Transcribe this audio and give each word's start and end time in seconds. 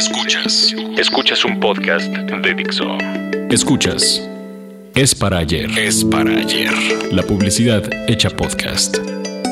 Escuchas. 0.00 0.74
Escuchas 0.96 1.44
un 1.44 1.60
podcast 1.60 2.06
de 2.10 2.54
Dixo. 2.54 2.86
Escuchas. 3.50 4.26
Es 4.94 5.14
para 5.14 5.36
ayer. 5.36 5.68
Es 5.78 6.02
para 6.06 6.38
ayer. 6.38 6.72
La 7.12 7.22
publicidad 7.22 7.82
hecha 8.08 8.30
podcast. 8.30 8.96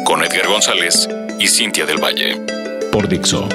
Con 0.07 0.23
Edgar 0.23 0.47
González 0.49 1.07
y 1.39 1.47
Cintia 1.49 1.85
del 1.85 2.03
Valle. 2.03 2.41
Por 2.91 3.11
Dixo. 3.11 3.47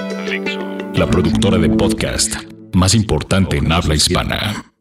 La 0.94 1.08
productora 1.08 1.58
de 1.58 1.70
podcast 1.70 2.36
más 2.74 2.94
importante 2.94 3.58
en 3.58 3.72
habla 3.72 3.96
hispana. 3.96 4.73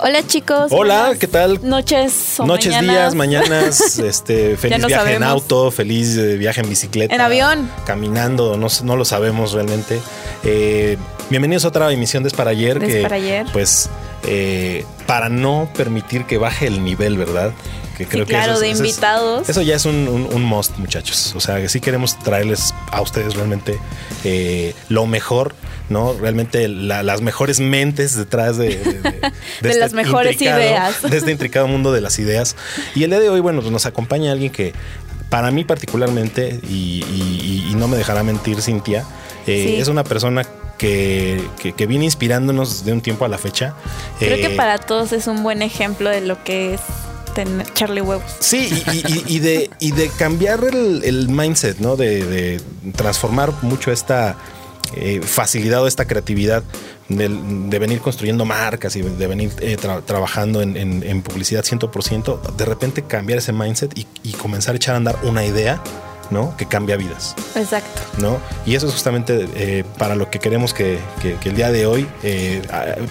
Hola 0.00 0.24
chicos. 0.26 0.70
Hola, 0.70 1.00
buenas 1.00 1.18
¿qué 1.18 1.26
tal? 1.26 1.58
Noches 1.62 2.38
o 2.38 2.46
Noches, 2.46 2.72
mañanas. 2.72 2.94
días, 2.94 3.14
mañanas, 3.14 3.98
este, 3.98 4.56
feliz 4.56 4.78
no 4.78 4.86
viaje 4.86 5.14
en 5.14 5.24
auto, 5.24 5.70
feliz 5.72 6.16
eh, 6.16 6.36
viaje 6.36 6.60
en 6.60 6.68
bicicleta. 6.68 7.14
En 7.14 7.20
avión. 7.20 7.68
Caminando, 7.84 8.56
no, 8.56 8.68
no 8.84 8.96
lo 8.96 9.04
sabemos 9.04 9.52
realmente. 9.52 10.00
Eh, 10.44 10.96
bienvenidos 11.30 11.64
a 11.64 11.68
otra 11.68 11.90
emisión 11.92 12.22
de 12.22 12.28
Es 12.28 12.34
para 12.34 12.50
ayer. 12.50 12.78
De 12.78 12.86
Es 12.86 12.94
que, 12.94 13.02
para 13.02 13.16
ayer. 13.16 13.46
Pues, 13.52 13.90
eh, 14.24 14.84
para 15.06 15.28
no 15.28 15.68
permitir 15.76 16.26
que 16.26 16.38
baje 16.38 16.68
el 16.68 16.84
nivel, 16.84 17.18
¿verdad? 17.18 17.52
Que 18.06 18.18
Sí, 18.18 18.24
claro, 18.24 18.52
eso 18.52 18.60
de 18.60 18.68
es- 18.70 18.74
eso 18.74 18.84
es- 18.84 18.90
invitados. 18.90 19.48
eso 19.48 19.62
ya 19.62 19.74
es 19.76 19.84
un, 19.84 20.08
un- 20.08 20.28
un 20.32 20.42
must, 20.44 20.76
muchachos. 20.78 21.34
O 21.36 21.40
sea, 21.40 21.56
que 21.60 21.68
sí 21.68 21.80
queremos 21.80 22.18
traerles 22.20 22.72
a 22.92 23.00
ustedes 23.02 23.34
realmente 23.34 23.78
eh, 24.24 24.74
lo 24.88 25.06
mejor, 25.06 25.54
¿no? 25.88 26.12
Realmente 26.14 26.68
la- 26.68 27.02
las 27.02 27.20
mejores 27.22 27.60
mentes 27.60 28.16
detrás 28.16 28.56
de, 28.56 28.76
de- 28.78 29.00
de- 29.02 29.32
De 29.62 29.74
las 29.78 29.92
mejores 29.94 30.40
ideas. 30.40 31.02
De 31.02 31.16
este 31.16 31.32
intricado 31.32 31.66
mundo 31.68 31.92
de 31.92 32.00
las 32.00 32.18
ideas. 32.18 32.56
Y 32.94 33.02
el 33.04 33.10
día 33.10 33.20
de 33.20 33.28
hoy, 33.30 33.40
bueno, 33.40 33.60
pues 33.60 33.72
nos 33.72 33.86
acompaña 33.86 34.30
alguien 34.32 34.52
que 34.52 34.72
para 35.30 35.50
mí 35.50 35.64
particularmente, 35.64 36.58
y, 36.68 37.04
y- 37.04 37.64
y- 37.68 37.70
y 37.70 37.74
no 37.74 37.86
me 37.88 37.96
dejará 37.96 38.22
mentir 38.22 38.62
Cintia, 38.62 39.04
eh, 39.46 39.64
Sí. 39.66 39.80
es 39.80 39.88
una 39.88 40.04
persona 40.04 40.44
que, 40.78 41.40
que- 41.60 41.72
que 41.72 41.86
viene 41.86 42.04
inspirándonos 42.04 42.84
de 42.84 42.92
un 42.92 43.00
tiempo 43.00 43.24
a 43.24 43.28
la 43.28 43.36
fecha. 43.38 43.74
Creo 44.20 44.36
Eh, 44.36 44.40
que 44.40 44.50
para 44.50 44.78
todos 44.78 45.12
es 45.12 45.26
un 45.26 45.42
buen 45.42 45.60
ejemplo 45.62 46.08
de 46.08 46.20
lo 46.20 46.42
que 46.44 46.74
es 46.74 46.80
tener 47.44 47.72
Charlie. 47.74 48.02
Sí, 48.40 48.68
y, 49.26 49.38
de, 49.38 49.70
y 49.78 49.92
de 49.92 50.08
cambiar 50.08 50.64
el, 50.64 51.02
el 51.04 51.28
mindset, 51.28 51.78
¿no? 51.78 51.96
De, 51.96 52.24
de 52.24 52.60
transformar 52.96 53.52
mucho 53.62 53.92
esta 53.92 54.36
eh, 54.96 55.20
facilidad 55.24 55.82
o 55.82 55.86
esta 55.86 56.06
creatividad 56.06 56.62
del- 57.08 57.70
de, 57.70 57.78
venir 57.78 58.00
construyendo 58.00 58.44
marcas 58.44 58.96
y 58.96 59.02
de 59.02 59.26
venir 59.26 59.50
eh, 59.60 59.76
tra- 59.80 60.02
trabajando 60.04 60.62
en, 60.62 60.76
en- 60.76 61.02
en 61.02 61.22
publicidad 61.22 61.62
100%, 61.64 62.56
de 62.56 62.64
repente 62.64 63.02
cambiar 63.02 63.38
ese 63.38 63.52
mindset 63.52 63.96
y, 63.96 64.06
y 64.22 64.32
comenzar 64.32 64.74
a 64.74 64.76
echar 64.76 64.94
a 64.94 64.98
andar 64.98 65.18
una 65.22 65.44
idea, 65.44 65.80
¿no? 66.30 66.56
Que 66.56 66.66
cambia 66.66 66.96
vidas. 66.96 67.34
Exacto. 67.54 68.00
¿no? 68.18 68.38
Y 68.66 68.74
eso 68.74 68.86
es 68.86 68.92
justamente 68.92 69.48
eh, 69.54 69.84
para 69.98 70.14
lo 70.16 70.30
que 70.30 70.38
queremos 70.38 70.74
que, 70.74 70.98
que- 71.22 71.34
que 71.36 71.48
el 71.50 71.56
día 71.56 71.70
de 71.72 71.86
hoy 71.86 72.06
eh, 72.22 72.62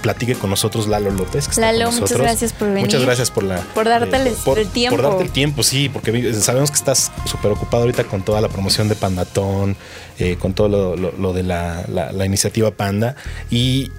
platique 0.01 0.35
con 0.35 0.49
nosotros 0.49 0.87
Lalo 0.87 1.11
López. 1.11 1.47
que 1.47 1.61
Lalo, 1.61 1.91
muchas 1.91 2.17
gracias 2.17 2.53
por 2.53 2.67
venir. 2.67 2.83
Muchas 2.85 3.01
gracias 3.01 3.31
por 3.31 3.43
la... 3.43 3.57
Por 3.73 3.87
darte 3.87 4.15
el- 4.15 4.27
el 4.57 4.67
tiempo. 4.69 4.95
Por 4.97 5.05
darte 5.05 5.23
el 5.23 5.31
tiempo, 5.31 5.63
sí, 5.63 5.89
porque 5.89 6.33
sabemos 6.33 6.71
que 6.71 6.77
estás 6.77 7.11
súper 7.25 7.51
ocupado 7.51 7.83
ahorita 7.83 8.03
con 8.05 8.21
toda 8.23 8.41
la 8.41 8.49
promoción 8.49 8.87
de 8.89 8.95
Pandatón, 8.95 9.75
eh, 10.19 10.37
con 10.39 10.53
todo 10.53 10.67
lo, 10.69 10.95
lo- 10.95 11.11
lo 11.17 11.33
de 11.33 11.43
la, 11.43 11.83
la- 11.87 12.11
la 12.11 12.25
iniciativa 12.25 12.71
Panda. 12.71 13.15
Y... 13.49 13.91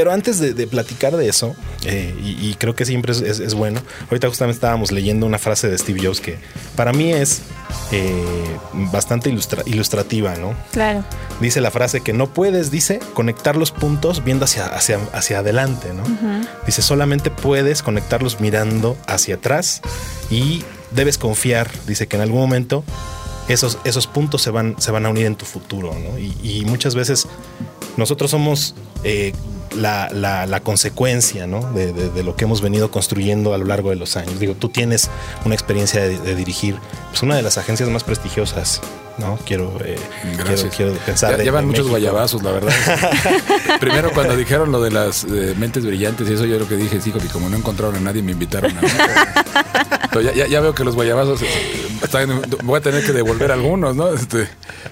Pero 0.00 0.12
antes 0.12 0.38
de, 0.40 0.54
de 0.54 0.66
platicar 0.66 1.14
de 1.14 1.28
eso, 1.28 1.54
eh, 1.84 2.14
y, 2.24 2.48
y 2.48 2.54
creo 2.54 2.74
que 2.74 2.86
siempre 2.86 3.12
es, 3.12 3.20
es- 3.20 3.38
es 3.38 3.52
bueno, 3.52 3.82
ahorita 4.08 4.28
justamente 4.28 4.54
estábamos 4.54 4.92
leyendo 4.92 5.26
una 5.26 5.38
frase 5.38 5.68
de 5.68 5.76
Steve 5.76 6.00
Jobs 6.02 6.22
que 6.22 6.38
para 6.74 6.94
mí 6.94 7.12
es 7.12 7.42
eh, 7.92 8.24
bastante 8.90 9.28
ilustra- 9.28 9.62
ilustrativa, 9.66 10.36
¿no? 10.36 10.54
Claro. 10.72 11.04
Dice 11.38 11.60
la 11.60 11.70
frase 11.70 12.00
que 12.00 12.14
no 12.14 12.32
puedes, 12.32 12.70
dice, 12.70 12.98
conectar 13.12 13.56
los 13.56 13.72
puntos 13.72 14.24
viendo 14.24 14.46
hacia, 14.46 14.64
hacia, 14.68 14.98
hacia 15.12 15.40
adelante, 15.40 15.88
¿no? 15.92 16.04
Dice, 16.64 16.80
solamente 16.80 17.30
puedes 17.30 17.82
conectarlos 17.82 18.40
mirando 18.40 18.96
hacia 19.06 19.34
atrás 19.34 19.82
y 20.30 20.64
debes 20.92 21.18
confiar, 21.18 21.70
dice 21.86 22.06
que 22.08 22.16
en 22.16 22.22
algún 22.22 22.40
momento 22.40 22.84
esos, 23.48 23.76
esos 23.84 24.06
puntos 24.06 24.40
se 24.40 24.48
van, 24.50 24.76
se 24.78 24.92
van 24.92 25.04
a 25.04 25.10
unir 25.10 25.26
en 25.26 25.36
tu 25.36 25.44
futuro, 25.44 25.92
¿no? 25.92 26.18
Y, 26.18 26.34
y 26.42 26.64
muchas 26.64 26.94
veces 26.94 27.26
nosotros 27.98 28.30
somos 28.30 28.74
eh, 29.04 29.32
la, 29.76 30.08
la- 30.12 30.46
la 30.46 30.60
consecuencia, 30.60 31.46
¿no? 31.46 31.60
De, 31.72 31.92
de- 31.92 32.10
de 32.10 32.22
lo 32.22 32.36
que 32.36 32.44
hemos 32.44 32.60
venido 32.60 32.90
construyendo 32.90 33.54
a 33.54 33.58
lo 33.58 33.64
largo 33.66 33.90
de 33.90 33.96
los 33.96 34.16
años. 34.16 34.38
Digo, 34.40 34.54
tú 34.54 34.68
tienes 34.68 35.08
una 35.44 35.54
experiencia 35.54 36.02
de, 36.02 36.18
de 36.18 36.34
dirigir 36.34 36.76
pues, 37.10 37.22
una 37.22 37.36
de 37.36 37.42
las 37.42 37.58
agencias 37.58 37.88
más 37.88 38.02
prestigiosas, 38.04 38.80
¿no? 39.18 39.38
Quiero, 39.44 39.72
eh, 39.84 39.96
quiero, 40.44 40.68
quiero 40.76 40.92
pensar. 41.06 41.36
Ya- 41.36 41.44
llevan 41.44 41.66
muchos 41.66 41.86
México. 41.86 41.90
guayabazos, 41.98 42.42
la 42.42 42.52
verdad. 42.52 42.72
Primero 43.78 44.10
cuando 44.12 44.36
dijeron 44.36 44.72
lo 44.72 44.80
de 44.82 44.90
las 44.90 45.24
eh, 45.24 45.54
mentes 45.58 45.84
brillantes 45.84 46.28
y 46.28 46.32
eso 46.34 46.44
yo 46.44 46.58
lo 46.58 46.66
que 46.68 46.76
dije, 46.76 47.00
sí, 47.00 47.12
y 47.16 47.28
como 47.28 47.48
no 47.48 47.56
encontraron 47.56 47.96
a 47.96 48.00
nadie 48.00 48.22
me 48.22 48.32
invitaron 48.32 48.76
a 48.76 48.80
mí. 48.80 48.88
Pero 50.10 50.22
ya, 50.22 50.32
ya- 50.32 50.46
ya 50.48 50.60
veo 50.60 50.74
que 50.74 50.82
los 50.84 50.94
guayabazos 50.96 51.40
eh, 51.42 51.46
están- 52.02 52.42
voy 52.64 52.78
a 52.78 52.80
tener 52.80 53.04
que 53.04 53.12
devolver 53.12 53.52
algunos, 53.52 53.94
¿no? 53.94 54.12
Este, 54.12 54.48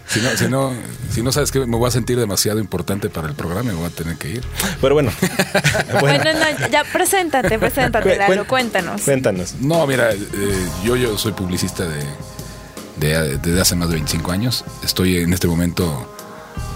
si 0.06 0.20
no, 0.20 0.30
si 0.36 0.48
no, 0.48 0.72
si 1.10 1.22
no 1.22 1.32
sabes 1.32 1.50
que 1.50 1.58
me 1.66 1.76
voy 1.76 1.88
a 1.88 1.90
sentir 1.90 2.18
demasiado 2.20 2.60
importante 2.60 3.08
para 3.10 3.28
el 3.28 3.34
programa, 3.34 3.64
me 3.72 3.74
voy 3.74 3.86
a 3.86 3.90
tener 3.90 4.16
que 4.16 4.30
ir. 4.30 4.42
Pero 4.80 4.94
bueno. 4.94 5.10
Bueno, 6.00 6.24
no, 6.32 6.68
ya 6.68 6.84
preséntate, 6.84 7.58
preséntate, 7.58 8.16
Lalo, 8.16 8.46
cuéntanos. 8.46 9.02
Cuéntanos. 9.02 9.54
No, 9.60 9.86
mira, 9.86 10.12
eh, 10.12 10.18
yo, 10.84 10.96
yo 10.96 11.16
soy 11.18 11.32
publicista 11.32 11.84
de, 11.86 12.04
de- 12.96 13.38
desde 13.38 13.60
hace 13.60 13.74
más 13.74 13.88
de 13.88 13.94
25 13.96 14.30
años. 14.30 14.64
Estoy 14.84 15.18
en 15.18 15.32
este 15.32 15.46
momento 15.48 16.17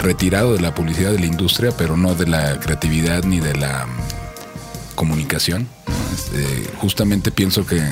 retirado 0.02 0.52
de 0.54 0.60
la 0.60 0.74
publicidad 0.74 1.12
de 1.12 1.20
la 1.20 1.26
industria, 1.26 1.72
pero 1.76 1.96
no 1.96 2.14
de 2.14 2.26
la 2.26 2.58
creatividad 2.60 3.24
ni 3.24 3.40
de 3.40 3.54
la 3.54 3.86
mm, 3.86 4.94
comunicación. 4.94 5.68
Este, 6.12 6.70
justamente 6.78 7.30
pienso 7.30 7.64
que, 7.64 7.82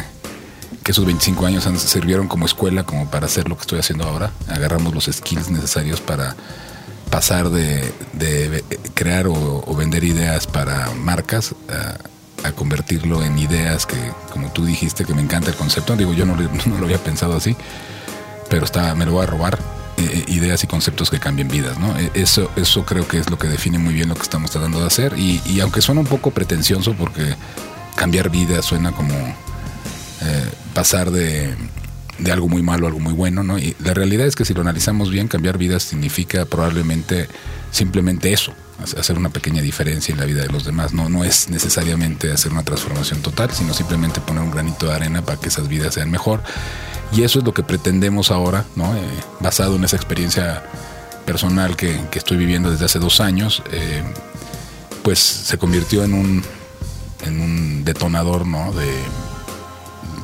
que 0.82 0.92
esos 0.92 1.06
25 1.06 1.46
años 1.46 1.66
han, 1.66 1.78
sirvieron 1.78 2.28
como 2.28 2.46
escuela 2.46 2.84
como 2.84 3.10
para 3.10 3.26
hacer 3.26 3.48
lo 3.48 3.56
que 3.56 3.62
estoy 3.62 3.78
haciendo 3.78 4.04
ahora. 4.04 4.32
Agarramos 4.48 4.94
los 4.94 5.04
skills 5.06 5.50
necesarios 5.50 6.00
para 6.00 6.36
pasar 7.10 7.50
de, 7.50 7.92
de 8.12 8.64
crear 8.94 9.26
o, 9.26 9.74
vender 9.76 10.04
ideas 10.04 10.46
para 10.46 10.90
marcas 10.94 11.54
a, 11.68 11.96
convertirlo 12.52 13.22
en 13.22 13.38
ideas 13.38 13.84
que, 13.84 13.96
como 14.32 14.50
tú 14.50 14.64
dijiste, 14.64 15.04
que 15.04 15.14
me 15.14 15.20
encanta 15.20 15.50
el 15.50 15.56
concepto. 15.56 15.94
Digo, 15.94 16.14
yo 16.14 16.24
no, 16.24 16.34
no 16.66 16.78
lo 16.78 16.84
había 16.84 16.98
pensado 16.98 17.36
así, 17.36 17.54
pero 18.48 18.64
está, 18.64 18.94
me 18.94 19.04
lo 19.04 19.12
voy 19.12 19.24
a 19.24 19.26
robar. 19.26 19.79
Eh, 20.04 20.24
ideas 20.28 20.64
y 20.64 20.66
conceptos 20.66 21.10
que 21.10 21.18
cambien 21.18 21.48
vidas, 21.48 21.78
¿no? 21.78 21.98
Eh, 21.98 22.10
Eso, 22.14 22.50
eso 22.56 22.84
creo 22.84 23.06
que 23.06 23.18
es 23.18 23.30
lo 23.30 23.38
que 23.38 23.48
define 23.48 23.78
muy 23.78 23.94
bien 23.94 24.08
lo 24.08 24.14
que 24.14 24.22
estamos 24.22 24.50
tratando 24.50 24.80
de 24.80 24.86
hacer. 24.86 25.18
Y, 25.18 25.40
y 25.46 25.60
aunque 25.60 25.80
suena 25.80 26.00
un 26.00 26.06
poco 26.06 26.30
pretencioso, 26.30 26.94
porque 26.94 27.34
cambiar 27.96 28.30
vidas 28.30 28.64
suena 28.64 28.92
como 28.92 29.14
eh, 29.14 30.48
pasar 30.74 31.10
de, 31.10 31.54
de 32.18 32.32
algo 32.32 32.48
muy 32.48 32.62
malo 32.62 32.86
a 32.86 32.88
algo 32.88 33.00
muy 33.00 33.12
bueno, 33.12 33.42
¿no? 33.42 33.58
Y 33.58 33.76
la 33.80 33.94
realidad 33.94 34.26
es 34.26 34.36
que 34.36 34.44
si 34.44 34.54
lo 34.54 34.60
analizamos 34.60 35.10
bien, 35.10 35.28
cambiar 35.28 35.58
vidas 35.58 35.82
significa 35.82 36.44
probablemente 36.44 37.28
simplemente 37.70 38.32
eso, 38.32 38.52
hacer 38.98 39.16
una 39.16 39.28
pequeña 39.28 39.62
diferencia 39.62 40.12
en 40.12 40.18
la 40.18 40.26
vida 40.26 40.42
de 40.42 40.48
los 40.48 40.64
demás. 40.64 40.92
No, 40.92 41.08
no 41.08 41.24
es 41.24 41.48
necesariamente 41.48 42.32
hacer 42.32 42.52
una 42.52 42.62
transformación 42.62 43.20
total, 43.22 43.50
sino 43.52 43.74
simplemente 43.74 44.20
poner 44.20 44.42
un 44.42 44.50
granito 44.50 44.86
de 44.86 44.94
arena 44.94 45.22
para 45.22 45.38
que 45.38 45.48
esas 45.48 45.68
vidas 45.68 45.94
sean 45.94 46.10
mejor. 46.10 46.42
Y 47.12 47.22
eso 47.22 47.40
es 47.40 47.44
lo 47.44 47.52
que 47.52 47.62
pretendemos 47.62 48.30
ahora, 48.30 48.64
¿no? 48.76 48.94
Eh, 48.94 49.00
basado 49.40 49.76
en 49.76 49.84
esa 49.84 49.96
experiencia 49.96 50.62
personal 51.26 51.76
que, 51.76 52.00
estoy 52.12 52.36
viviendo 52.36 52.70
desde 52.70 52.84
hace 52.84 52.98
dos 52.98 53.20
años, 53.20 53.62
eh, 53.72 54.02
pues 55.02 55.18
se 55.18 55.58
convirtió 55.58 56.04
en 56.04 56.14
un, 56.14 56.42
en 57.24 57.40
un 57.40 57.84
detonador, 57.84 58.46
¿no? 58.46 58.72
De, 58.72 58.92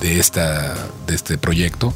de, 0.00 0.20
esta, 0.20 0.74
de 1.06 1.14
este 1.14 1.38
proyecto. 1.38 1.92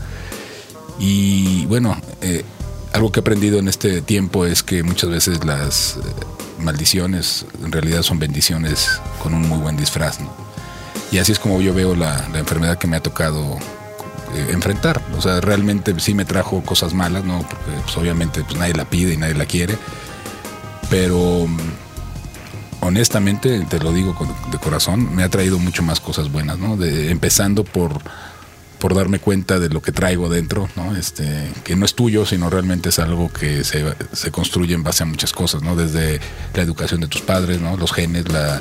Y 0.99 1.67
bueno, 1.67 1.97
eh, 2.21 2.45
algo 2.93 3.12
que 3.12 3.20
he 3.20 3.23
aprendido 3.23 3.59
en 3.59 3.69
este 3.69 4.03
tiempo 4.03 4.44
es 4.44 4.62
que 4.62 4.82
muchas 4.82 5.11
veces 5.11 5.44
las 5.44 5.99
maldiciones 6.59 7.47
en 7.64 7.73
realidad 7.73 8.03
son 8.03 8.19
bendiciones 8.19 9.00
con 9.23 9.35
un 9.35 9.49
muy 9.49 9.59
buen 9.59 9.76
disfraz. 9.76 10.20
¿no? 10.20 10.31
Y 11.12 11.19
así 11.19 11.32
es 11.32 11.38
como 11.38 11.61
yo 11.61 11.73
veo 11.73 11.94
la, 11.94 12.29
la 12.32 12.41
enfermedad 12.41 12.79
que 12.79 12.87
me 12.87 12.97
ha 12.97 13.03
tocado 13.03 13.59
eh, 14.35 14.49
enfrentar. 14.50 15.00
O 15.17 15.23
sea, 15.23 15.41
realmente 15.41 15.99
sí 15.99 16.15
me 16.15 16.25
trajo 16.25 16.62
cosas 16.62 16.94
malas, 16.94 17.25
¿no? 17.25 17.41
Porque 17.41 17.82
pues, 17.85 17.97
obviamente 17.97 18.43
pues, 18.44 18.59
nadie 18.59 18.75
la 18.75 18.85
pide 18.85 19.15
y 19.15 19.17
nadie 19.17 19.35
la 19.35 19.47
quiere. 19.47 19.77
Pero 20.88 21.47
mm, 21.47 21.59
honestamente, 22.81 23.61
te 23.69 23.79
lo 23.79 23.93
digo 23.93 24.17
de 24.50 24.59
corazón, 24.59 25.15
me 25.15 25.23
ha 25.23 25.29
traído 25.29 25.59
mucho 25.59 25.82
más 25.82 26.00
cosas 26.00 26.31
buenas, 26.31 26.59
¿no? 26.59 26.77
De, 26.77 27.11
empezando 27.11 27.65
por, 27.65 28.00
por 28.79 28.94
darme 28.94 29.19
cuenta 29.19 29.59
de 29.59 29.69
lo 29.69 29.82
que 29.82 29.93
traigo 29.93 30.29
dentro, 30.29 30.69
¿no? 30.76 30.97
Este, 30.97 31.50
que 31.65 31.76
no 31.76 31.85
es 31.85 31.94
tuyo, 31.94 32.25
sino 32.26 32.50
realmente 32.50 32.91
es 32.91 32.99
algo 32.99 33.33
que 33.33 33.65
se, 33.65 33.85
se 34.12 34.31
construye 34.31 34.75
en 34.75 34.83
base 34.83 35.03
a 35.03 35.06
muchas 35.06 35.33
cosas, 35.33 35.62
¿no? 35.62 35.76
Desde 35.76 36.21
la 36.55 36.62
educación 36.62 37.00
de 37.00 37.09
tus 37.09 37.21
padres, 37.21 37.61
¿no? 37.61 37.76
Los 37.76 37.93
genes, 37.93 38.31
la, 38.31 38.61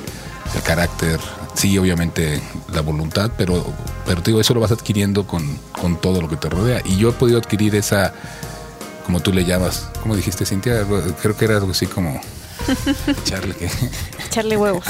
el 0.54 0.62
carácter, 0.62 1.20
sí, 1.54 1.76
obviamente 1.78 2.40
la 2.72 2.80
voluntad, 2.80 3.30
pero, 3.36 3.64
pero 4.06 4.22
te 4.22 4.30
digo, 4.30 4.40
eso 4.40 4.54
lo 4.54 4.60
vas 4.60 4.72
adquiriendo 4.72 5.26
con, 5.26 5.58
con 5.72 6.00
todo 6.00 6.20
lo 6.20 6.28
que 6.28 6.36
te 6.36 6.48
rodea. 6.48 6.82
Y 6.84 6.96
yo 6.96 7.10
he 7.10 7.12
podido 7.12 7.38
adquirir 7.38 7.74
esa 7.74 8.12
como 9.10 9.20
tú 9.20 9.32
le 9.32 9.44
llamas. 9.44 9.88
¿Cómo 10.02 10.14
dijiste, 10.14 10.46
Cintia? 10.46 10.84
Creo 11.20 11.36
que 11.36 11.44
era 11.44 11.56
algo 11.56 11.72
así 11.72 11.86
como 11.86 12.20
echarle 13.24 13.54
que 13.56 13.68
echarle 14.26 14.56
huevos. 14.56 14.84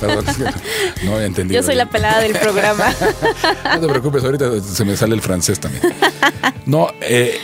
Perdón, 0.00 0.24
no 1.04 1.14
había 1.14 1.26
entendido. 1.26 1.60
Yo 1.60 1.66
soy 1.66 1.74
la 1.74 1.90
pelada 1.90 2.20
del 2.20 2.32
programa. 2.32 2.86
no 3.74 3.80
te 3.80 3.86
preocupes, 3.86 4.24
ahorita 4.24 4.62
se 4.62 4.84
me 4.84 4.96
sale 4.96 5.14
el 5.14 5.20
francés 5.20 5.60
también. 5.60 5.82
No, 6.64 6.88
eh, 7.00 7.38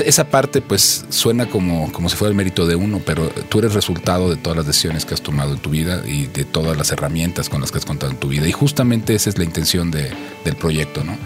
esa 0.00 0.28
parte 0.28 0.62
pues 0.62 1.04
suena 1.10 1.46
como, 1.46 1.92
como 1.92 2.08
si 2.08 2.16
fuera 2.16 2.30
el 2.30 2.36
mérito 2.36 2.66
de 2.66 2.76
uno, 2.76 3.00
pero 3.04 3.28
tú 3.28 3.58
eres 3.58 3.74
resultado 3.74 4.30
de 4.30 4.36
todas 4.36 4.56
las 4.56 4.66
decisiones 4.66 5.04
que 5.04 5.12
has 5.12 5.20
tomado 5.20 5.52
en 5.52 5.58
tu 5.58 5.70
vida 5.70 6.02
y 6.06 6.26
de 6.26 6.44
todas 6.44 6.76
las 6.78 6.90
herramientas 6.92 7.50
con 7.50 7.60
las 7.60 7.70
que 7.70 7.78
has 7.78 7.84
contado 7.84 8.10
en 8.10 8.18
tu 8.18 8.28
vida. 8.28 8.48
Y 8.48 8.52
justamente 8.52 9.14
esa 9.14 9.28
es 9.28 9.36
la 9.36 9.44
intención 9.44 9.90
de, 9.90 10.10
del 10.44 10.56
proyecto, 10.56 11.04
¿no? 11.04 11.16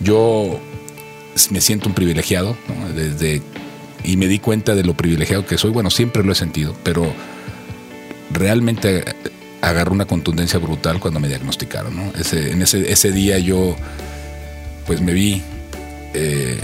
Yo 0.00 0.60
me 1.50 1.60
siento 1.60 1.88
un 1.88 1.94
privilegiado, 1.94 2.56
Desde, 2.94 3.42
y 4.04 4.16
me 4.16 4.28
di 4.28 4.38
cuenta 4.38 4.76
de 4.76 4.84
lo 4.84 4.94
privilegiado 4.94 5.44
que 5.44 5.58
soy. 5.58 5.70
Bueno, 5.70 5.90
siempre 5.90 6.22
lo 6.22 6.30
he 6.30 6.36
sentido, 6.36 6.76
pero 6.84 7.12
realmente 8.30 9.04
agarró 9.60 9.92
una 9.92 10.06
contundencia 10.06 10.60
brutal 10.60 11.00
cuando 11.00 11.18
me 11.18 11.26
diagnosticaron, 11.26 11.96
¿no? 11.96 12.12
En 12.14 12.62
ese, 12.62 12.92
ese 12.92 13.12
día 13.12 13.38
yo 13.38 13.74
pues 14.86 15.00
me 15.00 15.12
vi... 15.12 15.42
Eh, 16.12 16.60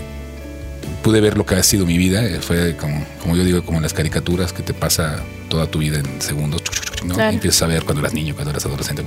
pude 1.02 1.20
ver 1.20 1.36
lo 1.36 1.46
que 1.46 1.54
ha 1.54 1.62
sido 1.62 1.86
mi 1.86 1.98
vida. 1.98 2.24
Eh, 2.24 2.40
fue 2.40 2.76
como, 2.76 3.04
como 3.20 3.36
yo 3.36 3.44
digo, 3.44 3.64
como 3.64 3.78
en 3.78 3.82
las 3.82 3.94
caricaturas 3.94 4.52
que 4.52 4.62
te 4.62 4.74
pasa 4.74 5.22
toda 5.48 5.66
tu 5.66 5.78
vida 5.78 5.98
en 5.98 6.20
segundos. 6.20 6.62
¿no? 7.04 7.18
empiezas 7.20 7.62
a 7.62 7.66
ver 7.66 7.84
cuando 7.84 8.00
eras 8.00 8.12
niño, 8.12 8.34
cuando 8.34 8.50
eras 8.50 8.66
adolescente. 8.66 9.02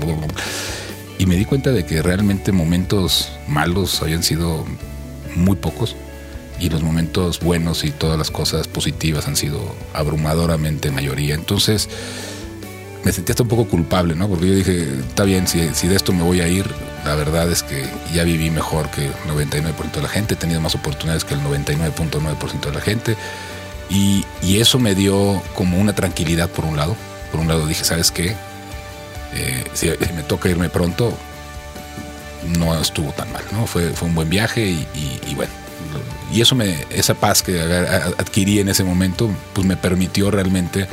Y 1.20 1.26
me 1.26 1.36
di 1.36 1.46
cuenta 1.46 1.72
de 1.72 1.86
que 1.86 2.02
realmente 2.02 2.52
momentos 2.52 3.32
malos 3.48 4.02
habían 4.02 4.24
sido 4.24 4.66
muy 5.36 5.56
pocos 5.56 5.96
y 6.60 6.70
los 6.70 6.82
momentos 6.82 7.40
buenos 7.40 7.84
y 7.84 7.92
todas 7.92 8.18
las 8.18 8.32
cosas 8.32 8.68
positivas 8.68 9.28
han 9.28 9.36
sido 9.36 9.76
abrumadoramente 9.94 10.92
mayoría. 10.92 11.36
Entonces 11.36 11.90
me 13.04 13.12
sentí 13.12 13.32
hasta 13.32 13.44
un 13.44 13.50
poco 13.50 13.66
culpable, 13.66 14.16
¿no? 14.16 14.28
Porque 14.28 14.48
yo 14.48 14.56
dije, 14.56 15.00
está 15.08 15.24
bien, 15.24 15.48
si, 15.48 15.70
si 15.74 15.88
de 15.88 15.96
esto 15.96 16.14
me 16.14 16.24
voy 16.24 16.42
a 16.42 16.48
ir, 16.48 16.66
la 17.06 17.16
verdad 17.16 17.52
es 17.52 17.64
que 17.64 17.86
ya 18.14 18.24
viví 18.24 18.50
mejor 18.50 18.90
que 18.90 19.08
el 19.08 19.14
99% 19.26 19.92
de 19.92 20.02
la 20.02 20.10
gente, 20.10 20.36
he 20.36 20.38
tenido 20.38 20.62
más 20.62 20.76
oportunidades 20.76 21.26
que 21.26 21.34
el 21.34 21.42
99.9% 21.42 22.62
de 22.62 22.72
la 22.72 22.82
gente. 22.82 23.18
Y, 23.90 24.26
eso 24.44 24.80
me 24.80 24.96
dio 24.96 25.42
como 25.56 25.78
una 25.78 25.94
tranquilidad 25.94 26.50
por 26.50 26.66
un 26.66 26.78
lado. 26.78 26.96
Por 27.32 27.42
un 27.42 27.48
lado 27.48 27.68
dije, 27.68 27.84
¿sabes 27.84 28.12
qué? 28.12 28.36
Eh, 29.34 29.64
si, 29.74 29.88
me 30.16 30.24
toca 30.24 30.50
irme 30.50 30.70
pronto, 30.70 31.16
no 32.58 32.80
estuvo 32.80 33.12
tan 33.12 33.32
mal, 33.32 33.44
¿no? 33.52 33.68
Fue, 33.68 33.90
fue 33.92 34.08
un 34.08 34.16
buen 34.16 34.30
viaje 34.30 34.66
y, 34.66 35.36
bueno. 35.36 35.52
Y 36.32 36.42
eso 36.42 36.56
me, 36.56 36.86
esa 36.90 37.14
paz 37.14 37.44
que 37.44 37.62
adquirí 37.62 38.60
en 38.60 38.70
ese 38.70 38.84
momento, 38.84 39.30
pues 39.54 39.68
me 39.68 39.78
permitió 39.78 40.32
realmente 40.32 40.88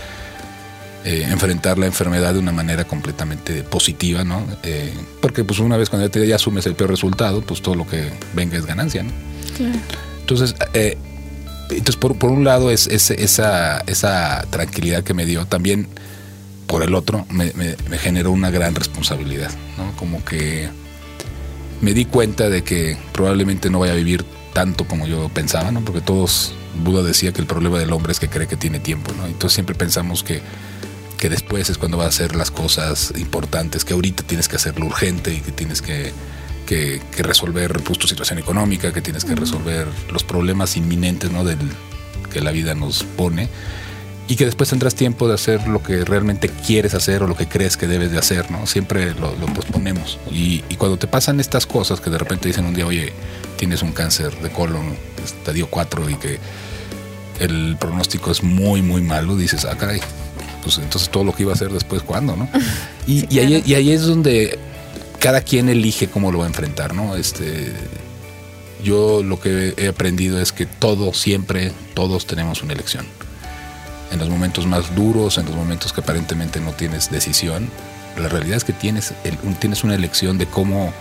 eh, 1.05 1.26
enfrentar 1.31 1.79
la 1.79 1.87
enfermedad 1.87 2.35
de 2.35 2.41
una 2.41 2.52
manera 2.52 2.85
completamente 2.85 3.62
positiva, 3.62 4.23
¿no? 4.23 4.47
Eh, 4.62 4.93
porque 5.23 5.44
pues 5.44 5.58
una 5.58 5.79
vez 5.79 5.88
cuando 5.88 6.06
ya, 6.06 6.12
te, 6.12 6.26
ya 6.26 6.37
asumes 6.37 6.67
el 6.67 6.75
peor 6.75 6.91
resultado, 6.91 7.41
pues 7.41 7.62
todo 7.62 7.75
lo 7.75 7.87
que 7.87 8.11
venga 8.35 8.58
es 8.58 8.67
ganancia, 8.67 9.02
¿no? 9.02 9.11
Entonces, 10.20 10.55
eh, 10.75 10.99
entonces 11.70 11.97
por, 11.97 12.17
por, 12.19 12.31
un 12.31 12.44
lado 12.44 12.70
es, 12.70 12.87
esa, 12.87 13.79
esa 13.87 14.44
tranquilidad 14.50 15.02
que 15.02 15.14
me 15.14 15.25
dio, 15.25 15.47
también 15.47 15.88
por 16.67 16.82
el 16.82 16.94
otro 16.94 17.26
me, 17.31 17.53
me, 17.55 17.99
generó 17.99 18.31
una 18.31 18.50
gran 18.50 18.75
responsabilidad, 18.75 19.50
¿no? 19.79 19.96
Como 19.96 20.23
que 20.25 20.69
me 21.81 21.94
di 21.94 22.05
cuenta 22.05 22.50
de 22.50 22.62
que 22.62 22.99
probablemente 23.12 23.70
no 23.70 23.79
vaya 23.81 23.94
a 23.94 23.96
vivir 23.96 24.25
tanto 24.53 24.87
como 24.87 25.06
yo 25.06 25.31
pensaba, 25.31 25.70
¿no? 25.70 25.81
Porque 25.81 26.03
todos, 26.03 26.53
Buda 26.85 27.03
decía 27.03 27.32
que 27.32 27.41
el 27.41 27.46
problema 27.46 27.79
del 27.79 27.93
hombre 27.93 28.12
es 28.12 28.20
que 28.20 28.29
cree 28.29 28.46
que 28.46 28.56
tiene 28.56 28.81
tiempo, 28.81 29.12
¿no? 29.17 29.25
Entonces 29.26 29.55
siempre 29.55 29.75
pensamos 29.75 30.23
que 30.23 30.43
que 31.20 31.28
después 31.28 31.69
es 31.69 31.76
cuando 31.76 31.99
va 31.99 32.06
a 32.06 32.08
hacer 32.08 32.34
las 32.34 32.50
cosas 32.50 33.12
importantes, 33.19 33.84
que 33.84 33.93
ahorita 33.93 34.22
tienes 34.22 34.49
que 34.49 34.56
hacerlo 34.56 34.87
urgente 34.87 35.34
y 35.34 35.40
que 35.40 35.52
tienes 35.52 35.82
que, 35.82 36.12
resolver 37.19 37.82
pues, 37.82 37.99
tu 37.99 38.06
situación 38.08 38.38
económica, 38.38 38.90
que 38.93 39.02
tienes 39.02 39.25
que 39.25 39.34
resolver 39.34 39.87
los 40.11 40.25
problemas 40.25 40.76
inminentes 40.78 41.31
¿no? 41.31 41.44
del, 41.44 41.58
que 42.32 42.40
la 42.40 42.52
vida 42.52 42.75
nos 42.75 43.02
pone 43.02 43.50
y 44.28 44.37
que 44.37 44.46
después 44.46 44.70
tendrás 44.70 44.94
tiempo 44.94 45.28
de 45.28 45.34
hacer 45.34 45.69
lo 45.69 45.82
que 45.82 46.06
realmente 46.06 46.49
quieres 46.49 46.94
hacer 46.94 47.22
o 47.22 47.26
lo 47.26 47.37
que 47.37 47.49
crees 47.49 47.76
que 47.76 47.87
debes 47.87 48.12
de 48.12 48.19
hacer, 48.19 48.50
¿no? 48.50 48.64
Siempre 48.67 49.12
lo, 49.14 49.34
posponemos. 49.52 50.19
Y, 50.31 50.61
cuando 50.78 50.99
te 50.99 51.08
pasan 51.08 51.40
estas 51.40 51.67
cosas 51.67 52.00
que 52.00 52.11
de 52.11 52.17
repente 52.17 52.46
dicen 52.46 52.64
un 52.64 52.72
día, 52.72 52.87
oye, 52.87 53.12
tienes 53.56 53.82
un 53.82 53.90
cáncer 53.90 54.32
de 54.40 54.50
colon, 54.50 54.96
estadio 55.22 55.67
4 55.69 56.08
y 56.11 56.14
que 56.14 56.38
el 57.40 57.76
pronóstico 57.78 58.31
es 58.31 58.44
muy, 58.44 58.82
muy 58.82 59.02
malo, 59.02 59.37
dices, 59.37 59.64
ah, 59.64 59.76
caray, 59.76 60.00
pues 60.62 60.78
entonces 60.78 61.10
todo 61.10 61.24
lo 61.24 61.34
que 61.34 61.42
iba 61.42 61.52
a 61.52 61.54
hacer 61.54 61.70
después, 61.70 62.02
¿cuándo? 62.02 62.36
¿no? 62.36 62.48
Y, 63.06 63.38
ahí, 63.40 63.60
y 63.66 63.74
ahí 63.74 63.90
es 63.90 64.02
donde 64.02 64.56
cada 65.18 65.40
quien 65.40 65.68
elige 65.68 66.08
cómo 66.08 66.30
lo 66.30 66.38
va 66.38 66.44
a 66.44 66.48
enfrentar, 66.48 66.94
¿no? 66.94 67.16
Este, 67.16 67.72
yo 68.82 69.22
lo 69.22 69.40
que 69.40 69.74
he 69.76 69.88
aprendido 69.88 70.40
es 70.40 70.52
que 70.52 70.66
todos, 70.66 71.18
siempre, 71.18 71.72
todos 71.94 72.26
tenemos 72.26 72.62
una 72.62 72.72
elección. 72.72 73.06
En 74.10 74.18
los 74.18 74.28
momentos 74.28 74.66
más 74.66 74.94
duros, 74.94 75.38
en 75.38 75.46
los 75.46 75.54
momentos 75.54 75.92
que 75.92 76.00
aparentemente 76.00 76.60
no 76.60 76.72
tienes 76.72 77.10
decisión, 77.10 77.68
la 78.16 78.28
realidad 78.28 78.56
es 78.56 78.64
que 78.64 78.72
tienes, 78.72 79.12
tienes 79.60 79.84
una 79.84 79.94
elección 79.94 80.38
de 80.38 80.46
cómo, 80.46 80.92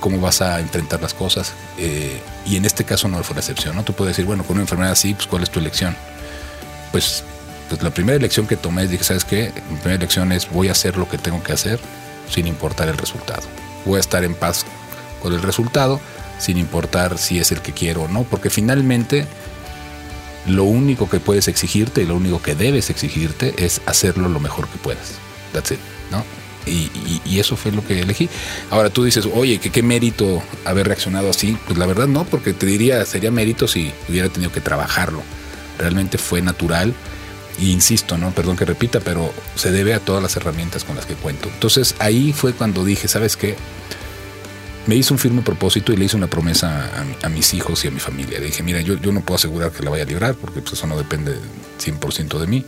cómo 0.00 0.20
vas 0.20 0.40
a 0.40 0.60
enfrentar 0.60 1.00
las 1.00 1.14
cosas. 1.14 1.52
Eh, 1.78 2.20
y 2.46 2.56
en 2.56 2.64
este 2.64 2.84
caso 2.84 3.08
no 3.08 3.22
fue 3.22 3.34
la 3.34 3.40
excepción, 3.40 3.76
¿no? 3.76 3.84
Tú 3.84 3.92
puedes 3.92 4.16
decir, 4.16 4.26
bueno, 4.26 4.42
con 4.44 4.54
una 4.56 4.62
enfermedad 4.62 4.92
así, 4.92 5.14
pues 5.14 5.26
¿cuál 5.26 5.42
es 5.42 5.50
tu 5.50 5.60
elección? 5.60 5.96
Pues 6.90 7.24
pues 7.70 7.82
la 7.84 7.90
primera 7.90 8.16
elección 8.16 8.48
que 8.48 8.56
tomé 8.56 8.88
dije, 8.88 9.04
¿sabes 9.04 9.24
qué? 9.24 9.52
Mi 9.70 9.76
primera 9.76 9.94
elección 9.94 10.32
es 10.32 10.50
voy 10.50 10.68
a 10.68 10.72
hacer 10.72 10.96
lo 10.96 11.08
que 11.08 11.18
tengo 11.18 11.40
que 11.42 11.52
hacer 11.52 11.78
sin 12.28 12.48
importar 12.48 12.88
el 12.88 12.98
resultado. 12.98 13.42
Voy 13.86 13.96
a 13.96 14.00
estar 14.00 14.24
en 14.24 14.34
paz 14.34 14.66
con 15.22 15.32
el 15.32 15.40
resultado 15.40 16.00
sin 16.38 16.58
importar 16.58 17.16
si 17.16 17.38
es 17.38 17.52
el 17.52 17.60
que 17.62 17.72
quiero 17.72 18.02
o 18.02 18.08
no, 18.08 18.24
porque 18.24 18.50
finalmente 18.50 19.24
lo 20.48 20.64
único 20.64 21.08
que 21.08 21.20
puedes 21.20 21.46
exigirte 21.46 22.02
y 22.02 22.06
lo 22.06 22.16
único 22.16 22.42
que 22.42 22.56
debes 22.56 22.90
exigirte 22.90 23.54
es 23.56 23.80
hacerlo 23.86 24.28
lo 24.28 24.40
mejor 24.40 24.66
que 24.68 24.78
puedas. 24.78 25.12
That's 25.52 25.70
it, 25.70 25.78
¿no? 26.10 26.24
Y, 26.66 26.90
y, 27.24 27.38
eso 27.38 27.56
fue 27.56 27.72
lo 27.72 27.86
que 27.86 28.00
elegí. 28.00 28.28
Ahora 28.70 28.90
tú 28.90 29.04
dices, 29.04 29.26
oye, 29.32 29.58
¿qué, 29.58 29.70
¿qué 29.70 29.82
mérito 29.82 30.42
haber 30.64 30.88
reaccionado 30.88 31.30
así? 31.30 31.56
Pues 31.66 31.78
la 31.78 31.86
verdad 31.86 32.06
no, 32.06 32.24
porque 32.24 32.52
te 32.52 32.66
diría, 32.66 33.04
sería 33.06 33.30
mérito 33.30 33.66
si 33.66 33.92
hubiera 34.08 34.28
tenido 34.28 34.52
que 34.52 34.60
trabajarlo. 34.60 35.22
Realmente 35.78 36.18
fue 36.18 36.42
natural 36.42 36.94
y 37.60 37.72
insisto, 37.72 38.16
¿no? 38.16 38.30
Perdón 38.30 38.56
que 38.56 38.64
repita, 38.64 39.00
pero 39.00 39.32
se 39.54 39.70
debe 39.70 39.92
a 39.92 40.00
todas 40.00 40.22
las 40.22 40.34
herramientas 40.36 40.84
con 40.84 40.96
las 40.96 41.04
que 41.04 41.14
cuento. 41.14 41.48
Entonces 41.52 41.94
ahí 41.98 42.32
fue 42.32 42.54
cuando 42.54 42.84
dije, 42.84 43.06
¿sabes 43.06 43.36
qué? 43.36 43.54
Me 44.86 44.96
hice 44.96 45.12
un 45.12 45.18
firme 45.18 45.42
propósito 45.42 45.92
y 45.92 45.96
le 45.96 46.06
hice 46.06 46.16
una 46.16 46.26
promesa 46.26 46.90
a, 47.22 47.28
mis 47.28 47.52
hijos 47.52 47.84
y 47.84 47.88
a 47.88 47.90
mi 47.90 48.00
familia. 48.00 48.40
Le 48.40 48.46
dije, 48.46 48.62
mira, 48.62 48.80
yo, 48.80 48.94
yo 48.94 49.12
no 49.12 49.20
puedo 49.20 49.36
asegurar 49.36 49.70
que 49.72 49.82
la 49.82 49.90
vaya 49.90 50.04
a 50.04 50.06
librar 50.06 50.34
porque 50.34 50.62
pues, 50.62 50.72
eso 50.72 50.86
no 50.86 50.96
depende 50.96 51.36
100% 51.78 52.38
de 52.38 52.46
mí. 52.46 52.64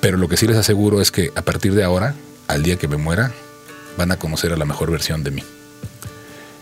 Pero 0.00 0.16
lo 0.16 0.26
que 0.26 0.38
sí 0.38 0.46
les 0.46 0.56
aseguro 0.56 1.02
es 1.02 1.10
que 1.10 1.30
a 1.34 1.42
partir 1.42 1.74
de 1.74 1.84
ahora, 1.84 2.14
al 2.48 2.62
día 2.62 2.76
que 2.76 2.88
me 2.88 2.96
muera, 2.96 3.32
van 3.98 4.10
a 4.10 4.18
conocer 4.18 4.52
a 4.52 4.56
la 4.56 4.64
mejor 4.64 4.90
versión 4.90 5.22
de 5.22 5.32
mí. 5.32 5.42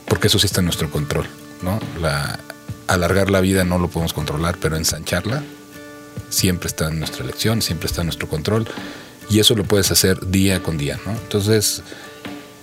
Porque 0.09 0.27
eso 0.27 0.41
sí 0.41 0.47
está 0.47 0.61
en 0.61 0.67
nuestro 0.67 0.91
control, 0.91 1.27
¿no? 1.63 1.79
La, 2.01 2.41
alargar 2.89 3.31
la 3.31 3.41
vida 3.41 3.65
no 3.65 3.79
lo 3.79 3.89
podemos 3.89 4.13
controlar, 4.13 4.57
pero 4.61 4.77
ensancharla 4.77 5.45
siempre 6.31 6.69
está 6.69 6.89
en 6.89 6.99
nuestra 6.99 7.25
elección, 7.25 7.63
siempre 7.63 7.87
está 7.87 8.03
en 8.03 8.09
nuestro 8.09 8.29
control 8.29 8.67
y 9.31 9.41
eso 9.41 9.55
lo 9.55 9.65
puedes 9.65 9.91
hacer 9.91 10.27
día 10.29 10.63
con 10.63 10.77
día, 10.77 10.99
¿no? 11.07 11.13
Entonces, 11.13 11.83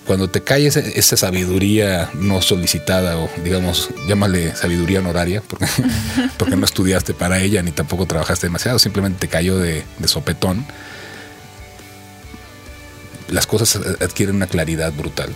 cuando 0.05 0.29
te 0.29 0.41
cae 0.41 0.67
esa, 0.67 1.17
sabiduría 1.17 2.09
no 2.15 2.41
solicitada 2.41 3.17
o 3.17 3.29
digamos, 3.43 3.89
llámale 4.07 4.55
sabiduría 4.55 4.99
honoraria, 4.99 5.41
porque, 5.47 5.65
porque 6.37 6.55
no 6.55 6.65
estudiaste 6.65 7.13
para 7.13 7.39
ella 7.39 7.61
ni 7.61 7.71
tampoco 7.71 8.05
trabajaste 8.05 8.47
demasiado, 8.47 8.79
simplemente 8.79 9.19
te 9.19 9.27
cayó 9.27 9.57
de, 9.57 9.83
sopetón, 10.05 10.65
las 13.29 13.47
cosas 13.47 13.79
adquieren 14.01 14.35
una 14.35 14.47
claridad 14.47 14.91
brutal. 14.91 15.33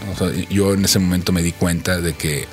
yo 0.50 0.74
en 0.74 0.84
ese 0.84 1.00
momento 1.00 1.32
me 1.32 1.42
di 1.42 1.54
cuenta 1.54 2.02
de 2.02 2.14
que, 2.14 2.46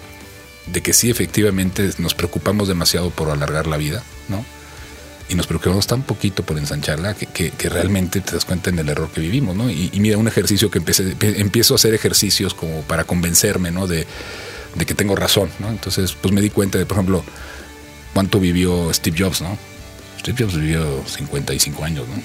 de 0.67 0.83
que 0.83 0.93
sí, 0.93 1.11
efectivamente 1.11 1.91
nos 1.99 2.15
preocupamos 2.15 2.69
demasiado 2.69 3.11
por 3.11 3.31
alargar 3.31 3.67
la 3.67 3.77
vida, 3.77 4.05
¿no? 4.29 4.45
Y 5.33 5.35
nos 5.35 5.47
preocupamos 5.47 5.87
tan 5.87 6.03
poquito 6.03 6.43
por 6.43 6.59
ensancharla 6.59 7.15
que, 7.15 7.53
realmente 7.71 8.21
te 8.21 8.33
das 8.33 8.45
cuenta 8.45 8.69
en 8.69 8.79
el 8.79 8.89
error 8.91 9.11
que 9.11 9.23
vivimos, 9.23 9.57
¿no? 9.57 9.71
Y, 9.71 9.91
mira, 9.95 10.19
un 10.19 10.29
ejercicio 10.29 10.71
que 10.71 10.77
empecé, 10.77 11.17
empiezo 11.21 11.73
a 11.73 11.77
hacer 11.77 11.95
ejercicios 11.95 12.53
como 12.53 12.83
para 12.83 13.05
convencerme, 13.05 13.71
¿no? 13.71 13.87
De, 13.87 14.07
que 14.87 14.95
tengo 14.95 15.17
razón, 15.17 15.49
¿no? 15.59 15.71
Entonces, 15.71 16.13
pues 16.13 16.35
me 16.35 16.43
di 16.43 16.51
cuenta 16.51 16.77
de, 16.77 16.85
por 16.85 16.99
ejemplo, 16.99 17.25
cuánto 18.13 18.41
vivió 18.41 18.93
Steve 18.93 19.25
Jobs, 19.25 19.41
¿no? 19.41 19.57
Steve 20.21 20.45
Jobs 20.45 20.55
vivió 20.55 21.03
55 21.07 21.83
años, 21.83 22.07
¿no? 22.09 22.23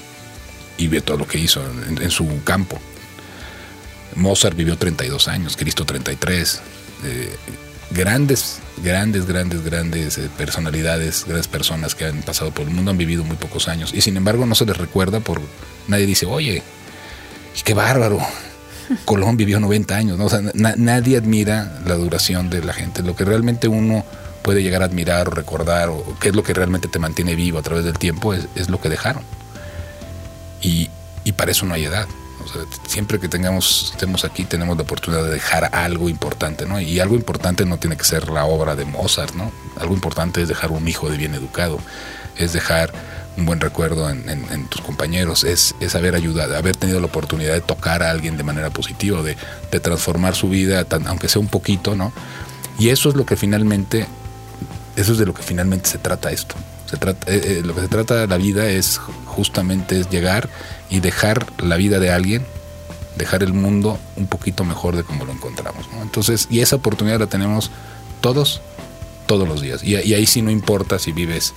Y 0.76 0.88
ve 0.88 1.00
todo 1.00 1.16
lo 1.16 1.26
que 1.26 1.38
hizo 1.38 1.62
en, 1.88 2.10
su 2.10 2.42
campo. 2.44 2.78
Mozart 4.16 4.54
vivió 4.54 4.76
32 4.76 5.28
años, 5.28 5.56
Cristo 5.56 5.86
33. 5.86 6.60
Eh, 7.04 7.36
grandes, 7.90 8.58
grandes, 8.82 9.26
grandes, 9.26 9.64
grandes 9.64 10.18
eh, 10.18 10.28
personalidades, 10.36 11.24
grandes 11.24 11.48
personas 11.48 11.94
que 11.94 12.06
han 12.06 12.22
pasado 12.22 12.50
por 12.50 12.66
el 12.66 12.74
mundo, 12.74 12.90
han 12.90 12.98
vivido 12.98 13.24
muy 13.24 13.36
pocos 13.36 13.68
años. 13.68 13.92
Y 13.94 14.00
sin 14.00 14.16
embargo 14.16 14.46
no 14.46 14.54
se 14.54 14.66
les 14.66 14.76
recuerda 14.76 15.20
por... 15.20 15.40
Nadie 15.86 16.06
dice, 16.06 16.26
oye, 16.26 16.62
qué 17.64 17.74
bárbaro. 17.74 18.18
Colón 19.04 19.36
vivió 19.36 19.60
90 19.60 19.94
años, 19.96 20.18
¿no? 20.18 20.28
Nadie 20.54 21.18
admira 21.18 21.80
la 21.86 21.94
duración 21.94 22.48
de 22.48 22.62
la 22.62 22.72
gente. 22.72 23.02
Lo 23.02 23.14
que 23.14 23.24
realmente 23.24 23.68
uno 23.68 24.04
puede 24.42 24.62
llegar 24.62 24.82
a 24.82 24.86
admirar 24.86 25.28
o 25.28 25.30
recordar, 25.30 25.90
o 25.90 26.16
qué 26.20 26.30
es 26.30 26.36
lo 26.36 26.42
que 26.42 26.54
realmente 26.54 26.88
te 26.88 26.98
mantiene 26.98 27.34
vivo 27.34 27.58
a 27.58 27.62
través 27.62 27.84
del 27.84 27.98
tiempo, 27.98 28.32
es, 28.32 28.70
lo 28.70 28.80
que 28.80 28.88
dejaron. 28.88 29.22
Y 30.62 30.88
para 31.36 31.50
eso 31.50 31.66
no 31.66 31.74
hay 31.74 31.84
edad 31.84 32.06
siempre 32.86 33.18
que 33.18 33.28
tengamos, 33.28 33.90
estemos 33.92 34.24
aquí, 34.24 34.44
tenemos 34.44 34.76
la 34.76 34.82
oportunidad 34.82 35.24
de 35.24 35.30
dejar 35.30 35.74
algo 35.74 36.08
importante, 36.08 36.66
¿no? 36.66 36.80
Y 36.80 37.00
algo 37.00 37.14
importante 37.14 37.64
no 37.64 37.78
tiene 37.78 37.96
que 37.96 38.04
ser 38.04 38.28
la 38.28 38.44
obra 38.44 38.76
de 38.76 38.84
Mozart, 38.84 39.34
¿no? 39.34 39.52
Algo 39.80 39.94
importante 39.94 40.42
es 40.42 40.48
dejar 40.48 40.70
un 40.70 40.86
hijo 40.88 41.10
de 41.10 41.16
bien 41.16 41.34
educado, 41.34 41.78
es 42.36 42.52
dejar 42.52 42.92
un 43.36 43.46
buen 43.46 43.60
recuerdo 43.60 44.10
en, 44.10 44.66
tus 44.68 44.80
compañeros, 44.80 45.44
es, 45.44 45.74
es, 45.78 45.94
haber 45.94 46.16
ayudado, 46.16 46.56
haber 46.56 46.76
tenido 46.76 46.98
la 46.98 47.06
oportunidad 47.06 47.54
de 47.54 47.60
tocar 47.60 48.02
a 48.02 48.10
alguien 48.10 48.36
de 48.36 48.42
manera 48.42 48.70
positiva, 48.70 49.22
de, 49.22 49.36
transformar 49.80 50.34
su 50.34 50.48
vida, 50.48 50.84
aunque 51.06 51.28
sea 51.28 51.40
un 51.40 51.48
poquito, 51.48 51.94
¿no? 51.94 52.12
Y 52.78 52.88
eso 52.88 53.08
es 53.08 53.14
lo 53.14 53.24
que 53.24 53.36
finalmente, 53.36 54.06
eso 54.96 55.12
es 55.12 55.18
de 55.18 55.26
lo 55.26 55.34
que 55.34 55.42
finalmente 55.42 55.88
se 55.88 55.98
trata 55.98 56.32
esto. 56.32 56.56
Se 56.88 56.96
trata, 56.96 57.30
eh, 57.30 57.58
eh, 57.58 57.62
lo 57.64 57.74
que 57.74 57.82
se 57.82 57.88
trata 57.88 58.16
de 58.16 58.26
la 58.26 58.38
vida 58.38 58.66
es 58.66 58.98
justamente 59.26 60.00
es 60.00 60.08
llegar 60.08 60.48
y 60.88 61.00
dejar 61.00 61.46
la 61.62 61.76
vida 61.76 61.98
de 61.98 62.10
alguien, 62.10 62.46
dejar 63.16 63.42
el 63.42 63.52
mundo 63.52 63.98
un 64.16 64.26
poquito 64.26 64.64
mejor 64.64 64.96
de 64.96 65.02
como 65.04 65.26
lo 65.26 65.32
encontramos. 65.32 65.86
Entonces, 66.00 66.46
y 66.50 66.60
esa 66.60 66.76
oportunidad 66.76 67.20
la 67.20 67.26
tenemos 67.26 67.70
todos, 68.22 68.62
todos 69.26 69.46
los 69.46 69.60
días. 69.60 69.84
Y, 69.84 69.96
ahí 69.96 70.26
sí 70.26 70.40
no 70.40 70.50
importa 70.50 70.98
si 70.98 71.12
vives 71.12 71.52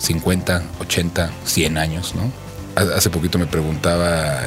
50, 0.00 0.62
80, 0.80 1.30
100 1.46 1.78
años, 1.78 2.14
¿no? 2.14 2.30
Hace 2.76 3.08
poquito 3.08 3.38
me 3.38 3.46
preguntaba 3.46 4.40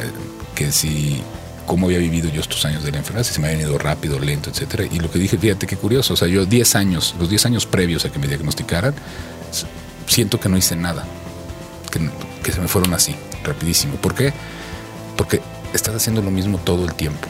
que 0.53 0.71
si 0.71 1.23
cómo 1.65 1.87
había 1.87 1.97
vivido 1.97 2.29
yo 2.29 2.41
estos 2.41 2.63
años 2.65 2.83
de 2.83 2.91
la 2.91 2.99
enfermedad, 2.99 3.25
si 3.25 3.33
se 3.33 3.41
me 3.41 3.47
había 3.47 3.61
ido 3.61 3.77
rápido, 3.79 4.19
lento, 4.19 4.51
etcétera. 4.51 4.85
Y 4.85 4.99
lo 4.99 5.09
que 5.09 5.17
dije, 5.17 5.37
fíjate 5.39 5.65
qué 5.65 5.75
curioso, 5.75 6.13
o 6.13 6.17
sea, 6.17 6.27
yo 6.27 6.45
10 6.45 6.75
años, 6.75 7.15
los 7.19 7.29
10 7.29 7.47
años 7.47 7.65
previos 7.65 8.05
a 8.05 8.11
que 8.11 8.19
me 8.19 8.27
diagnosticaran, 8.27 8.93
siento 10.07 10.39
que 10.39 10.49
no 10.49 10.57
hice 10.57 10.75
nada, 10.75 11.05
que, 11.91 12.09
que 12.43 12.51
se 12.51 12.59
me 12.59 12.67
fueron 12.67 12.93
así 12.93 13.15
rapidísimo. 13.43 13.95
¿Por 13.95 14.15
qué? 14.15 14.33
Porque 15.15 15.41
estás 15.73 15.95
haciendo 15.95 16.21
lo 16.21 16.31
mismo 16.31 16.57
todo 16.57 16.85
el 16.85 16.93
tiempo. 16.93 17.27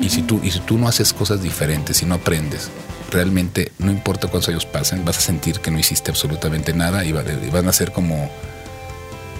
Y 0.00 0.10
si 0.10 0.22
tú, 0.22 0.40
y 0.42 0.50
si 0.50 0.60
tú 0.60 0.78
no 0.78 0.88
haces 0.88 1.12
cosas 1.12 1.42
diferentes, 1.42 2.02
y 2.02 2.06
no 2.06 2.16
aprendes, 2.16 2.70
realmente 3.10 3.72
no 3.78 3.90
importa 3.92 4.28
cuántos 4.28 4.48
años 4.48 4.66
pasen, 4.66 5.04
vas 5.04 5.18
a 5.18 5.20
sentir 5.20 5.60
que 5.60 5.70
no 5.70 5.78
hiciste 5.78 6.10
absolutamente 6.10 6.74
nada 6.74 7.04
y, 7.04 7.12
van 7.12 7.68
a 7.68 7.72
ser 7.72 7.92
como 7.92 8.30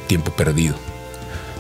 tiempo 0.07 0.31
perdido. 0.33 0.77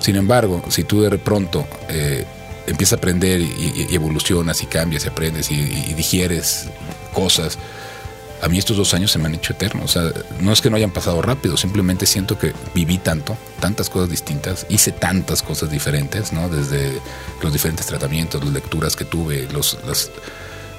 Sin 0.00 0.16
embargo, 0.16 0.62
si 0.68 0.84
tú 0.84 1.02
de 1.02 1.18
pronto 1.18 1.66
eh, 1.88 2.24
empiezas 2.66 2.94
a 2.94 2.96
aprender 2.96 3.40
y, 3.40 3.88
evolucionas 3.90 4.62
y 4.62 4.66
cambias 4.66 5.04
y 5.04 5.08
aprendes 5.08 5.50
y, 5.50 5.54
y 5.54 5.94
digieres 5.94 6.68
cosas, 7.12 7.58
a 8.44 8.48
mí 8.48 8.58
estos 8.58 8.76
dos 8.76 8.92
años 8.92 9.10
se 9.10 9.18
me 9.18 9.26
han 9.26 9.34
hecho 9.34 9.54
eternos. 9.54 9.84
O 9.84 9.88
sea, 9.88 10.12
no 10.40 10.52
es 10.52 10.60
que 10.60 10.68
no 10.68 10.76
hayan 10.76 10.90
pasado 10.90 11.22
rápido, 11.22 11.56
simplemente 11.56 12.04
siento 12.04 12.38
que 12.38 12.52
viví 12.74 12.98
tanto, 12.98 13.38
tantas 13.58 13.88
cosas 13.88 14.10
distintas, 14.10 14.66
hice 14.68 14.92
tantas 14.92 15.42
cosas 15.42 15.70
diferentes, 15.70 16.30
¿no? 16.32 16.50
Desde 16.50 17.00
los 17.42 17.52
diferentes 17.54 17.86
tratamientos, 17.86 18.44
las 18.44 18.52
lecturas 18.52 18.96
que 18.96 19.06
tuve, 19.06 19.48
los, 19.50 19.78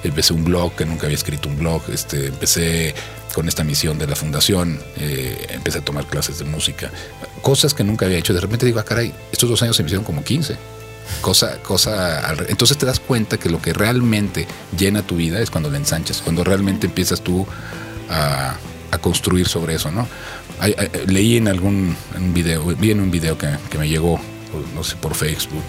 empecé 0.04 0.32
un 0.32 0.44
blog, 0.44 0.76
que 0.76 0.86
nunca 0.86 1.06
había 1.06 1.16
escrito 1.16 1.48
un 1.48 1.58
blog, 1.58 1.82
este, 1.92 2.26
empecé 2.26 2.94
con 3.34 3.48
esta 3.48 3.64
misión 3.64 3.98
de 3.98 4.06
la 4.06 4.14
fundación, 4.14 4.80
eh, 4.96 5.48
empecé 5.50 5.78
a 5.78 5.84
tomar 5.84 6.06
clases 6.06 6.38
de 6.38 6.44
música, 6.44 6.92
cosas 7.42 7.74
que 7.74 7.82
nunca 7.82 8.06
había 8.06 8.18
hecho. 8.18 8.32
De 8.32 8.40
repente 8.40 8.64
digo, 8.64 8.78
ah, 8.78 8.84
caray, 8.84 9.12
estos 9.32 9.50
dos 9.50 9.60
años 9.62 9.76
se 9.76 9.82
me 9.82 9.88
hicieron 9.88 10.04
como 10.04 10.22
15 10.22 10.75
cosa, 11.20 11.58
cosa, 11.62 12.34
entonces 12.48 12.76
te 12.78 12.86
das 12.86 13.00
cuenta 13.00 13.38
que 13.38 13.48
lo 13.48 13.60
que 13.60 13.72
realmente 13.72 14.46
llena 14.76 15.02
tu 15.02 15.16
vida 15.16 15.40
es 15.40 15.50
cuando 15.50 15.70
la 15.70 15.78
ensanchas, 15.78 16.20
cuando 16.22 16.44
realmente 16.44 16.86
empiezas 16.86 17.20
tú 17.22 17.46
a, 18.08 18.56
construir 19.00 19.46
sobre 19.46 19.74
eso, 19.74 19.90
¿no? 19.90 20.08
leí 21.06 21.36
en 21.36 21.48
algún 21.48 21.94
video, 22.32 22.64
vi 22.64 22.92
en 22.92 23.00
un 23.00 23.10
video 23.10 23.36
que, 23.36 23.78
me 23.78 23.90
llegó, 23.90 24.18
no 24.74 24.82
sé, 24.82 24.96
por 24.96 25.14
Facebook, 25.14 25.62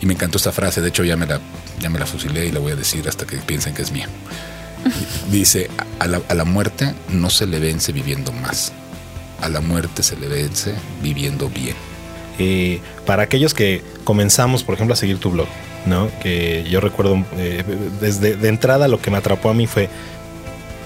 y 0.00 0.06
me 0.06 0.14
encantó 0.14 0.38
esta 0.38 0.50
frase, 0.50 0.80
de 0.80 0.88
hecho 0.88 1.04
ya 1.04 1.18
me 1.18 1.26
la, 1.26 1.40
ya 1.78 1.90
me 1.90 1.98
la 1.98 2.06
fusilé 2.06 2.46
y 2.46 2.52
la 2.52 2.60
voy 2.60 2.72
a 2.72 2.76
decir 2.76 3.06
hasta 3.06 3.26
que 3.26 3.36
piensen 3.36 3.74
que 3.74 3.82
es 3.82 3.92
mía. 3.92 4.08
Dice, 5.30 5.68
a 5.98 6.06
la, 6.06 6.22
a 6.26 6.34
la 6.34 6.44
muerte 6.44 6.94
no 7.10 7.28
se 7.28 7.46
le 7.46 7.58
vence 7.58 7.92
viviendo 7.92 8.32
más, 8.32 8.72
a 9.42 9.50
la 9.50 9.60
muerte 9.60 10.02
se 10.02 10.16
le 10.16 10.28
vence 10.28 10.74
viviendo 11.02 11.50
bien. 11.50 11.76
Eh, 12.38 12.80
para 13.06 13.22
aquellos 13.22 13.54
que 13.54 13.82
comenzamos, 14.04 14.62
por 14.62 14.74
ejemplo, 14.74 14.94
a 14.94 14.96
seguir 14.96 15.18
tu 15.18 15.30
blog, 15.30 15.46
¿no? 15.86 16.10
Que 16.22 16.64
yo 16.68 16.80
recuerdo 16.80 17.24
eh, 17.36 17.64
desde 18.00 18.36
de 18.36 18.48
entrada 18.48 18.88
lo 18.88 19.00
que 19.00 19.10
me 19.10 19.16
atrapó 19.16 19.50
a 19.50 19.54
mí 19.54 19.66
fue 19.66 19.88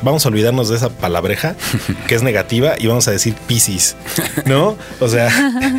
vamos 0.03 0.25
a 0.25 0.29
olvidarnos 0.29 0.69
de 0.69 0.77
esa 0.77 0.89
palabreja 0.89 1.57
que 2.07 2.15
es 2.15 2.23
negativa 2.23 2.75
y 2.79 2.87
vamos 2.87 3.09
a 3.09 3.11
decir 3.11 3.35
Pisces, 3.47 3.97
¿no? 4.47 4.77
O 5.01 5.09
sea, 5.09 5.29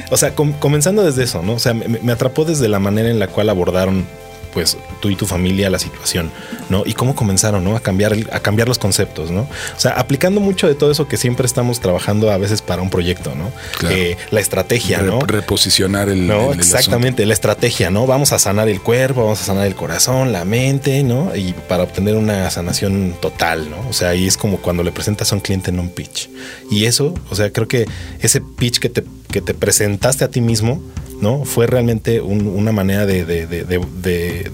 o 0.11 0.17
sea, 0.17 0.33
comenzando 0.35 1.03
desde 1.03 1.23
eso, 1.23 1.41
¿no? 1.41 1.53
O 1.53 1.59
sea, 1.59 1.73
me, 1.73 2.11
atrapó 2.11 2.45
desde 2.45 2.67
la 2.67 2.79
manera 2.79 3.09
en 3.09 3.19
la 3.19 3.27
cual 3.27 3.49
abordaron 3.49 4.05
pues 4.53 4.77
tú 4.99 5.09
y 5.09 5.15
tu 5.15 5.25
familia 5.25 5.69
la 5.69 5.79
situación, 5.79 6.31
¿no? 6.69 6.83
Y 6.85 6.93
cómo 6.93 7.15
comenzaron, 7.15 7.63
¿no? 7.63 7.75
A 7.75 7.79
cambiar, 7.79 8.15
a 8.31 8.39
cambiar 8.39 8.67
los 8.67 8.77
conceptos, 8.77 9.31
¿no? 9.31 9.41
O 9.41 9.79
sea, 9.79 9.91
aplicando 9.91 10.41
mucho 10.41 10.67
de 10.67 10.75
todo 10.75 10.91
eso 10.91 11.07
que 11.07 11.17
siempre 11.17 11.45
estamos 11.45 11.79
trabajando 11.79 12.31
a 12.31 12.37
veces 12.37 12.61
para 12.61 12.81
un 12.81 12.89
proyecto, 12.89 13.33
¿no? 13.35 13.51
Eh, 13.89 14.17
la 14.29 14.39
estrategia, 14.39 15.01
¿no? 15.01 15.19
Reposicionar 15.21 16.09
el. 16.09 16.27
No, 16.27 16.53
exactamente, 16.53 17.25
la 17.25 17.33
estrategia, 17.33 17.89
¿no? 17.89 18.05
Vamos 18.07 18.31
a 18.31 18.39
sanar 18.39 18.69
el 18.69 18.81
cuerpo, 18.81 19.23
vamos 19.23 19.41
a 19.41 19.45
sanar 19.45 19.67
el 19.67 19.75
corazón, 19.75 20.31
la 20.31 20.45
mente, 20.45 21.03
¿no? 21.03 21.35
Y 21.35 21.53
para 21.67 21.83
obtener 21.83 22.15
una 22.15 22.49
sanación 22.49 23.15
total, 23.19 23.69
¿no? 23.69 23.87
O 23.89 23.93
sea, 23.93 24.09
ahí 24.09 24.27
es 24.27 24.37
como 24.37 24.57
cuando 24.57 24.83
le 24.83 24.91
presentas 24.91 25.31
a 25.31 25.35
un 25.35 25.41
cliente 25.41 25.71
en 25.71 25.79
un 25.79 25.89
pitch. 25.89 26.29
Y 26.69 26.85
eso, 26.85 27.13
o 27.29 27.35
sea, 27.35 27.51
creo 27.51 27.67
que 27.67 27.85
ese 28.19 28.41
pitch 28.41 28.79
que 28.79 28.89
te, 28.89 29.03
que 29.31 29.41
te 29.41 29.53
presentaste 29.53 30.23
a 30.23 30.29
ti 30.29 30.41
mismo, 30.41 30.81
¿no? 31.21 31.45
Fue 31.45 31.67
realmente 31.67 32.21
una 32.21 32.71
manera 32.71 33.05
de, 33.05 34.51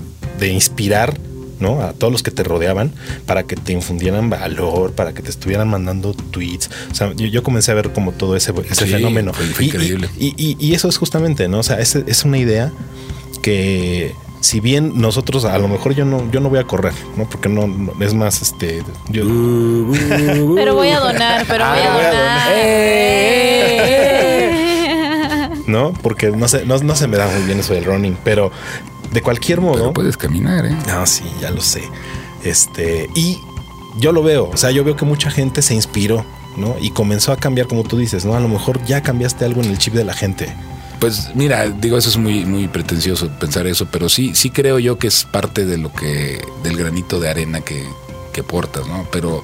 inspirar 0.52 1.18
¿no? 1.60 1.82
A 1.82 1.94
todos 1.94 2.14
los 2.14 2.22
que 2.22 2.30
te 2.30 2.44
rodeaban 2.44 2.92
para 3.26 3.44
que 3.44 3.56
te 3.56 3.74
infundieran 3.74 4.30
valor, 4.30 4.92
para 4.92 5.14
que 5.14 5.24
te 5.24 5.30
estuvieran 5.32 5.68
mandando 5.68 6.14
tweets. 6.14 6.70
O 6.92 6.96
sea, 6.96 7.14
yo, 7.14 7.42
comencé 7.42 7.72
a 7.72 7.74
ver 7.74 7.92
como 7.94 8.12
todo 8.12 8.36
ese, 8.36 8.54
fenómeno. 8.54 9.34
Fue, 9.34 9.66
increíble. 9.66 10.10
Y, 10.20 10.74
eso 10.74 10.88
es 10.88 10.98
justamente, 10.98 11.48
¿no? 11.48 11.60
O 11.60 11.64
sea, 11.64 11.80
es, 11.80 11.96
es 11.96 12.26
una 12.26 12.38
idea 12.38 12.72
que 13.42 14.14
si 14.42 14.60
bien 14.60 14.94
nosotros 15.02 15.46
a 15.46 15.58
lo 15.58 15.68
mejor 15.68 15.96
yo 15.96 16.06
no 16.06 16.30
yo 16.32 16.40
no 16.40 16.50
voy 16.50 16.60
a 16.60 16.64
correr 16.64 16.94
no 17.16 17.28
porque 17.28 17.50
no, 17.50 17.68
es 18.02 18.14
más 18.14 18.42
este 18.42 18.84
yo 19.10 19.24
pero 20.56 20.76
voy 20.76 20.90
a 20.90 21.00
donar 21.00 21.46
pero 21.48 21.66
voy 21.66 21.80
a 21.80 21.92
ah, 21.92 21.98
donar, 21.98 22.54
¿no? 25.78 25.94
Porque 25.94 26.32
no 26.32 26.48
sé, 26.48 26.66
no, 26.66 26.96
se 26.96 27.08
me 27.08 27.18
da 27.18 27.28
muy 27.28 27.44
bien 27.44 27.60
eso 27.60 27.74
del 27.74 27.86
running, 27.86 28.18
pero 28.24 28.52
de 29.12 29.22
cualquier 29.22 29.62
modo. 29.62 29.94
puedes 29.94 30.18
caminar, 30.18 30.66
¿eh? 30.66 30.76
No, 30.88 31.06
sí, 31.06 31.24
ya 31.40 31.52
lo 31.52 31.62
sé. 31.62 31.84
Este, 32.44 33.10
y 33.14 33.40
yo 34.00 34.12
lo 34.12 34.24
veo, 34.24 34.50
o 34.50 34.58
sea, 34.58 34.72
yo 34.72 34.84
veo 34.84 34.96
que 34.96 35.06
mucha 35.06 35.30
gente 35.30 35.62
se 35.62 35.76
inspiró, 35.76 36.26
¿no? 36.56 36.76
Y 36.82 36.90
comenzó 36.90 37.32
a 37.32 37.38
cambiar, 37.38 37.68
como 37.68 37.84
tú 37.84 37.98
dices, 37.98 38.26
¿no? 38.26 38.36
A 38.36 38.40
lo 38.40 38.48
mejor 38.48 38.84
ya 38.86 39.02
cambiaste 39.02 39.46
algo 39.46 39.62
en 39.62 39.70
el 39.70 39.78
chip 39.78 39.94
de 39.94 40.04
la 40.04 40.14
gente. 40.14 40.52
Pues 41.00 41.36
mira, 41.36 41.70
digo, 41.70 41.96
eso 41.98 42.10
es 42.10 42.18
muy, 42.18 42.44
muy 42.44 42.68
pretencioso 42.68 43.30
pensar 43.40 43.68
eso, 43.68 43.88
pero 43.92 44.10
sí, 44.10 44.34
sí 44.34 44.50
creo 44.50 44.80
yo 44.80 44.98
que 44.98 45.06
es 45.06 45.26
parte 45.26 45.68
de 45.68 45.78
lo 45.78 45.94
que, 45.94 46.42
del 46.64 46.76
granito 46.76 47.20
de 47.20 47.30
arena 47.30 47.62
que, 47.62 47.86
que 48.34 48.42
portas, 48.42 48.88
¿no? 48.88 49.06
Pero 49.12 49.44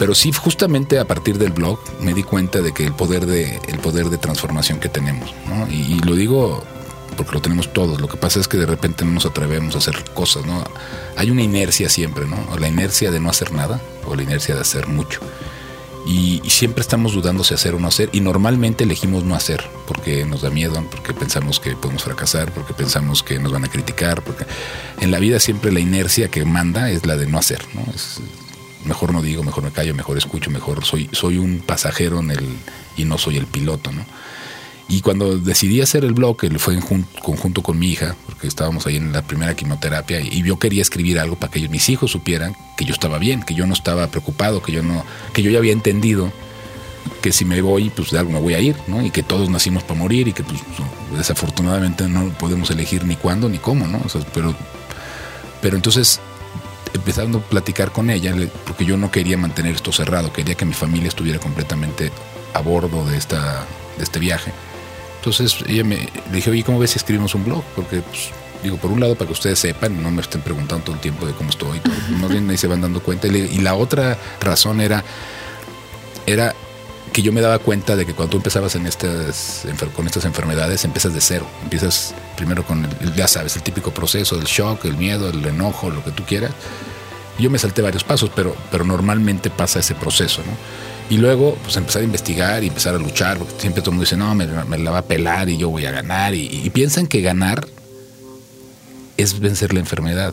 pero 0.00 0.14
sí, 0.14 0.32
justamente 0.32 0.98
a 0.98 1.04
partir 1.04 1.36
del 1.36 1.52
blog 1.52 1.78
me 2.00 2.14
di 2.14 2.22
cuenta 2.22 2.62
de 2.62 2.72
que 2.72 2.86
el 2.86 2.94
poder 2.94 3.26
de, 3.26 3.60
el 3.68 3.78
poder 3.80 4.08
de 4.08 4.16
transformación 4.16 4.80
que 4.80 4.88
tenemos, 4.88 5.34
¿no? 5.46 5.68
y, 5.70 6.00
lo 6.00 6.14
digo 6.14 6.64
porque 7.18 7.32
lo 7.32 7.42
tenemos 7.42 7.70
todos. 7.74 8.00
Lo 8.00 8.08
que 8.08 8.16
pasa 8.16 8.40
es 8.40 8.48
que 8.48 8.56
de 8.56 8.64
repente 8.64 9.04
no 9.04 9.12
nos 9.12 9.26
atrevemos 9.26 9.74
a 9.74 9.78
hacer 9.78 10.02
cosas, 10.14 10.46
¿no? 10.46 10.64
Hay 11.16 11.30
una 11.30 11.42
inercia 11.42 11.90
siempre, 11.90 12.24
¿no? 12.24 12.38
O 12.50 12.56
la 12.56 12.66
inercia 12.66 13.10
de 13.10 13.20
no 13.20 13.28
hacer 13.28 13.52
nada 13.52 13.78
o 14.06 14.14
la 14.14 14.22
inercia 14.22 14.54
de 14.54 14.62
hacer 14.62 14.88
mucho. 14.88 15.20
Y, 16.06 16.40
y, 16.42 16.48
siempre 16.48 16.80
estamos 16.80 17.12
dudando 17.12 17.44
si 17.44 17.52
hacer 17.52 17.74
o 17.74 17.78
no 17.78 17.88
hacer. 17.88 18.08
Y 18.12 18.22
normalmente 18.22 18.84
elegimos 18.84 19.24
no 19.24 19.34
hacer 19.34 19.68
porque 19.86 20.24
nos 20.24 20.40
da 20.40 20.48
miedo, 20.48 20.82
porque 20.90 21.12
pensamos 21.12 21.60
que 21.60 21.76
podemos 21.76 22.04
fracasar, 22.04 22.50
porque 22.52 22.72
pensamos 22.72 23.22
que 23.22 23.38
nos 23.38 23.52
van 23.52 23.66
a 23.66 23.68
criticar. 23.68 24.22
Porque 24.22 24.46
en 24.98 25.10
la 25.10 25.18
vida 25.18 25.40
siempre 25.40 25.72
la 25.72 25.80
inercia 25.80 26.30
que 26.30 26.46
manda 26.46 26.90
es 26.90 27.04
la 27.04 27.18
de 27.18 27.26
no 27.26 27.36
hacer, 27.36 27.66
¿no? 27.74 27.84
Es, 27.94 28.22
mejor 28.84 29.12
no 29.12 29.22
digo, 29.22 29.42
mejor 29.42 29.64
me 29.64 29.70
callo, 29.70 29.94
mejor 29.94 30.18
escucho, 30.18 30.50
mejor 30.50 30.84
soy, 30.84 31.08
soy 31.12 31.38
un 31.38 31.60
pasajero 31.60 32.20
en 32.20 32.30
el, 32.30 32.46
y 32.96 33.04
no 33.04 33.18
soy 33.18 33.36
el 33.36 33.46
piloto, 33.46 33.92
¿no? 33.92 34.04
Y 34.88 35.02
cuando 35.02 35.38
decidí 35.38 35.80
hacer 35.80 36.04
el 36.04 36.14
blog, 36.14 36.36
que 36.36 36.58
fue 36.58 36.74
en 36.74 36.80
conjunto 36.80 37.62
con 37.62 37.78
mi 37.78 37.92
hija, 37.92 38.16
porque 38.26 38.48
estábamos 38.48 38.88
ahí 38.88 38.96
en 38.96 39.12
la 39.12 39.22
primera 39.22 39.54
quimioterapia, 39.54 40.20
y 40.20 40.42
yo 40.42 40.58
quería 40.58 40.82
escribir 40.82 41.20
algo 41.20 41.36
para 41.36 41.52
que 41.52 41.68
mis 41.68 41.88
hijos 41.88 42.10
supieran 42.10 42.56
que 42.76 42.84
yo 42.84 42.92
estaba 42.92 43.18
bien, 43.18 43.44
que 43.44 43.54
yo 43.54 43.68
no 43.68 43.72
estaba 43.72 44.08
preocupado, 44.08 44.60
que 44.62 44.72
yo 44.72 44.82
no, 44.82 45.04
que 45.32 45.42
yo 45.42 45.50
ya 45.52 45.58
había 45.58 45.72
entendido 45.72 46.32
que 47.22 47.32
si 47.32 47.44
me 47.44 47.60
voy, 47.62 47.90
pues 47.90 48.10
de 48.10 48.18
algo 48.18 48.32
me 48.32 48.40
voy 48.40 48.54
a 48.54 48.60
ir, 48.60 48.76
¿no? 48.88 49.04
Y 49.04 49.10
que 49.10 49.22
todos 49.22 49.48
nacimos 49.48 49.84
para 49.84 49.98
morir 49.98 50.26
y 50.26 50.32
que 50.32 50.42
pues, 50.42 50.58
desafortunadamente 51.16 52.08
no 52.08 52.30
podemos 52.30 52.70
elegir 52.70 53.04
ni 53.04 53.14
cuándo 53.14 53.48
ni 53.48 53.58
cómo, 53.58 53.86
¿no? 53.86 54.02
pero, 54.34 54.54
pero 55.62 55.76
entonces 55.76 56.20
empezando 56.94 57.38
a 57.38 57.40
platicar 57.42 57.92
con 57.92 58.10
ella, 58.10 58.34
porque 58.66 58.84
yo 58.84 58.96
no 58.96 59.10
quería 59.10 59.36
mantener 59.36 59.74
esto 59.74 59.92
cerrado, 59.92 60.32
quería 60.32 60.54
que 60.54 60.64
mi 60.64 60.74
familia 60.74 61.08
estuviera 61.08 61.38
completamente 61.38 62.10
a 62.54 62.60
bordo 62.60 63.04
de, 63.04 63.16
esta, 63.16 63.64
de 63.96 64.04
este 64.04 64.18
viaje. 64.18 64.52
Entonces 65.16 65.58
ella 65.66 65.84
me 65.84 65.96
le 65.96 66.32
dije, 66.32 66.50
oye, 66.50 66.64
¿cómo 66.64 66.78
ves 66.78 66.92
si 66.92 66.98
escribimos 66.98 67.34
un 67.34 67.44
blog? 67.44 67.62
Porque, 67.76 68.00
pues, 68.00 68.30
digo, 68.62 68.76
por 68.78 68.90
un 68.90 69.00
lado, 69.00 69.14
para 69.14 69.26
que 69.26 69.32
ustedes 69.32 69.58
sepan, 69.58 70.02
no 70.02 70.10
me 70.10 70.22
estén 70.22 70.40
preguntando 70.40 70.84
todo 70.84 70.94
el 70.94 71.00
tiempo 71.00 71.26
de 71.26 71.34
cómo 71.34 71.50
estoy, 71.50 71.78
todo, 71.80 71.94
más 72.18 72.30
bien 72.30 72.48
ahí 72.48 72.56
se 72.56 72.66
van 72.66 72.80
dando 72.80 73.02
cuenta. 73.02 73.28
Y 73.28 73.58
la 73.58 73.74
otra 73.74 74.18
razón 74.40 74.80
era, 74.80 75.04
era 76.26 76.54
que 77.12 77.22
yo 77.22 77.32
me 77.32 77.40
daba 77.40 77.58
cuenta 77.58 77.96
de 77.96 78.06
que 78.06 78.14
cuando 78.14 78.32
tú 78.32 78.36
empezabas 78.38 78.74
en 78.76 78.86
estas, 78.86 79.64
con 79.94 80.06
estas 80.06 80.24
enfermedades, 80.24 80.84
empiezas 80.84 81.12
de 81.12 81.20
cero. 81.20 81.46
Empiezas 81.62 82.14
primero 82.36 82.64
con, 82.64 82.84
el, 82.84 83.14
ya 83.14 83.28
sabes, 83.28 83.56
el 83.56 83.62
típico 83.62 83.90
proceso 83.92 84.36
del 84.36 84.46
shock, 84.46 84.84
el 84.84 84.96
miedo, 84.96 85.28
el 85.28 85.44
enojo, 85.44 85.90
lo 85.90 86.04
que 86.04 86.10
tú 86.12 86.24
quieras. 86.24 86.52
Yo 87.38 87.50
me 87.50 87.58
salté 87.58 87.82
varios 87.82 88.04
pasos, 88.04 88.30
pero, 88.34 88.54
pero 88.70 88.84
normalmente 88.84 89.50
pasa 89.50 89.80
ese 89.80 89.94
proceso, 89.94 90.42
¿no? 90.42 90.52
Y 91.10 91.16
luego, 91.16 91.56
pues 91.64 91.76
empezar 91.76 92.02
a 92.02 92.04
investigar 92.04 92.62
y 92.62 92.68
empezar 92.68 92.94
a 92.94 92.98
luchar, 92.98 93.38
porque 93.38 93.54
siempre 93.58 93.82
todo 93.82 93.90
el 93.90 93.96
mundo 93.96 94.04
dice, 94.04 94.16
no, 94.16 94.32
me, 94.36 94.78
la 94.78 94.90
va 94.92 94.98
a 94.98 95.04
pelar 95.04 95.48
y 95.48 95.56
yo 95.56 95.68
voy 95.68 95.84
a 95.84 95.90
ganar. 95.90 96.34
Y, 96.34 96.70
piensan 96.70 97.08
que 97.08 97.20
ganar 97.20 97.66
es 99.16 99.40
vencer 99.40 99.74
la 99.74 99.80
enfermedad. 99.80 100.32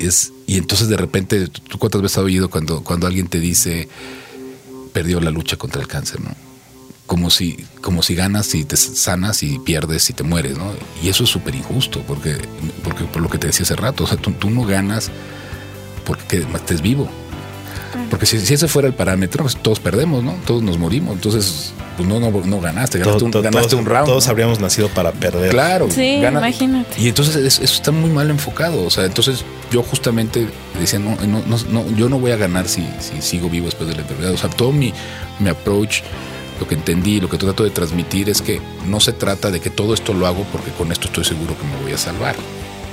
Es, 0.00 0.32
y 0.46 0.56
entonces 0.56 0.88
de 0.88 0.96
repente, 0.96 1.48
¿tú 1.48 1.78
cuántas 1.78 2.00
veces 2.00 2.16
has 2.16 2.24
oído 2.24 2.48
cuando, 2.48 2.82
cuando 2.82 3.06
alguien 3.06 3.28
te 3.28 3.40
dice, 3.40 3.90
perdió 4.94 5.20
la 5.20 5.30
lucha 5.30 5.58
contra 5.58 5.82
el 5.82 5.88
cáncer, 5.88 6.22
¿no? 6.22 6.30
Como 7.04 7.28
si, 7.28 7.66
como 7.82 8.02
si 8.02 8.14
ganas 8.14 8.54
y 8.54 8.64
te 8.64 8.78
sanas 8.78 9.42
y 9.42 9.58
pierdes 9.58 10.08
y 10.08 10.14
te 10.14 10.22
mueres, 10.22 10.56
¿no? 10.56 10.72
Y 11.02 11.10
eso 11.10 11.24
es 11.24 11.30
súper 11.30 11.54
injusto, 11.54 12.02
porque, 12.06 12.38
porque 12.82 13.04
por 13.04 13.20
lo 13.20 13.28
que 13.28 13.36
te 13.36 13.48
decía 13.48 13.64
hace 13.64 13.76
rato, 13.76 14.04
o 14.04 14.06
sea, 14.06 14.16
tú, 14.16 14.32
tú 14.32 14.48
no 14.48 14.64
ganas 14.64 15.10
porque 16.06 16.46
estés 16.54 16.80
vivo, 16.80 17.10
porque 18.08 18.24
si, 18.24 18.36
ese 18.36 18.68
fuera 18.68 18.88
el 18.88 18.94
parámetro, 18.94 19.44
pues 19.44 19.56
todos 19.56 19.80
perdemos, 19.80 20.22
¿no? 20.24 20.36
Todos 20.46 20.62
nos 20.62 20.78
morimos. 20.78 21.14
Entonces, 21.14 21.72
pues 21.96 22.08
no, 22.08 22.18
no, 22.18 22.60
ganaste, 22.60 22.98
ganaste, 22.98 23.24
un, 23.24 23.30
ganaste 23.30 23.76
un 23.76 23.86
round. 23.86 24.06
Todos 24.06 24.28
habríamos 24.28 24.60
nacido 24.60 24.88
para 24.88 25.12
perder. 25.12 25.50
Claro, 25.50 25.88
sí, 25.90 26.16
imagínate. 26.16 27.00
Y 27.00 27.08
entonces 27.08 27.36
eso, 27.36 27.62
está 27.62 27.90
muy 27.90 28.10
mal 28.10 28.30
enfocado. 28.30 28.84
O 28.84 28.90
sea, 28.90 29.04
entonces 29.04 29.44
yo 29.70 29.82
justamente 29.82 30.46
decía, 30.78 30.98
no, 30.98 31.16
no, 31.26 31.42
no, 31.70 31.96
yo 31.96 32.08
no 32.08 32.18
voy 32.18 32.32
a 32.32 32.36
ganar 32.36 32.68
si, 32.68 32.86
si 33.00 33.22
sigo 33.22 33.48
vivo 33.48 33.66
después 33.66 33.88
de 33.88 33.94
la 33.94 34.02
enfermedad. 34.02 34.32
O 34.32 34.36
sea, 34.36 34.50
todo 34.50 34.72
mi, 34.72 34.92
mi 35.38 35.48
approach 35.48 36.02
lo 36.60 36.68
que 36.68 36.74
entendí, 36.74 37.20
lo 37.20 37.28
que 37.28 37.36
trato 37.36 37.64
de 37.64 37.70
transmitir 37.70 38.28
es 38.28 38.40
que 38.40 38.60
no 38.86 39.00
se 39.00 39.12
trata 39.12 39.50
de 39.50 39.60
que 39.60 39.70
todo 39.70 39.94
esto 39.94 40.14
lo 40.14 40.26
hago 40.26 40.44
porque 40.52 40.70
con 40.70 40.92
esto 40.92 41.06
estoy 41.06 41.24
seguro 41.24 41.56
que 41.58 41.66
me 41.66 41.82
voy 41.82 41.92
a 41.92 41.98
salvar. 41.98 42.36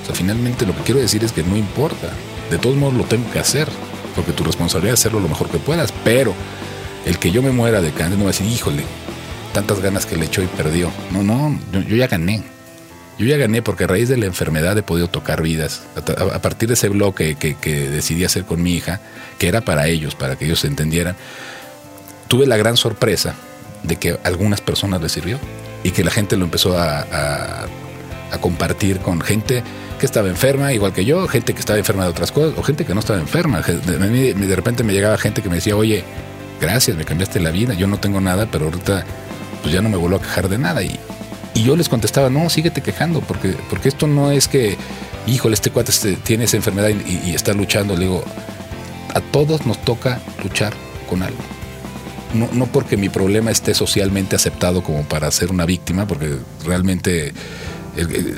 O 0.01 0.05
sea, 0.05 0.15
finalmente 0.15 0.65
lo 0.65 0.75
que 0.75 0.81
quiero 0.81 1.00
decir 1.00 1.24
es 1.24 1.31
que 1.31 1.43
no 1.43 1.55
importa. 1.55 2.10
De 2.50 2.58
todos 2.58 2.75
modos 2.75 2.96
lo 2.96 3.03
tengo 3.03 3.29
que 3.31 3.39
hacer 3.39 3.67
porque 4.15 4.34
tu 4.34 4.43
responsabilidad 4.43 4.96
es 4.96 5.00
hacerlo 5.00 5.20
lo 5.20 5.29
mejor 5.29 5.48
que 5.50 5.58
puedas, 5.58 5.93
pero 6.03 6.34
el 7.05 7.17
que 7.17 7.31
yo 7.31 7.41
me 7.41 7.51
muera 7.51 7.81
de 7.81 7.91
cáncer 7.91 8.17
no 8.17 8.25
va 8.25 8.29
a 8.29 8.34
decir, 8.34 8.48
híjole, 8.48 8.84
tantas 9.53 9.79
ganas 9.79 10.05
que 10.05 10.15
le 10.15 10.25
echó 10.25 10.41
y 10.41 10.48
perdió. 10.48 10.91
No, 11.12 11.24
no, 11.24 11.60
yo, 11.72 11.96
ya 11.96 12.08
gané. 12.08 12.43
Yo 13.17 13.25
ya 13.25 13.38
gané 13.38 13.62
porque 13.62 13.84
a 13.84 13.88
raíz 13.88 14.10
de 14.10 14.17
la 14.17 14.25
enfermedad 14.25 14.77
he 14.77 14.84
podido 14.84 15.08
tocar 15.08 15.41
vidas. 15.41 15.84
A, 15.96 16.39
partir 16.39 16.67
de 16.67 16.74
ese 16.74 16.89
blog 16.89 17.13
que, 17.13 17.36
decidí 17.91 18.24
hacer 18.24 18.46
con 18.46 18.63
mi 18.63 18.74
hija, 18.74 19.00
que 19.38 19.48
era 19.48 19.62
para 19.62 19.88
ellos, 19.88 20.15
para 20.15 20.36
que 20.36 20.46
ellos 20.46 20.62
se 20.62 20.67
entendieran, 20.67 21.15
tuve 22.27 22.48
la 22.48 22.58
gran 22.58 22.77
sorpresa 22.77 23.36
de 23.84 23.96
que 23.98 24.12
a 24.12 24.20
algunas 24.24 24.62
personas 24.62 25.02
les 25.02 25.12
sirvió 25.12 25.39
y 25.84 25.91
que 25.91 26.04
la 26.04 26.12
gente 26.12 26.38
lo 26.38 26.45
empezó 26.45 26.78
a 26.78 27.67
compartir 28.39 28.99
con 28.99 29.21
gente 29.21 29.63
que 30.02 30.08
estaba 30.08 30.30
enferma, 30.30 30.73
igual 30.73 30.93
que 30.93 31.06
yo, 31.06 31.28
gente 31.28 31.54
que 31.54 31.60
estaba 31.60 31.78
enferma 31.78 32.06
de 32.06 32.10
otras 32.10 32.32
cosas, 32.32 32.58
o 32.58 32.63
gente 32.63 32.86
que 32.86 32.95
no 32.95 33.02
estaba 33.02 33.19
enferma. 33.19 33.62
De 33.62 34.56
repente 34.56 34.84
me 34.84 34.93
llegaba 34.93 35.15
gente 35.15 35.43
que 35.43 35.49
me 35.49 35.56
decía, 35.56 35.75
oye, 35.75 36.04
gracias, 36.62 36.95
me 36.95 37.04
cambiaste 37.04 37.39
la 37.39 37.52
vida, 37.52 37.74
yo 37.74 37.88
no 37.88 38.00
tengo 38.00 38.21
nada, 38.21 38.47
pero 38.50 38.65
ahorita 38.65 39.04
pues 39.62 39.74
ya 39.74 39.82
no 39.82 39.89
me 39.89 39.97
vuelvo 39.97 40.17
a 40.17 40.21
quejar 40.21 40.47
de 40.47 40.58
nada. 40.58 40.84
Y, 40.84 40.97
y 41.54 41.63
yo 41.63 41.76
les 41.76 41.89
contestaba, 41.89 42.30
no, 42.30 42.50
síguete 42.50 42.82
quejando, 42.82 43.19
porque, 43.21 43.56
porque 43.69 43.89
esto 43.89 44.08
no 44.08 44.32
es 44.32 44.47
que, 44.47 44.78
híjole, 45.28 45.56
este 45.56 45.71
cuate 45.71 45.91
este, 45.91 46.13
tiene 46.15 46.45
esa 46.45 46.58
enfermedad 46.58 46.89
y, 46.89 47.34
está 47.34 47.54
luchando. 47.54 47.95
Le 47.95 48.02
digo, 48.02 48.24
a 49.13 49.19
todos 49.19 49.65
nos 49.65 49.84
toca 49.84 50.21
luchar 50.43 50.74
con 51.10 51.24
algo. 51.24 51.39
No, 52.34 52.47
no 52.54 52.67
porque 52.67 52.95
mi 52.95 53.10
problema 53.10 53.52
esté 53.52 53.74
socialmente 53.74 54.38
aceptado 54.38 54.84
como 54.84 55.04
para 55.04 55.30
ser 55.32 55.52
una 55.52 55.65
víctima, 55.65 56.08
porque 56.08 56.38
realmente 56.65 57.34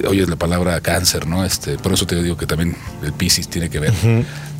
oyes 0.08 0.28
la 0.28 0.36
palabra 0.36 0.82
cáncer, 0.82 1.28
¿no? 1.28 1.46
Este, 1.46 1.78
por 1.78 1.94
eso 1.94 2.08
te 2.08 2.22
digo 2.22 2.36
que 2.36 2.48
también 2.48 2.76
el 3.04 3.14
Piscis 3.14 3.48
tiene 3.48 3.70
que 3.70 3.80
ver. 3.80 3.94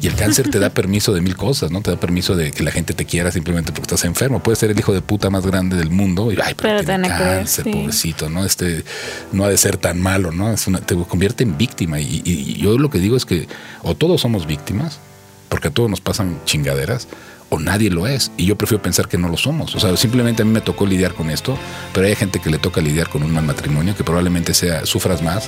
Y 0.04 0.08
el 0.08 0.16
cáncer 0.16 0.50
te 0.50 0.60
da 0.60 0.70
permiso 0.70 1.14
de 1.14 1.22
mil 1.22 1.38
cosas, 1.38 1.72
¿no? 1.72 1.80
Te 1.80 1.90
da 1.90 1.98
permiso 1.98 2.36
de 2.36 2.52
que 2.52 2.62
la 2.62 2.72
gente 2.72 2.94
te 2.94 3.06
quiera 3.06 3.32
simplemente 3.32 3.72
porque 3.72 3.84
estás 3.84 4.04
enfermo. 4.04 4.44
Puedes 4.44 4.60
ser 4.60 4.70
el 4.70 4.78
hijo 4.78 4.94
de 4.94 5.02
puta 5.02 5.30
más 5.30 5.46
grande 5.46 5.78
del 5.78 5.92
mundo 5.92 6.30
y, 6.30 6.38
ay, 6.44 6.56
pero, 6.56 6.84
tiene 6.84 7.08
cáncer, 7.08 7.64
pobrecito, 7.64 8.30
¿no? 8.30 8.44
Este, 8.44 8.84
no 9.32 9.46
ha 9.46 9.48
de 9.48 9.56
ser 9.56 9.78
tan 9.78 10.02
malo, 10.02 10.34
¿no? 10.34 10.52
Es 10.52 10.68
una, 10.68 10.82
te 10.82 10.94
convierte 10.96 11.46
en 11.46 11.58
víctima. 11.58 12.02
y 12.02 12.58
yo 12.62 12.78
lo 12.78 12.90
que 12.90 13.00
digo 13.00 13.16
es 13.16 13.26
que 13.26 13.48
o 13.82 13.96
todos 13.96 14.20
somos 14.20 14.46
víctimas, 14.46 15.00
porque 15.48 15.70
a 15.70 15.72
todos 15.72 15.90
nos 15.90 16.02
pasan 16.02 16.38
chingaderas, 16.44 17.08
o 17.48 17.58
nadie 17.58 17.90
lo 17.90 18.06
es. 18.06 18.30
Y 18.36 18.46
yo 18.46 18.58
prefiero 18.58 18.82
pensar 18.82 19.08
que 19.08 19.18
no 19.18 19.30
lo 19.30 19.38
somos. 19.38 19.74
O 19.74 19.80
sea, 19.80 19.96
simplemente 19.96 20.42
a 20.42 20.46
mí 20.46 20.52
me 20.52 20.60
tocó 20.60 20.86
lidiar 20.86 21.14
con 21.14 21.30
esto, 21.30 21.58
pero 21.94 22.08
hay 22.08 22.16
gente 22.18 22.40
que 22.40 22.50
le 22.50 22.58
toca 22.58 22.82
lidiar 22.82 23.08
con 23.08 23.24
un 23.24 23.32
mal 23.32 23.46
matrimonio, 23.46 23.96
que 23.96 24.04
probablemente 24.04 24.54
sea, 24.54 24.86
sufras 24.86 25.22
más, 25.22 25.48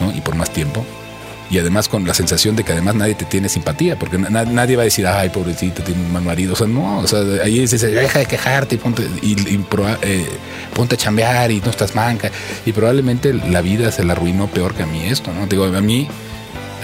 ¿no? 0.00 0.16
Y 0.16 0.20
por 0.20 0.36
más 0.36 0.52
tiempo. 0.52 0.86
Y 1.50 1.58
además 1.58 1.88
con 1.88 2.06
la 2.06 2.12
sensación 2.12 2.56
de 2.56 2.64
que 2.64 2.72
además 2.72 2.94
nadie 2.94 3.14
te 3.14 3.24
tiene 3.24 3.48
simpatía, 3.48 3.98
porque 3.98 4.18
nadie 4.18 4.76
va 4.76 4.82
a 4.82 4.84
decir, 4.84 5.06
ay, 5.06 5.30
pobrecito, 5.30 5.82
tiene 5.82 6.02
un 6.02 6.12
mal 6.12 6.22
marido. 6.22 6.52
O 6.52 6.56
sea, 6.56 6.66
no, 6.66 6.98
o 6.98 7.06
sea, 7.06 7.20
ahí 7.42 7.60
dice, 7.60 7.78
deja 7.86 8.18
de 8.18 8.26
quejarte 8.26 8.74
y 8.74 8.78
ponte, 8.78 9.06
y, 9.22 9.34
eh, 10.02 10.26
ponte 10.74 10.94
a 10.94 10.98
chambear 10.98 11.50
y 11.50 11.60
no 11.60 11.70
estás 11.70 11.94
manca. 11.94 12.30
Y 12.66 12.72
probablemente 12.72 13.32
la 13.32 13.62
vida 13.62 13.90
se 13.92 14.04
la 14.04 14.12
arruinó 14.12 14.48
peor 14.48 14.74
que 14.74 14.82
a 14.82 14.86
mí 14.86 15.06
esto, 15.06 15.32
¿no? 15.32 15.46
Digo, 15.46 15.64
a 15.64 15.80
mí, 15.80 16.06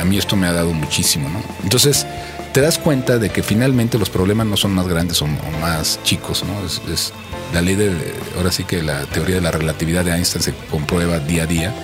a 0.00 0.04
mí 0.04 0.16
esto 0.16 0.36
me 0.36 0.46
ha 0.46 0.52
dado 0.52 0.72
muchísimo, 0.72 1.28
¿no? 1.28 1.42
Entonces, 1.62 2.06
te 2.54 2.60
das 2.60 2.78
cuenta 2.78 3.18
de 3.18 3.30
que 3.30 3.42
finalmente 3.42 3.98
los 3.98 4.10
problemas 4.10 4.46
no 4.46 4.56
son 4.56 4.72
más 4.72 4.86
grandes 4.86 5.20
o, 5.20 5.26
más 5.60 5.98
chicos, 6.04 6.44
¿no? 6.44 6.54
Es, 6.92 7.12
la 7.52 7.60
ley 7.60 7.74
de, 7.74 8.14
ahora 8.36 8.50
sí 8.50 8.64
que 8.64 8.82
la 8.82 9.04
teoría 9.06 9.36
de 9.36 9.40
la 9.40 9.50
relatividad 9.50 10.04
de 10.04 10.12
Einstein 10.12 10.42
se 10.42 10.54
comprueba 10.70 11.18
día 11.18 11.42
a 11.42 11.46
día, 11.46 11.74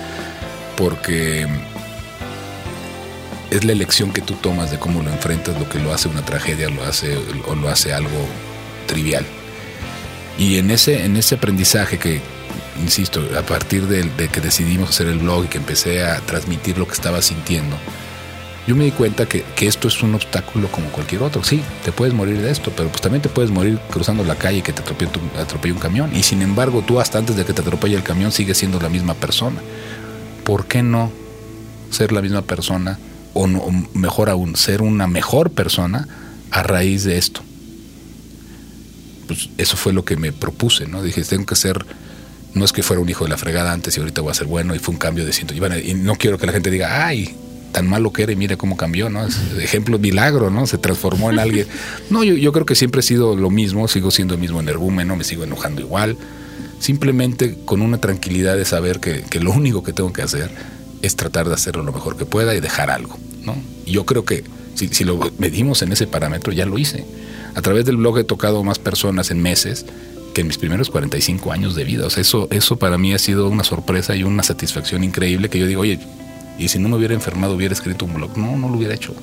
porque 0.77 1.45
es 3.51 3.65
la 3.65 3.73
elección 3.73 4.11
que 4.11 4.21
tú 4.21 4.35
tomas 4.35 4.71
de 4.71 4.79
cómo 4.79 5.03
lo 5.03 5.11
enfrentas 5.11 5.59
lo 5.59 5.69
que 5.69 5.77
lo 5.77 5.93
hace 5.93 6.07
una 6.07 6.23
tragedia 6.23 6.69
lo 6.69 6.83
hace, 6.83 7.17
o 7.45 7.53
lo 7.53 7.69
hace 7.69 7.93
algo 7.93 8.25
trivial. 8.87 9.25
Y 10.37 10.57
en 10.57 10.71
ese, 10.71 11.03
en 11.05 11.17
ese 11.17 11.35
aprendizaje 11.35 11.99
que, 11.99 12.21
insisto, 12.81 13.21
a 13.37 13.41
partir 13.41 13.87
de, 13.87 14.09
que 14.29 14.41
decidimos 14.41 14.89
hacer 14.89 15.07
el 15.07 15.19
blog 15.19 15.45
y 15.45 15.47
que 15.49 15.57
empecé 15.57 16.01
a 16.03 16.19
transmitir 16.21 16.77
lo 16.77 16.87
que 16.87 16.93
estaba 16.93 17.21
sintiendo, 17.21 17.75
yo 18.67 18.75
me 18.75 18.85
di 18.85 18.91
cuenta 18.91 19.25
que, 19.27 19.43
esto 19.59 19.89
es 19.89 20.01
un 20.01 20.15
obstáculo 20.15 20.71
como 20.71 20.89
cualquier 20.89 21.21
otro. 21.21 21.43
Sí, 21.43 21.61
te 21.83 21.91
puedes 21.91 22.13
morir 22.13 22.41
de 22.41 22.51
esto, 22.51 22.71
pero 22.75 22.87
pues 22.87 23.01
también 23.01 23.21
te 23.21 23.27
puedes 23.27 23.51
morir 23.51 23.79
cruzando 23.91 24.23
la 24.23 24.35
calle 24.35 24.61
que 24.61 24.71
te 24.71 24.81
atropelle, 24.81 25.73
un 25.73 25.79
camión. 25.79 26.15
Y 26.15 26.23
sin 26.23 26.41
embargo, 26.41 26.83
tú 26.87 27.01
hasta 27.01 27.17
antes 27.17 27.35
de 27.35 27.43
que 27.43 27.53
te 27.53 27.61
atropelle 27.61 27.97
el 27.97 28.03
camión 28.03 28.31
sigues 28.31 28.57
siendo 28.57 28.79
la 28.79 28.87
misma 28.87 29.13
persona. 29.13 29.59
¿Por 30.45 30.67
qué 30.67 30.83
no 30.83 31.11
ser 31.89 32.13
la 32.13 32.21
misma 32.21 32.43
persona 32.43 32.97
o, 33.33 33.47
mejor 33.93 34.29
aún, 34.29 34.55
ser 34.55 34.81
una 34.81 35.07
mejor 35.07 35.51
persona 35.51 36.07
a 36.51 36.63
raíz 36.63 37.03
de 37.03 37.17
esto? 37.17 37.41
Pues 39.27 39.49
eso 39.57 39.77
fue 39.77 39.93
lo 39.93 40.03
que 40.03 40.17
me 40.17 40.31
propuse, 40.31 40.87
¿no? 40.87 41.01
Dije, 41.03 41.23
tengo 41.23 41.45
que 41.45 41.55
ser 41.55 41.85
no 42.53 42.65
es 42.65 42.73
que 42.73 42.83
fuera 42.83 43.01
un 43.01 43.09
hijo 43.09 43.23
de 43.23 43.29
la 43.29 43.37
fregada 43.37 43.71
antes 43.71 43.95
y 43.95 43.99
ahorita 43.99 44.21
voy 44.21 44.31
a 44.31 44.33
ser 44.33 44.47
bueno 44.47 44.75
y 44.75 44.79
fue 44.79 44.93
un 44.93 44.99
cambio 44.99 45.25
de 45.25 45.33
ciento. 45.33 45.53
Y, 45.53 45.93
no 45.93 46.15
quiero 46.15 46.37
que 46.37 46.45
la 46.45 46.51
gente 46.51 46.69
diga, 46.69 47.05
ay, 47.05 47.33
tan 47.71 47.87
malo 47.87 48.11
que 48.11 48.23
era 48.23 48.31
y 48.31 48.35
mire 48.35 48.57
cómo 48.57 48.75
cambió, 48.75 49.09
¿no? 49.09 49.25
Es 49.25 49.37
ejemplo 49.59 49.97
milagro, 49.99 50.49
¿no? 50.49 50.67
Se 50.67 50.77
transformó 50.77 51.29
en 51.29 51.39
alguien. 51.39 51.67
No, 52.09 52.23
yo, 52.23 52.35
yo 52.35 52.51
creo 52.51 52.65
que 52.65 52.75
siempre 52.75 52.99
he 52.99 53.03
sido 53.03 53.37
lo 53.37 53.49
mismo, 53.49 53.87
sigo 53.87 54.11
siendo 54.11 54.33
el 54.33 54.39
mismo 54.41 54.59
energúmeno, 54.59 55.15
me 55.15 55.23
sigo 55.23 55.45
enojando 55.45 55.81
igual. 55.81 56.17
Simplemente 56.79 57.57
con 57.63 57.81
una 57.81 57.99
tranquilidad 57.99 58.57
de 58.57 58.65
saber 58.65 58.99
que, 58.99 59.21
que 59.21 59.39
lo 59.39 59.51
único 59.51 59.83
que 59.83 59.93
tengo 59.93 60.11
que 60.11 60.21
hacer 60.21 60.51
es 61.01 61.15
tratar 61.15 61.47
de 61.47 61.53
hacerlo 61.53 61.83
lo 61.83 61.91
mejor 61.91 62.17
que 62.17 62.25
pueda 62.25 62.55
y 62.55 62.59
dejar 62.59 62.89
algo, 62.89 63.17
¿no? 63.43 63.55
Y 63.85 63.93
yo 63.93 64.05
creo 64.05 64.25
que 64.25 64.43
si, 64.75 64.87
si 64.89 65.03
lo 65.03 65.19
medimos 65.37 65.81
en 65.81 65.91
ese 65.91 66.07
parámetro, 66.07 66.53
ya 66.53 66.65
lo 66.65 66.77
hice. 66.77 67.05
A 67.55 67.61
través 67.61 67.85
del 67.85 67.97
blog 67.97 68.19
he 68.19 68.23
tocado 68.23 68.63
más 68.63 68.79
personas 68.79 69.31
en 69.31 69.41
meses 69.41 69.85
que 70.33 70.41
en 70.41 70.47
mis 70.47 70.57
primeros 70.57 70.89
45 70.89 71.51
años 71.51 71.75
de 71.75 71.83
vida. 71.83 72.05
O 72.05 72.09
sea, 72.09 72.21
eso, 72.21 72.47
eso 72.51 72.77
para 72.77 72.97
mí 72.97 73.13
ha 73.13 73.19
sido 73.19 73.47
una 73.47 73.63
sorpresa 73.63 74.15
y 74.15 74.23
una 74.23 74.43
satisfacción 74.43 75.03
increíble 75.03 75.49
que 75.49 75.59
yo 75.59 75.67
digo, 75.67 75.81
oye, 75.81 75.99
y 76.57 76.67
si 76.69 76.79
no 76.79 76.89
me 76.89 76.97
hubiera 76.97 77.13
enfermado 77.13 77.55
hubiera 77.55 77.73
escrito 77.73 78.05
un 78.05 78.13
blog. 78.13 78.37
No, 78.37 78.55
no 78.57 78.69
lo 78.69 78.77
hubiera 78.77 78.93
hecho. 78.93 79.13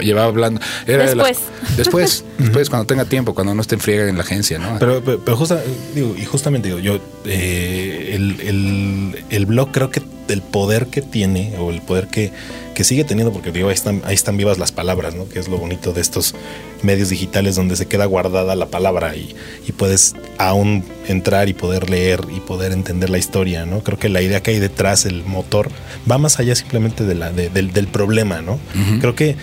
Llevaba, 0.00 0.28
hablando. 0.28 0.60
Era 0.86 1.04
después. 1.04 1.38
después, 1.76 2.24
después, 2.38 2.68
cuando 2.68 2.86
tenga 2.86 3.04
tiempo, 3.04 3.34
cuando 3.34 3.54
no 3.54 3.62
esté 3.62 3.74
en 3.74 3.80
friega 3.80 4.08
en 4.08 4.16
la 4.16 4.22
agencia, 4.22 4.58
¿no? 4.58 4.78
Pero, 4.78 5.02
pero, 5.02 5.36
justa, 5.36 5.60
digo, 5.94 6.14
y 6.16 6.24
justamente 6.24 6.68
digo, 6.68 6.78
yo, 6.78 7.00
eh, 7.24 8.10
el, 8.14 8.40
el, 8.40 9.24
el 9.30 9.46
blog 9.46 9.72
creo 9.72 9.90
que 9.90 10.02
el 10.32 10.42
poder 10.42 10.86
que 10.86 11.02
tiene 11.02 11.54
o 11.58 11.70
el 11.70 11.80
poder 11.80 12.08
que, 12.08 12.32
que 12.74 12.84
sigue 12.84 13.04
teniendo, 13.04 13.32
porque 13.32 13.52
digo, 13.52 13.68
ahí 13.68 13.74
están, 13.74 14.02
ahí 14.04 14.14
están 14.14 14.36
vivas 14.36 14.58
las 14.58 14.72
palabras, 14.72 15.14
¿no? 15.14 15.28
Que 15.28 15.38
es 15.38 15.48
lo 15.48 15.58
bonito 15.58 15.92
de 15.92 16.00
estos 16.00 16.34
medios 16.82 17.10
digitales 17.10 17.54
donde 17.54 17.76
se 17.76 17.86
queda 17.86 18.06
guardada 18.06 18.56
la 18.56 18.66
palabra 18.66 19.14
y, 19.16 19.34
y, 19.66 19.72
puedes 19.72 20.14
aún 20.38 20.84
entrar 21.06 21.48
y 21.48 21.54
poder 21.54 21.90
leer 21.90 22.20
y 22.34 22.40
poder 22.40 22.72
entender 22.72 23.10
la 23.10 23.18
historia, 23.18 23.66
¿no? 23.66 23.82
Creo 23.82 23.98
que 23.98 24.08
la 24.08 24.22
idea 24.22 24.42
que 24.42 24.52
hay 24.52 24.58
detrás, 24.58 25.06
el 25.06 25.24
motor, 25.24 25.70
va 26.10 26.18
más 26.18 26.38
allá 26.38 26.54
simplemente 26.54 27.04
de 27.04 27.14
la, 27.14 27.30
del, 27.30 27.72
del, 27.72 27.86
problema, 27.88 28.42
¿no? 28.42 28.58
Creo 29.00 29.14
que 29.14 29.36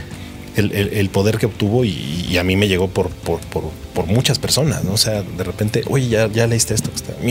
el, 0.56 0.72
el, 0.72 1.10
poder 1.10 1.38
que 1.38 1.46
obtuvo 1.46 1.86
y, 1.86 2.38
a 2.38 2.44
mí 2.44 2.56
me 2.56 2.68
llegó 2.68 2.90
por, 2.90 3.10
por, 3.10 3.40
por, 3.42 3.64
por, 3.94 4.06
muchas 4.08 4.40
personas, 4.40 4.84
¿no? 4.84 4.94
O 4.94 4.98
sea, 4.98 5.22
de 5.22 5.44
repente, 5.44 5.84
oye, 5.88 6.08
ya, 6.10 6.28
ya 6.28 6.48
leíste 6.48 6.74
esto, 6.74 6.90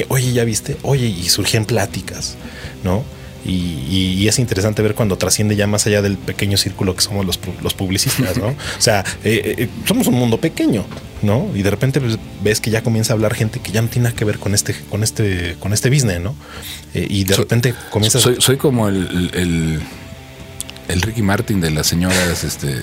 oye, 0.08 0.32
ya 0.32 0.44
viste, 0.44 0.76
oye, 0.82 1.06
y 1.06 1.28
surgían 1.28 1.64
pláticas, 1.64 2.36
¿no? 2.84 3.04
Y, 3.44 4.26
es 4.28 4.38
interesante 4.38 4.82
ver 4.82 4.94
cuando 4.94 5.16
trasciende 5.16 5.56
ya 5.56 5.66
más 5.66 5.86
allá 5.86 6.02
del 6.02 6.18
pequeño 6.18 6.58
círculo 6.58 6.94
que 6.94 7.00
somos 7.00 7.24
los, 7.24 7.40
los 7.62 7.72
publicistas, 7.72 8.36
¿no? 8.36 8.48
o 8.48 8.80
sea, 8.80 9.04
eh, 9.24 9.54
eh, 9.56 9.68
somos 9.86 10.06
un 10.06 10.14
mundo 10.14 10.38
pequeño, 10.38 10.84
¿no? 11.22 11.48
Y 11.54 11.62
de 11.62 11.70
repente 11.70 11.98
pues, 11.98 12.18
ves 12.42 12.60
que 12.60 12.70
ya 12.70 12.82
comienza 12.82 13.12
a 13.12 13.14
hablar 13.14 13.34
gente 13.34 13.60
que 13.60 13.72
ya 13.72 13.80
no 13.80 13.88
tiene 13.88 14.04
nada 14.04 14.16
que 14.16 14.26
ver 14.26 14.38
con 14.38 14.54
este, 14.54 14.74
con 14.90 15.02
este, 15.02 15.56
con 15.58 15.72
este 15.72 15.88
business, 15.88 16.20
¿no? 16.20 16.34
Eh, 16.92 17.06
y 17.08 17.24
de 17.24 17.36
repente 17.36 17.74
comienza. 17.90 18.20
Soy, 18.20 18.36
soy 18.38 18.58
como 18.58 18.88
el, 18.88 19.30
el, 19.32 19.80
el, 20.88 21.00
Ricky 21.00 21.22
Martin 21.22 21.60
de 21.60 21.70
las 21.70 21.86
señoras, 21.86 22.44
este 22.44 22.74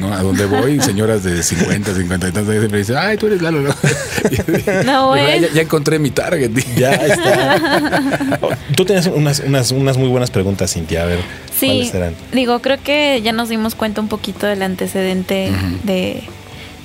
¿no? 0.00 0.12
A 0.12 0.22
donde 0.22 0.46
voy, 0.46 0.80
señoras 0.80 1.22
de 1.22 1.42
50, 1.42 1.94
50 1.94 2.28
y 2.28 2.32
tantos 2.32 2.70
me 2.70 2.78
dicen, 2.78 2.96
ay, 2.98 3.16
tú 3.16 3.26
eres 3.26 3.42
Lalo, 3.42 3.60
¿no? 3.60 3.74
no 4.84 5.16
ya, 5.16 5.62
encontré 5.62 5.98
mi 5.98 6.10
target. 6.10 6.50
Ya 6.76 6.92
está. 6.92 8.38
tú 8.76 8.84
tienes 8.84 9.06
unas, 9.06 9.40
unas, 9.40 9.70
unas 9.70 9.96
muy 9.96 10.08
buenas 10.08 10.30
preguntas, 10.30 10.72
Cintia, 10.72 11.02
a 11.02 11.06
ver. 11.06 11.20
Sí, 11.58 11.66
¿cuáles 11.66 11.90
serán? 11.90 12.14
digo, 12.32 12.60
creo 12.60 12.78
que 12.82 13.20
ya 13.22 13.32
nos 13.32 13.48
dimos 13.48 13.74
cuenta 13.74 14.00
un 14.00 14.08
poquito 14.08 14.46
del 14.46 14.62
antecedente 14.62 15.52
de, 15.84 16.22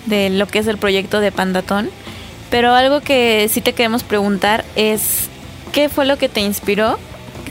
de 0.06 0.30
lo 0.30 0.48
que 0.48 0.60
es 0.60 0.68
el 0.68 0.78
proyecto 0.78 1.20
de 1.20 1.32
Pandatón, 1.32 1.90
pero 2.50 2.74
algo 2.74 3.02
que 3.02 3.50
sí 3.52 3.62
te 3.62 3.74
queremos 3.74 4.04
preguntar 4.04 4.66
es, 4.76 5.28
¿qué 5.72 5.90
fue 5.90 6.06
lo 6.06 6.18
que 6.18 6.30
te 6.30 6.42
inspiró 6.42 6.98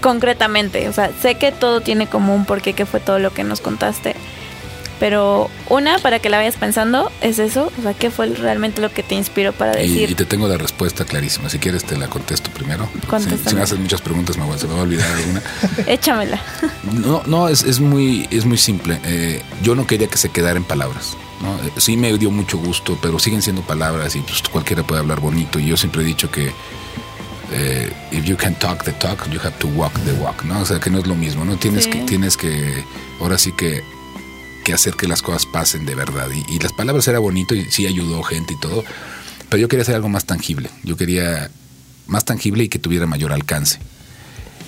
concretamente? 0.01 0.89
O 0.89 0.93
sea, 0.93 1.11
sé 1.21 1.35
que 1.35 1.53
todo 1.53 1.81
tiene 1.81 2.07
como 2.07 2.35
un 2.35 2.45
porqué, 2.45 2.73
que 2.73 2.87
fue 2.87 3.01
todo 3.01 3.19
lo 3.19 3.33
que 3.33 3.45
nos 3.45 3.61
contaste, 3.61 4.15
pero 4.99 5.51
una, 5.69 5.99
para 5.99 6.19
que 6.19 6.31
la 6.31 6.39
vayas 6.39 6.57
pensando, 6.57 7.11
es 7.21 7.39
eso. 7.39 7.71
O 7.79 7.83
sea, 7.83 7.95
¿qué 7.95 8.11
fue 8.11 8.27
realmente 8.27 8.81
lo 8.81 8.91
que 8.91 9.03
te 9.03 9.15
inspiró 9.15 9.53
para 9.53 9.73
decir? 9.73 10.11
Y, 10.11 10.15
te 10.15 10.25
tengo 10.25 10.49
la 10.49 10.57
respuesta 10.57 11.05
clarísima. 11.05 11.49
Si 11.51 11.59
quieres, 11.59 11.85
te 11.85 11.97
la 11.97 12.09
contesto 12.09 12.51
primero. 12.51 12.89
Si, 13.19 13.55
me 13.55 13.63
haces 13.63 13.79
muchas 13.79 14.01
preguntas, 14.01 14.37
me 14.37 14.59
se 14.59 14.67
me 14.67 14.75
va 14.75 14.81
a 14.81 14.83
olvidar 14.83 15.11
alguna. 15.11 15.43
Échamela. 15.87 16.41
No, 16.93 17.23
no, 17.27 17.49
es, 17.49 17.63
es, 17.65 17.81
muy, 17.81 18.27
es 18.31 18.45
muy 18.45 18.59
simple. 18.59 18.99
Eh, 19.05 19.43
yo 19.63 19.75
no 19.75 19.87
quería 19.87 20.09
que 20.09 20.19
se 20.19 20.31
quedara 20.31 20.57
en 20.57 20.65
palabras. 20.65 21.17
¿no? 21.43 21.55
Eh, 21.57 21.73
sí 21.77 21.97
me 21.97 22.17
dio 22.17 22.31
mucho 22.31 22.59
gusto, 22.59 22.99
pero 23.03 23.19
siguen 23.19 23.43
siendo 23.43 23.63
palabras 23.63 24.17
y 24.17 24.21
pues, 24.21 24.43
cualquiera 24.51 24.83
puede 24.83 25.01
hablar 25.01 25.21
bonito. 25.21 25.59
Y 25.59 25.67
yo 25.67 25.77
siempre 25.77 26.03
he 26.03 26.05
dicho 26.05 26.31
que 26.31 26.53
eh, 27.53 27.93
if 28.13 28.25
you 28.25 28.37
can 28.37 28.55
talk 28.55 28.83
the 28.85 28.93
talk, 28.93 29.29
you 29.31 29.39
have 29.41 29.57
to 29.59 29.69
walk 29.69 29.93
the 30.05 30.13
walk, 30.15 30.43
¿no? 30.45 30.61
O 30.61 30.65
sea, 30.65 30.81
que 30.81 30.91
no 30.91 30.99
es 30.99 31.07
lo 31.07 31.15
mismo, 31.15 31.45
¿no? 31.45 31.57
Tienes 31.57 31.87
que, 31.87 31.99
tienes 32.01 32.37
que, 32.37 32.85
ahora 33.21 33.39
sí 33.39 33.53
que 33.53 33.85
que 34.67 34.75
hacer 34.75 34.95
que 34.95 35.07
las 35.07 35.23
cosas 35.23 35.47
pasen 35.47 35.87
de 35.87 35.95
verdad. 35.95 36.27
Y, 36.49 36.59
las 36.59 36.73
palabras 36.73 37.07
era 37.07 37.21
bonito 37.21 37.55
y 37.55 37.71
sí 37.71 37.87
ayudó 37.87 38.25
gente 38.25 38.55
y 38.55 38.59
todo, 38.59 38.83
pero 39.49 39.61
yo 39.61 39.69
quería 39.69 39.83
hacer 39.83 39.95
algo 39.95 40.09
más 40.09 40.25
tangible. 40.25 40.71
Yo 40.83 40.97
quería 40.97 41.49
más 42.09 42.25
tangible 42.25 42.65
y 42.65 42.69
que 42.69 42.81
tuviera 42.81 43.07
mayor 43.07 43.33
alcance. 43.33 43.79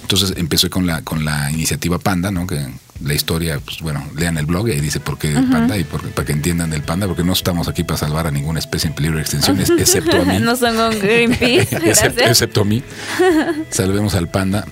Entonces 0.02 0.34
empecé 0.36 0.70
con 0.70 0.86
la, 0.86 1.02
con 1.02 1.24
la 1.24 1.50
iniciativa 1.50 1.98
Panda, 1.98 2.30
¿no? 2.30 2.46
Que 2.46 2.64
la 3.04 3.12
historia, 3.12 3.58
pues 3.58 3.80
bueno, 3.80 4.04
lean 4.16 4.38
el 4.38 4.46
blog 4.46 4.68
y 4.68 4.80
dice 4.80 5.00
por 5.00 5.18
qué 5.18 5.32
Panda 5.32 5.76
y 5.76 5.82
para 5.82 6.24
que 6.24 6.32
entiendan 6.32 6.72
el 6.72 6.82
Panda, 6.82 7.08
porque 7.08 7.24
no 7.24 7.32
estamos 7.32 7.66
aquí 7.66 7.82
para 7.82 7.98
salvar 7.98 8.28
a 8.28 8.30
ninguna 8.30 8.60
especie 8.60 8.88
en 8.88 8.94
peligro 8.94 9.16
de 9.16 9.22
extinción, 9.22 9.60
excepto 9.60 10.16
a 10.16 10.24
mí. 10.24 10.38
no 10.40 10.54
son 10.54 10.76
Greenpeace. 11.00 11.76
excepto, 11.84 12.22
excepto 12.22 12.60
a 12.60 12.64
mí. 12.64 12.84
Salvemos 13.70 14.14
al 14.14 14.30
Panda. 14.30 14.64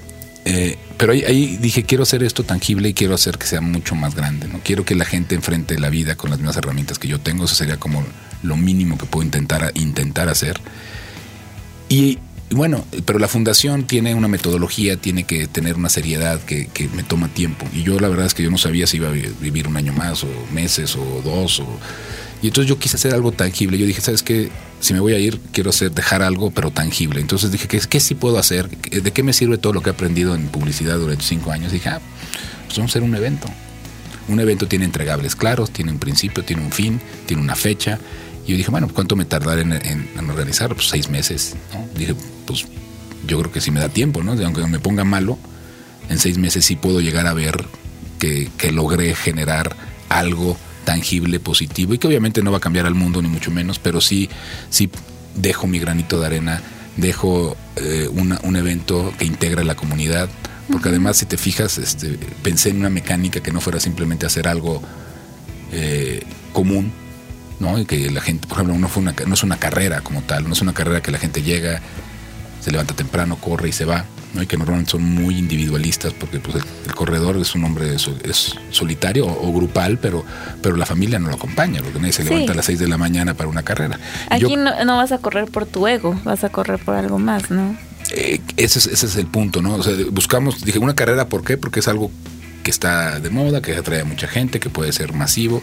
Eh, 0.48 0.78
pero 0.96 1.12
ahí, 1.12 1.59
dije, 1.61 1.82
quiero 1.82 2.04
hacer 2.04 2.22
esto 2.22 2.44
tangible 2.44 2.88
y 2.88 2.94
quiero 2.94 3.14
hacer 3.14 3.37
que 3.37 3.46
sea 3.46 3.61
mucho 3.61 3.96
más 3.96 4.14
grande. 4.14 4.46
No 4.46 4.61
quiero 4.62 4.85
que 4.85 4.94
la 4.94 5.04
gente 5.04 5.35
enfrente 5.35 5.78
la 5.78 5.90
vida 5.90 6.14
con 6.14 6.30
las 6.30 6.38
mismas 6.38 6.56
herramientas 6.56 7.00
que 7.00 7.09
yo 7.09 7.18
tengo. 7.20 7.44
Eso 7.44 7.56
sería 7.56 7.78
como 7.78 8.04
lo 8.44 8.56
mínimo 8.56 8.96
que 8.96 9.06
puedo 9.06 9.24
intentar, 9.24 9.72
intentar 9.74 10.28
hacer. 10.28 10.61
Y, 11.88 12.20
bueno, 12.50 12.85
pero 13.04 13.18
la 13.18 13.26
fundación 13.26 13.88
tiene 13.88 14.14
una 14.14 14.28
metodología, 14.28 14.96
tiene 14.96 15.24
que 15.24 15.48
tener 15.48 15.74
una 15.74 15.88
seriedad 15.88 16.40
que, 16.40 16.68
que, 16.68 16.88
me 16.90 17.02
toma 17.02 17.26
tiempo. 17.26 17.66
Y 17.74 17.82
yo 17.82 17.98
la 17.98 18.09
verdad 18.09 18.26
es 18.26 18.35
que 18.35 18.44
yo 18.44 18.50
no 18.50 18.59
sabía 18.59 18.87
si 18.87 18.98
iba 18.98 19.09
a 19.09 19.12
vivir 19.12 19.66
un 19.66 19.76
año 19.76 19.92
más 19.92 20.22
o 20.22 20.28
meses 20.52 20.94
o 20.94 21.22
dos 21.22 21.59
o 21.59 21.66
y 22.42 22.48
entonces 22.48 22.68
yo 22.68 22.78
quise 22.78 22.96
hacer 22.96 23.14
algo 23.14 23.32
tangible. 23.32 23.78
Yo 23.78 23.87
dije, 23.87 24.00
¿sabes 24.00 24.22
qué? 24.22 24.50
Si 24.80 24.92
me 24.92 25.00
voy 25.00 25.14
a 25.14 25.18
ir, 25.18 25.40
quiero 25.52 25.70
hacer, 25.70 25.92
dejar 25.92 26.22
algo, 26.22 26.50
pero 26.50 26.70
tangible. 26.70 27.20
Entonces 27.20 27.50
dije, 27.50 27.66
¿qué, 27.66 27.80
qué 27.80 28.00
sí 28.00 28.14
puedo 28.14 28.38
hacer? 28.38 28.68
¿De 28.68 29.10
qué 29.12 29.22
me 29.22 29.32
sirve 29.32 29.58
todo 29.58 29.72
lo 29.72 29.82
que 29.82 29.90
he 29.90 29.92
aprendido 29.92 30.34
en 30.34 30.48
publicidad 30.48 30.98
durante 30.98 31.24
cinco 31.24 31.50
años? 31.50 31.72
dije, 31.72 31.88
ah, 31.88 32.00
pues 32.66 32.76
vamos 32.76 32.90
a 32.90 32.92
hacer 32.92 33.02
un 33.02 33.14
evento. 33.14 33.48
Un 34.28 34.40
evento 34.40 34.66
tiene 34.66 34.84
entregables 34.84 35.36
claros, 35.36 35.70
tiene 35.70 35.92
un 35.92 35.98
principio, 35.98 36.44
tiene 36.44 36.62
un 36.62 36.72
fin, 36.72 37.00
tiene 37.26 37.42
una 37.42 37.56
fecha. 37.56 37.98
Y 38.44 38.50
yo 38.50 38.56
dije, 38.56 38.70
bueno, 38.70 38.88
¿cuánto 38.92 39.16
me 39.16 39.24
tardaré 39.24 39.62
en, 39.62 39.72
en, 39.72 40.30
organizar? 40.30 40.74
Pues 40.74 40.88
seis 40.88 41.08
meses. 41.08 41.54
Dije, 41.96 42.14
pues 42.44 42.66
yo 43.26 43.38
creo 43.40 43.52
que 43.52 43.60
si 43.60 43.70
me 43.70 43.80
da 43.80 43.88
tiempo, 43.88 44.22
¿no? 44.22 44.32
Aunque 44.32 44.66
me 44.66 44.78
ponga 44.78 45.04
malo, 45.04 45.38
en 46.08 46.18
seis 46.18 46.38
meses 46.38 46.64
sí 46.64 46.76
puedo 46.76 47.00
llegar 47.00 47.26
a 47.26 47.34
ver 47.34 47.64
que, 48.18 48.50
que 48.58 48.72
logré 48.72 49.14
generar 49.14 49.74
algo 50.08 50.56
tangible, 50.87 51.38
positivo 51.40 51.92
y 51.92 51.99
que 51.99 52.07
obviamente 52.07 52.42
no 52.42 52.51
va 52.51 52.57
a 52.57 52.61
cambiar 52.61 52.87
al 52.87 52.94
mundo 52.94 53.20
ni 53.20 53.29
mucho 53.29 53.51
menos, 53.51 53.79
pero 53.79 54.01
sí, 54.01 54.31
sí 54.70 54.88
dejo 55.35 55.66
mi 55.66 55.79
granito 55.79 56.18
de 56.18 56.27
arena, 56.27 56.62
dejo 56.96 57.59
eh, 57.77 58.09
un 58.11 58.57
evento 58.57 59.12
que 59.18 59.27
integra 59.27 59.62
la 59.64 59.75
comunidad, 59.75 60.31
porque 60.70 60.88
además 60.88 61.18
si 61.18 61.27
te 61.27 61.37
fijas, 61.37 61.77
este, 61.77 62.18
pensé 62.42 62.70
en 62.70 62.79
una 62.79 62.88
mecánica 62.88 63.40
que 63.40 63.53
no 63.53 63.61
fuera 63.61 63.81
simplemente 63.81 64.25
hacer 64.25 64.49
algo 64.49 64.81
eh, 65.72 66.22
común, 66.53 66.92
¿no? 67.61 67.79
Y 67.79 67.85
que 67.85 68.11
la 68.11 68.20
gente, 68.20 68.46
por 68.46 68.59
ejemplo, 68.59 68.79
no, 68.79 68.88
fue 68.88 69.03
una, 69.03 69.14
no 69.27 69.35
es 69.35 69.42
una 69.42 69.59
carrera 69.59 70.01
como 70.01 70.22
tal, 70.22 70.44
no 70.46 70.53
es 70.53 70.62
una 70.62 70.72
carrera 70.72 71.03
que 71.03 71.11
la 71.11 71.18
gente 71.18 71.42
llega, 71.42 71.83
se 72.61 72.70
levanta 72.70 72.94
temprano, 72.94 73.37
corre 73.37 73.68
y 73.68 73.72
se 73.72 73.85
va, 73.85 74.05
¿no? 74.37 74.42
y 74.42 74.46
que 74.46 74.57
normalmente 74.57 74.92
son 74.92 75.03
muy 75.03 75.38
individualistas 75.38 76.12
porque 76.12 76.38
pues, 76.38 76.57
el, 76.87 76.94
corredor 76.94 77.37
es 77.37 77.55
un 77.55 77.64
hombre 77.64 77.94
es 77.94 78.55
solitario 78.70 79.27
o, 79.27 79.53
grupal, 79.53 79.99
pero, 79.99 80.25
pero 80.62 80.77
la 80.77 80.87
familia 80.87 81.18
no 81.18 81.29
lo 81.29 81.35
acompaña, 81.35 81.83
porque 81.83 81.99
nadie 81.99 82.12
se 82.12 82.25
levanta 82.25 82.53
a 82.53 82.57
las 82.57 82.66
6 82.66 82.79
de 82.79 82.88
la 82.88 82.99
mañana 82.99 83.35
para 83.35 83.49
una 83.49 83.62
carrera. 83.62 83.99
Aquí 84.31 84.57
no, 84.57 84.96
vas 84.96 85.12
a 85.12 85.18
correr 85.18 85.46
por 85.46 85.66
tu 85.66 85.87
ego, 85.87 86.18
vas 86.25 86.44
a 86.44 86.49
correr 86.51 86.79
por 86.79 86.94
algo 86.94 87.18
más, 87.18 87.51
¿no? 87.51 87.77
Eh, 88.12 88.40
ese, 88.57 88.79
es, 88.79 88.87
ese 88.87 89.07
es 89.07 89.16
el 89.16 89.27
punto, 89.27 89.62
¿no? 89.62 89.75
O 89.75 89.83
sea, 89.83 89.94
buscamos, 90.11 90.64
dije, 90.64 90.79
una 90.79 90.94
carrera, 90.94 91.29
¿por 91.29 91.42
qué? 91.42 91.57
Porque 91.57 91.81
es 91.81 91.88
algo 91.88 92.11
que 92.62 92.70
está 92.70 93.20
de 93.20 93.31
moda, 93.31 93.62
que 93.62 93.77
atrae 93.77 94.01
a 94.01 94.05
mucha 94.05 94.29
gente, 94.29 94.61
que 94.61 94.70
puede 94.70 94.92
ser 94.92 95.12
masivo 95.12 95.62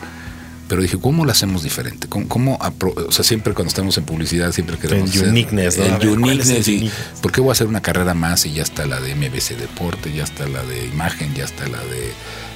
pero 0.67 0.81
dije, 0.81 0.97
¿cómo 0.97 1.25
lo 1.25 1.31
hacemos 1.31 1.63
diferente? 1.63 2.07
¿Cómo, 2.07 2.57
o 2.57 3.11
sea, 3.11 3.23
siempre 3.23 3.53
cuando 3.53 3.69
estamos 3.69 3.97
en 3.97 4.05
publicidad, 4.05 4.51
siempre 4.51 4.77
queremos 4.77 5.13
el 5.15 5.29
uniqueness, 5.29 5.77
¿no? 5.77 5.97
El 5.97 6.07
uniqueness. 6.09 6.67
y, 6.67 6.91
¿Por 7.21 7.31
qué 7.31 7.41
voy 7.41 7.49
a 7.49 7.51
hacer 7.51 7.67
una 7.67 7.81
carrera 7.81 8.13
más 8.13 8.45
y 8.45 8.53
ya 8.53 8.63
está 8.63 8.85
la 8.85 8.99
de 8.99 9.15
MBC 9.15 9.57
Deporte, 9.57 10.13
ya 10.13 10.23
está 10.23 10.47
la 10.47 10.63
de 10.63 10.85
Imagen, 10.87 11.33
ya 11.35 11.43
está 11.43 11.67
la 11.67 11.79
de, 11.79 12.11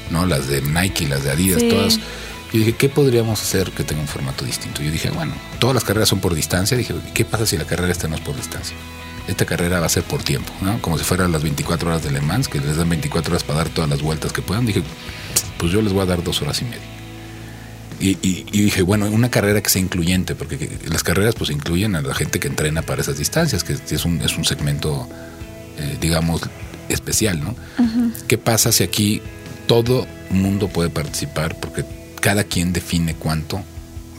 ¿no? 0.09 0.25
Las 0.25 0.47
de 0.47 0.61
Nike, 0.61 1.07
las 1.07 1.23
de 1.23 1.31
Adidas, 1.31 1.61
todas. 1.69 1.99
Y 2.53 2.59
dije, 2.59 2.73
¿qué 2.73 2.87
podríamos 2.87 3.41
hacer 3.41 3.71
que 3.71 3.83
tenga 3.83 4.01
un 4.01 4.07
formato 4.07 4.45
distinto? 4.45 4.81
Yo 4.81 4.89
dije, 4.89 5.09
bueno, 5.09 5.33
todas 5.59 5.73
las 5.73 5.83
carreras 5.83 6.07
son 6.07 6.19
por 6.19 6.33
distancia. 6.33 6.77
Dije, 6.77 6.95
¿qué 7.13 7.25
pasa 7.25 7.45
si 7.45 7.57
la 7.57 7.65
carrera 7.65 7.91
esta 7.91 8.07
no 8.07 8.15
es 8.15 8.21
por 8.21 8.35
distancia? 8.37 8.75
Esta 9.27 9.45
carrera 9.45 9.81
va 9.81 9.87
a 9.87 9.89
ser 9.89 10.03
por 10.03 10.23
tiempo, 10.23 10.53
¿no? 10.61 10.81
Como 10.81 10.97
si 10.97 11.03
fueran 11.03 11.33
las 11.33 11.43
24 11.43 11.89
horas 11.89 12.03
de 12.03 12.11
Le 12.11 12.21
Mans, 12.21 12.47
que 12.47 12.61
les 12.61 12.77
dan 12.77 12.87
24 12.87 13.33
horas 13.33 13.43
para 13.43 13.59
dar 13.59 13.69
todas 13.69 13.89
las 13.89 14.01
vueltas 14.01 14.31
que 14.31 14.41
puedan. 14.41 14.65
Dije, 14.65 14.81
pues 15.57 15.73
yo 15.73 15.81
les 15.81 15.91
voy 15.91 16.03
a 16.03 16.05
dar 16.05 16.23
dos 16.23 16.41
horas 16.41 16.61
y 16.61 16.65
media. 16.65 16.96
Y, 17.99 18.43
dije, 18.51 18.83
bueno, 18.83 19.07
una 19.07 19.29
carrera 19.31 19.62
que 19.62 19.69
sea 19.69 19.81
incluyente, 19.81 20.36
porque 20.36 20.69
las 20.88 21.03
carreras 21.03 21.36
pues 21.36 21.49
incluyen 21.49 21.95
a 21.95 22.01
la 22.01 22.13
gente 22.13 22.39
que 22.39 22.47
entrena 22.47 22.83
para 22.83 23.01
esas 23.01 23.17
distancias, 23.17 23.63
que 23.63 23.73
es 23.73 24.05
un, 24.05 24.21
es 24.21 24.38
un 24.38 24.45
segmento, 24.45 25.07
eh, 25.79 25.97
digamos, 25.99 26.41
especial, 26.89 27.39
¿no? 27.43 27.55
¿Qué 28.27 28.38
pasa 28.38 28.71
si 28.71 28.83
aquí 28.83 29.21
todo 29.65 30.05
mundo 30.29 30.67
puede 30.67 30.89
participar? 30.89 31.60
Porque 31.60 31.86
cada 32.21 32.43
quien 32.43 32.71
define 32.71 33.15
cuánto 33.15 33.63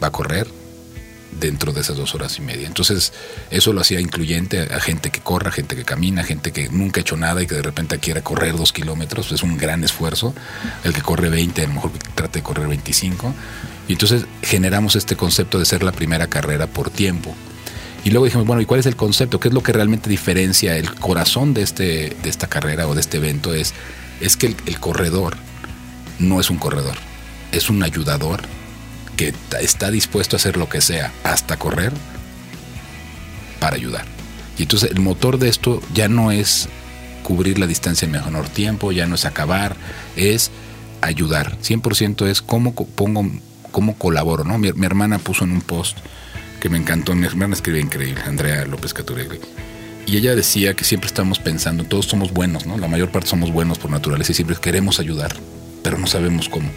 va 0.02 0.08
a 0.08 0.12
correr, 0.12 0.48
dentro 1.32 1.72
de 1.72 1.80
esas 1.80 1.96
dos 1.96 2.14
horas 2.14 2.38
y 2.38 2.42
media. 2.42 2.66
Entonces, 2.66 3.12
eso 3.50 3.72
lo 3.72 3.80
hacía 3.80 4.00
incluyente 4.00 4.60
a, 4.60 4.80
gente 4.80 5.10
que 5.10 5.20
corra, 5.20 5.50
gente 5.50 5.76
que 5.76 5.84
camina, 5.84 6.24
gente 6.24 6.52
que 6.52 6.68
nunca 6.68 7.00
ha 7.00 7.02
hecho 7.02 7.16
nada 7.16 7.42
y 7.42 7.46
que 7.46 7.54
de 7.54 7.62
repente 7.62 7.98
quiera 7.98 8.22
correr 8.22 8.56
dos 8.56 8.72
kilómetros. 8.72 9.32
Es 9.32 9.42
un 9.42 9.56
gran 9.56 9.84
esfuerzo. 9.84 10.34
El 10.84 10.92
que 10.92 11.02
corre 11.02 11.28
20, 11.28 11.62
a 11.62 11.68
lo 11.68 11.74
mejor 11.74 11.92
trate 12.14 12.40
de 12.40 12.42
correr 12.42 12.68
25. 12.68 13.34
Y 13.88 13.92
entonces 13.92 14.24
generamos 14.42 14.96
este 14.96 15.16
concepto 15.16 15.58
de 15.58 15.64
ser 15.64 15.82
la 15.82 15.92
primera 15.92 16.26
carrera 16.26 16.66
por 16.66 16.90
tiempo. 16.90 17.34
Y 18.04 18.10
luego 18.10 18.26
dijimos, 18.26 18.46
bueno, 18.46 18.62
¿y 18.62 18.66
cuál 18.66 18.80
es 18.80 18.86
el 18.86 18.96
concepto? 18.96 19.40
¿Qué 19.40 19.48
es 19.48 19.54
lo 19.54 19.62
que 19.62 19.72
realmente 19.72 20.08
diferencia 20.08 20.76
el 20.76 20.94
corazón 20.94 21.52
de, 21.52 21.62
este, 21.62 22.16
de 22.22 22.28
esta 22.28 22.46
carrera 22.46 22.86
o 22.86 22.94
de 22.94 23.00
este 23.00 23.18
evento? 23.18 23.54
Es, 23.54 23.74
es 24.20 24.36
que 24.36 24.54
el 24.66 24.80
corredor 24.80 25.36
no 26.18 26.40
es 26.40 26.50
un 26.50 26.58
corredor, 26.58 26.96
es 27.52 27.70
un 27.70 27.82
ayudador 27.82 28.40
que 29.18 29.34
está 29.60 29.90
dispuesto 29.90 30.36
a 30.36 30.38
hacer 30.38 30.56
lo 30.56 30.68
que 30.68 30.80
sea, 30.80 31.12
hasta 31.24 31.58
correr, 31.58 31.92
para 33.58 33.74
ayudar. 33.74 34.04
Y 34.56 34.62
entonces 34.62 34.92
el 34.92 35.00
motor 35.00 35.38
de 35.38 35.48
esto 35.48 35.82
ya 35.92 36.08
no 36.08 36.30
es 36.30 36.68
cubrir 37.24 37.58
la 37.58 37.66
distancia 37.66 38.06
en 38.06 38.12
menor 38.12 38.48
tiempo, 38.48 38.92
ya 38.92 39.06
no 39.06 39.16
es 39.16 39.24
acabar, 39.24 39.76
es 40.14 40.52
ayudar. 41.02 41.58
100% 41.58 42.28
es 42.28 42.40
cómo 42.40 42.74
pongo, 42.74 43.28
cómo 43.72 43.98
colaboro. 43.98 44.44
¿no? 44.44 44.56
Mi, 44.56 44.68
hermana 44.68 45.18
puso 45.18 45.44
en 45.44 45.50
un 45.50 45.62
post 45.62 45.98
que 46.60 46.68
me 46.68 46.78
encantó, 46.78 47.14
mi 47.16 47.26
hermana 47.26 47.54
escribe 47.54 47.80
increíble, 47.80 48.22
Andrea 48.24 48.64
López 48.66 48.94
Caturegui. 48.94 49.40
Y 50.06 50.16
ella 50.16 50.36
decía 50.36 50.74
que 50.74 50.84
siempre 50.84 51.08
estamos 51.08 51.40
pensando, 51.40 51.82
todos 51.82 52.06
somos 52.06 52.32
buenos, 52.32 52.66
¿no? 52.66 52.78
La 52.78 52.86
mayor 52.86 53.10
parte 53.10 53.28
somos 53.28 53.52
buenos 53.52 53.78
por 53.78 53.90
naturaleza 53.90 54.30
y 54.30 54.36
siempre 54.36 54.56
queremos 54.56 55.00
ayudar, 55.00 55.34
pero 55.82 55.98
no 55.98 56.06
sabemos 56.06 56.48
cómo. 56.48 56.70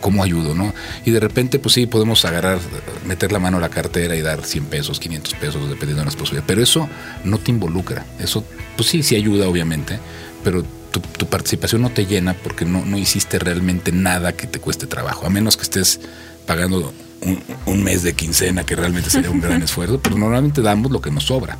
¿Cómo 0.00 0.22
ayudo? 0.22 0.54
¿no? 0.54 0.74
Y 1.04 1.10
de 1.10 1.20
repente, 1.20 1.58
pues 1.58 1.74
sí, 1.74 1.86
podemos 1.86 2.24
agarrar, 2.24 2.58
meter 3.06 3.32
la 3.32 3.38
mano 3.38 3.58
a 3.58 3.60
la 3.60 3.68
cartera 3.68 4.16
y 4.16 4.22
dar 4.22 4.44
100 4.44 4.66
pesos, 4.66 5.00
500 5.00 5.34
pesos, 5.34 5.68
dependiendo 5.68 6.00
de 6.00 6.06
las 6.06 6.16
posibilidades. 6.16 6.46
Pero 6.46 6.62
eso 6.62 6.88
no 7.24 7.38
te 7.38 7.50
involucra. 7.50 8.04
Eso, 8.18 8.44
pues 8.76 8.88
sí, 8.88 9.02
sí 9.02 9.16
ayuda, 9.16 9.48
obviamente, 9.48 9.98
pero 10.44 10.64
tu, 10.90 11.26
participación 11.26 11.82
no 11.82 11.90
te 11.90 12.06
llena 12.06 12.34
porque 12.34 12.64
no, 12.64 12.84
no 12.84 12.98
hiciste 12.98 13.38
realmente 13.38 13.92
nada 13.92 14.32
que 14.32 14.46
te 14.46 14.58
cueste 14.58 14.86
trabajo, 14.86 15.26
a 15.26 15.30
menos 15.30 15.56
que 15.56 15.62
estés 15.62 16.00
pagando 16.46 16.92
un, 17.20 17.42
un 17.66 17.84
mes 17.84 18.02
de 18.02 18.14
quincena, 18.14 18.64
que 18.64 18.74
realmente 18.74 19.10
sería 19.10 19.30
un 19.30 19.40
gran 19.40 19.62
esfuerzo, 19.62 20.00
pero 20.00 20.16
normalmente 20.16 20.62
damos 20.62 20.90
lo 20.90 21.00
que 21.00 21.10
nos 21.10 21.24
sobra. 21.24 21.58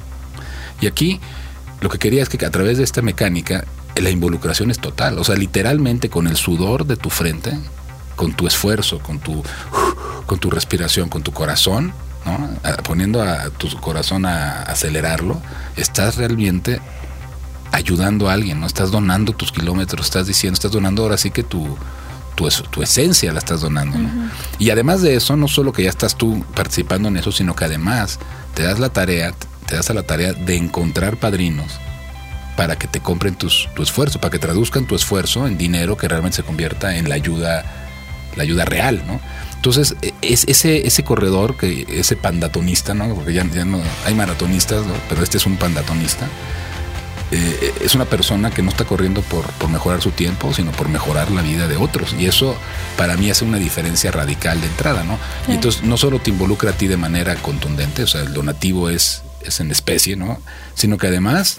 Y 0.81 0.87
aquí 0.87 1.20
lo 1.81 1.88
que 1.88 1.98
quería 1.98 2.22
es 2.22 2.29
que 2.29 2.44
a 2.44 2.51
través 2.51 2.79
de 2.79 2.85
esta 2.85 3.03
mecánica 3.03 3.64
la 3.96 4.11
involucración 4.11 4.70
es 4.70 4.79
total, 4.79 5.18
o 5.18 5.24
sea, 5.24 5.35
literalmente 5.35 6.09
con 6.09 6.27
el 6.27 6.37
sudor 6.37 6.87
de 6.87 6.96
tu 6.96 7.11
frente 7.11 7.53
con 8.18 8.33
tu 8.33 8.48
esfuerzo, 8.48 8.98
con 8.98 9.20
tu, 9.20 9.44
con 10.26 10.40
tu 10.40 10.50
respiración, 10.50 11.09
con 11.09 11.22
tu 11.22 11.33
corazón, 11.33 11.94
¿no? 12.26 12.50
poniendo 12.83 13.22
a 13.22 13.48
tu 13.50 13.70
corazón 13.81 14.26
a 14.26 14.62
acelerarlo, 14.64 15.40
estás 15.76 16.16
realmente 16.16 16.81
ayudando 17.70 18.28
a 18.28 18.33
alguien, 18.33 18.59
¿no? 18.61 18.66
Estás 18.66 18.90
donando 18.90 19.35
tus 19.35 19.52
kilómetros, 19.52 20.07
estás 20.07 20.26
diciendo, 20.26 20.54
estás 20.54 20.72
donando 20.72 21.04
ahora 21.04 21.16
sí 21.16 21.31
que 21.31 21.44
tu, 21.44 21.78
tu, 22.35 22.48
tu 22.48 22.83
esencia 22.83 23.33
la 23.33 23.38
estás 23.38 23.61
donando, 23.61 23.96
Y 24.59 24.70
además 24.70 25.00
de 25.00 25.14
eso, 25.14 25.37
no 25.37 25.46
solo 25.46 25.72
que 25.72 25.85
ya 25.85 25.90
estás 25.90 26.16
tú 26.16 26.44
participando 26.57 27.09
en 27.09 27.18
eso, 27.18 27.31
sino 27.31 27.54
que 27.54 27.66
además 27.66 28.18
te 28.54 28.64
das 28.64 28.81
la 28.81 28.88
tarea, 28.88 29.33
te 29.66 29.76
das 29.76 29.90
a 29.90 29.94
la 29.94 30.02
tarea 30.02 30.33
de 30.33 30.57
encontrar 30.57 31.18
padrinos 31.18 31.78
para 32.57 32.76
que 32.76 32.88
te 32.88 32.98
compren 32.98 33.37
tus, 33.37 33.68
tu 33.76 33.83
esfuerzo, 33.85 34.20
para 34.20 34.33
que 34.33 34.40
traduzcan 34.40 34.87
tu 34.87 34.96
esfuerzo 34.96 35.46
en 35.46 35.57
dinero 35.57 35.96
que 35.96 36.09
realmente 36.09 36.38
se 36.38 36.42
convierta 36.42 36.96
en 36.96 37.09
la 37.09 37.14
ayuda 37.14 37.77
la 38.38 38.44
ayuda 38.44 38.64
real, 38.64 39.03
¿no? 39.07 39.20
Entonces, 39.57 39.96
e, 40.01 40.14
es 40.22 40.44
ese, 40.48 40.87
ese 40.87 41.05
corredor, 41.05 41.57
que 41.57 41.85
ese 41.90 42.16
pandatonista, 42.16 42.94
¿no? 42.94 43.14
Porque 43.14 43.35
ya, 43.35 43.44
ya 43.53 43.64
no 43.64 43.83
hay 44.07 44.14
maratonistas, 44.14 44.87
¿no? 44.87 44.94
pero 45.09 45.22
este 45.22 45.37
es 45.37 45.46
un 45.46 45.57
pandatonista. 45.57 46.27
Eh, 47.31 47.74
es 47.83 47.94
una 47.94 48.07
persona 48.07 48.51
que 48.51 48.62
no 48.62 48.70
está 48.70 48.87
corriendo 48.87 49.20
por, 49.20 49.44
por, 49.44 49.68
mejorar 49.68 50.01
su 50.01 50.12
tiempo, 50.12 50.55
sino 50.55 50.72
por 50.72 50.88
mejorar 50.88 51.31
la 51.31 51.42
vida 51.42 51.68
de 51.68 51.77
otros. 51.77 52.14
Y 52.18 52.24
eso 52.24 52.57
para 52.96 53.18
mí 53.18 53.31
hace 53.31 53.44
una 53.44 53.59
diferencia 53.59 54.11
radical 54.11 54.61
de 54.62 54.68
entrada, 54.68 55.05
¿no? 55.05 55.18
Y 55.46 55.53
entonces 55.57 55.83
no 55.83 55.98
solo 55.98 56.20
te 56.20 56.31
involucra 56.31 56.70
a 56.70 56.72
ti 56.72 56.87
de 56.87 56.96
manera 56.96 57.35
contundente, 57.35 58.03
o 58.03 58.07
sea, 58.07 58.22
el 58.22 58.33
donativo 58.33 58.88
es, 58.88 59.22
es 59.44 59.61
en 59.61 59.70
especie, 59.70 60.16
¿no? 60.16 60.38
Sino 60.74 60.96
que 60.96 61.09
además 61.09 61.59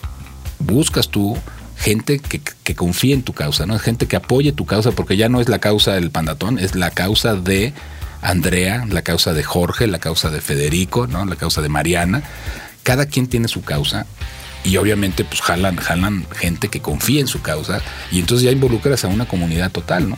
buscas 0.58 1.10
tú 1.10 1.38
gente 1.80 2.20
que, 2.20 2.42
que 2.42 2.76
confíe 2.76 3.14
en 3.14 3.24
tu 3.24 3.34
causa, 3.34 3.66
¿no? 3.66 3.80
Gente 3.80 4.06
que 4.08 4.18
apoye 4.18 4.52
tu 4.52 4.66
causa, 4.66 4.92
porque 4.92 5.18
ya 5.18 5.30
no 5.30 5.42
es 5.42 5.48
la 5.50 5.60
causa 5.60 5.94
del 5.94 6.12
pandatón, 6.12 6.60
es 6.60 6.76
la 6.76 6.92
causa 6.92 7.36
de 7.36 7.74
Andrea, 8.22 8.86
la 8.90 9.02
causa 9.02 9.34
de 9.34 9.44
Jorge, 9.44 9.88
la 9.88 10.00
causa 10.00 10.30
de 10.30 10.42
Federico, 10.42 11.08
¿no? 11.08 11.26
La 11.26 11.38
causa 11.38 11.62
de 11.62 11.70
Mariana. 11.70 12.22
Cada 12.84 13.06
quien 13.06 13.28
tiene 13.28 13.48
su 13.48 13.62
causa 13.62 14.06
y 14.64 14.76
obviamente 14.78 15.24
pues 15.24 15.42
jalan, 15.42 15.78
jalan 15.78 16.28
gente 16.36 16.68
que 16.68 16.82
confía 16.82 17.22
en 17.22 17.28
su 17.28 17.42
causa 17.42 17.82
y 18.12 18.20
entonces 18.20 18.44
ya 18.44 18.52
involucras 18.52 19.06
a 19.06 19.08
una 19.08 19.26
comunidad 19.26 19.72
total, 19.72 20.10
¿no? 20.10 20.18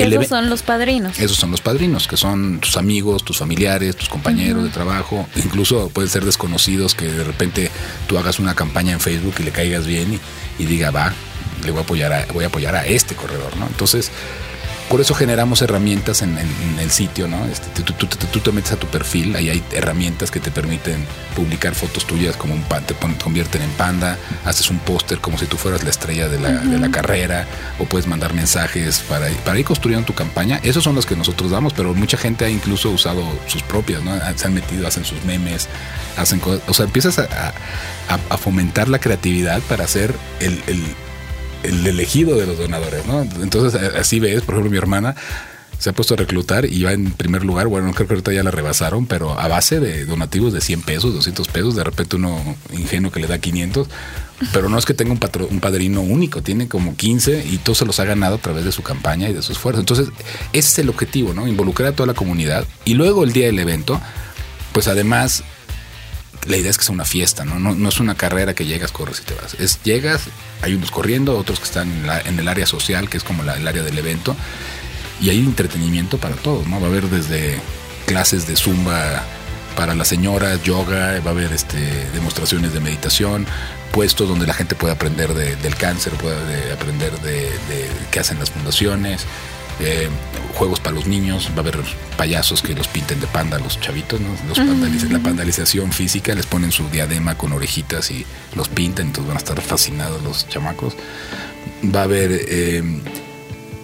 Esos 0.00 0.28
son 0.28 0.50
los 0.50 0.62
padrinos. 0.62 1.18
Esos 1.18 1.36
son 1.36 1.50
los 1.50 1.60
padrinos, 1.60 2.08
que 2.08 2.16
son 2.16 2.60
tus 2.60 2.76
amigos, 2.76 3.24
tus 3.24 3.38
familiares, 3.38 3.96
tus 3.96 4.08
compañeros 4.08 4.64
de 4.64 4.70
trabajo, 4.70 5.26
incluso 5.36 5.88
pueden 5.90 6.10
ser 6.10 6.24
desconocidos 6.24 6.94
que 6.94 7.06
de 7.06 7.24
repente 7.24 7.70
tú 8.06 8.18
hagas 8.18 8.38
una 8.38 8.54
campaña 8.54 8.92
en 8.92 9.00
Facebook 9.00 9.34
y 9.38 9.42
le 9.42 9.50
caigas 9.50 9.86
bien 9.86 10.14
y, 10.14 10.62
y 10.62 10.66
diga, 10.66 10.90
va, 10.90 11.12
le 11.64 11.70
voy 11.70 11.80
a 11.80 11.82
apoyar 11.82 12.12
a, 12.12 12.26
voy 12.32 12.44
a 12.44 12.48
apoyar 12.48 12.74
a 12.74 12.86
este 12.86 13.14
corredor, 13.14 13.56
¿no? 13.56 13.66
Entonces, 13.66 14.10
por 14.90 15.00
eso 15.00 15.14
generamos 15.14 15.62
herramientas 15.62 16.20
en, 16.20 16.36
el 16.36 16.90
sitio, 16.90 17.28
¿no? 17.28 17.44
Este, 17.46 17.82
tú, 17.82 18.40
te 18.40 18.50
metes 18.50 18.72
a 18.72 18.76
tu 18.76 18.88
perfil, 18.88 19.36
ahí 19.36 19.48
hay 19.48 19.62
herramientas 19.70 20.32
que 20.32 20.40
te 20.40 20.50
permiten 20.50 21.06
publicar 21.36 21.76
fotos 21.76 22.04
tuyas 22.04 22.36
como 22.36 22.54
un 22.54 22.62
pan, 22.62 22.84
te 22.84 22.94
convierten 23.22 23.62
en 23.62 23.70
panda, 23.70 24.18
haces 24.44 24.68
un 24.68 24.80
póster 24.80 25.18
como 25.18 25.38
si 25.38 25.46
tú 25.46 25.56
fueras 25.56 25.84
la 25.84 25.90
estrella 25.90 26.28
de 26.28 26.40
la, 26.40 26.90
carrera, 26.90 27.46
o 27.78 27.84
puedes 27.84 28.08
mandar 28.08 28.34
mensajes 28.34 28.98
para, 29.08 29.28
para 29.44 29.60
ir 29.60 29.64
construyendo 29.64 30.06
tu 30.06 30.14
campaña. 30.14 30.58
Esos 30.64 30.82
son 30.82 30.96
los 30.96 31.06
que 31.06 31.14
nosotros 31.14 31.52
damos, 31.52 31.72
pero 31.72 31.94
mucha 31.94 32.16
gente 32.16 32.44
ha 32.44 32.50
incluso 32.50 32.90
usado 32.90 33.22
sus 33.46 33.62
propias, 33.62 34.02
¿no? 34.02 34.18
Se 34.34 34.48
han 34.48 34.54
metido, 34.54 34.88
hacen 34.88 35.04
sus 35.04 35.24
memes, 35.24 35.68
hacen 36.16 36.40
cosas, 36.40 36.62
o 36.66 36.74
sea, 36.74 36.86
empiezas 36.86 37.16
a, 37.20 37.52
fomentar 38.38 38.88
la 38.88 38.98
creatividad 38.98 39.60
para 39.68 39.84
hacer 39.84 40.12
el 40.40 40.60
el 40.66 40.82
elegido 41.62 42.36
de 42.36 42.46
los 42.46 42.58
donadores, 42.58 43.06
¿no? 43.06 43.22
Entonces 43.22 43.80
así 43.94 44.20
ves, 44.20 44.42
por 44.42 44.54
ejemplo, 44.54 44.70
mi 44.70 44.78
hermana 44.78 45.14
se 45.80 45.88
ha 45.88 45.92
puesto 45.94 46.12
a 46.12 46.16
reclutar 46.18 46.66
y 46.66 46.82
va 46.82 46.92
en 46.92 47.10
primer 47.12 47.42
lugar, 47.42 47.66
bueno, 47.66 47.90
creo 47.94 48.06
que 48.06 48.12
ahorita 48.12 48.34
ya 48.34 48.42
la 48.42 48.50
rebasaron, 48.50 49.06
pero 49.06 49.40
a 49.40 49.48
base 49.48 49.80
de 49.80 50.04
donativos 50.04 50.52
de 50.52 50.60
100 50.60 50.82
pesos, 50.82 51.14
200 51.14 51.48
pesos, 51.48 51.74
de 51.74 51.82
repente 51.82 52.16
uno 52.16 52.54
ingenuo 52.70 53.10
que 53.10 53.18
le 53.18 53.26
da 53.26 53.38
500, 53.38 53.88
pero 54.52 54.68
no 54.68 54.76
es 54.76 54.84
que 54.84 54.92
tenga 54.92 55.12
un, 55.12 55.20
un 55.50 55.60
padrino 55.60 56.02
único, 56.02 56.42
tiene 56.42 56.68
como 56.68 56.96
15 56.96 57.46
y 57.46 57.56
todo 57.56 57.74
se 57.74 57.86
los 57.86 57.98
ha 57.98 58.04
ganado 58.04 58.34
a 58.34 58.38
través 58.38 58.66
de 58.66 58.72
su 58.72 58.82
campaña 58.82 59.30
y 59.30 59.32
de 59.32 59.40
su 59.40 59.52
esfuerzo. 59.52 59.80
Entonces, 59.80 60.08
ese 60.52 60.68
es 60.68 60.78
el 60.80 60.90
objetivo, 60.90 61.32
¿no? 61.32 61.48
Involucrar 61.48 61.88
a 61.88 61.96
toda 61.96 62.08
la 62.08 62.14
comunidad 62.14 62.66
y 62.84 62.92
luego 62.92 63.24
el 63.24 63.32
día 63.32 63.46
del 63.46 63.58
evento, 63.58 63.98
pues 64.72 64.86
además 64.86 65.44
la 66.46 66.56
idea 66.56 66.70
es 66.70 66.78
que 66.78 66.84
sea 66.84 66.94
una 66.94 67.04
fiesta, 67.04 67.44
¿no? 67.44 67.58
No, 67.58 67.88
es 67.88 68.00
una 68.00 68.14
carrera 68.14 68.54
que 68.54 68.64
llegas, 68.64 68.92
corres 68.92 69.20
y 69.20 69.24
te 69.24 69.34
vas. 69.34 69.54
Es 69.54 69.82
llegas, 69.82 70.22
hay 70.62 70.74
unos 70.74 70.90
corriendo, 70.90 71.36
otros 71.36 71.58
que 71.58 71.66
están 71.66 71.90
en, 72.24 72.38
el 72.38 72.48
área 72.48 72.66
social, 72.66 73.08
que 73.08 73.18
es 73.18 73.24
como 73.24 73.42
el 73.42 73.68
área 73.68 73.82
del 73.82 73.98
evento, 73.98 74.34
y 75.20 75.30
hay 75.30 75.38
entretenimiento 75.38 76.18
para 76.18 76.36
todos, 76.36 76.66
¿no? 76.66 76.80
Va 76.80 76.86
a 76.86 76.90
haber 76.90 77.08
desde 77.08 77.60
clases 78.06 78.46
de 78.46 78.56
zumba 78.56 79.22
para 79.76 79.94
las 79.94 80.08
señoras, 80.08 80.62
yoga, 80.62 81.20
va 81.20 81.30
a 81.30 81.34
haber 81.34 81.52
este, 81.52 81.78
demostraciones 82.14 82.72
de 82.72 82.80
meditación, 82.80 83.46
puestos 83.92 84.28
donde 84.28 84.46
la 84.46 84.54
gente 84.54 84.74
puede 84.74 84.94
aprender 84.94 85.34
del 85.34 85.74
cáncer, 85.76 86.12
puede 86.14 86.72
aprender 86.72 87.12
de, 87.20 87.42
de 87.42 87.88
qué 88.10 88.20
hacen 88.20 88.38
las 88.38 88.50
fundaciones, 88.50 89.26
eh, 89.80 90.08
juegos 90.54 90.80
para 90.80 90.94
los 90.94 91.06
niños, 91.06 91.50
va 91.52 91.58
a 91.58 91.60
haber 91.60 91.78
payasos 92.16 92.62
que 92.62 92.74
los 92.74 92.88
pinten 92.88 93.20
de 93.20 93.26
panda 93.26 93.58
los 93.58 93.80
chavitos, 93.80 94.20
¿no? 94.20 94.28
los 94.48 94.58
la 95.10 95.18
pandalización 95.18 95.92
física, 95.92 96.34
les 96.34 96.46
ponen 96.46 96.72
su 96.72 96.88
diadema 96.88 97.36
con 97.36 97.52
orejitas 97.52 98.10
y 98.10 98.26
los 98.54 98.68
pintan, 98.68 99.06
entonces 99.06 99.28
van 99.28 99.36
a 99.36 99.40
estar 99.40 99.60
fascinados 99.60 100.22
los 100.22 100.48
chamacos. 100.48 100.94
Va 101.84 102.00
a 102.00 102.04
haber 102.04 102.30
eh, 102.32 102.82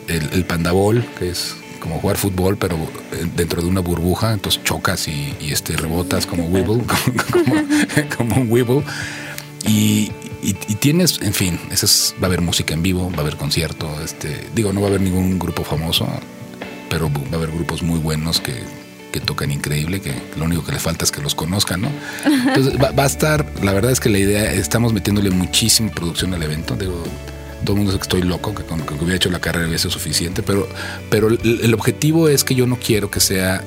el, 0.09 0.29
el 0.33 0.45
pandabol, 0.45 1.05
que 1.19 1.31
es 1.31 1.57
como 1.87 2.01
jugar 2.01 2.17
fútbol, 2.17 2.57
pero 2.57 2.77
eh, 3.13 3.27
dentro 3.37 3.63
de 3.63 3.69
una 3.69 3.81
burbuja, 3.81 4.33
entonces 4.33 4.63
chocas 4.65 5.07
y, 5.07 5.37
este, 5.41 5.77
rebotas 5.77 6.27
como 6.27 6.47
Weeble, 6.47 6.83
como, 8.17 8.37
un 8.37 8.51
Weeble. 8.51 8.83
Y, 9.67 10.11
y, 10.47 10.75
tienes, 10.77 11.21
en 11.23 11.35
fin, 11.35 11.59
va 12.23 12.23
a 12.23 12.27
haber 12.27 12.41
música 12.41 12.73
en 12.73 12.83
vivo, 12.83 13.11
va 13.11 13.19
a 13.19 13.21
haber 13.23 13.37
concierto, 13.37 13.89
este, 14.05 14.47
digo, 14.55 14.73
no 14.73 14.81
va 14.81 14.87
a 14.87 14.91
haber 14.91 15.01
ningún 15.01 15.39
grupo 15.39 15.65
famoso, 15.65 16.09
pero 16.89 17.11
va 17.11 17.33
a 17.33 17.35
haber 17.37 17.51
grupos 17.51 17.83
muy 17.83 17.99
buenos 17.99 18.41
que, 18.41 18.87
tocan 19.25 19.51
increíble, 19.51 20.03
que 20.03 20.13
lo 20.37 20.45
único 20.45 20.63
que 20.63 20.73
les 20.73 20.83
falta 20.83 21.07
es 21.07 21.11
que 21.11 21.23
los 21.23 21.35
conozcan, 21.35 21.81
¿no? 21.81 21.89
Entonces 22.27 22.75
va, 22.79 23.03
a 23.03 23.07
estar, 23.07 23.51
la 23.63 23.73
verdad 23.73 23.91
es 23.91 23.99
que 23.99 24.11
la 24.11 24.19
idea, 24.19 24.53
estamos 24.53 24.93
metiéndole 24.93 25.31
muchísima 25.31 25.91
producción 25.91 26.35
al 26.35 26.43
evento, 26.43 26.77
digo, 26.77 27.03
todo 27.65 27.73
el 27.73 27.79
mundo 27.79 27.93
dice 27.93 27.99
que 27.99 28.03
estoy 28.03 28.23
loco, 28.29 28.55
que 28.55 28.63
con 28.65 28.83
que 28.83 28.93
hubiera 28.93 29.17
hecho 29.17 29.31
la 29.31 29.41
carrera 29.41 29.67
hubiese 29.67 29.85
sido 29.85 29.93
suficiente, 29.93 30.43
pero, 30.43 30.69
pero 31.09 31.29
el 31.29 31.73
objetivo 31.73 32.29
es 32.29 32.45
que 32.45 32.55
yo 32.55 32.67
no 32.67 32.77
quiero 32.77 33.11
que 33.11 33.21
sea 33.21 33.65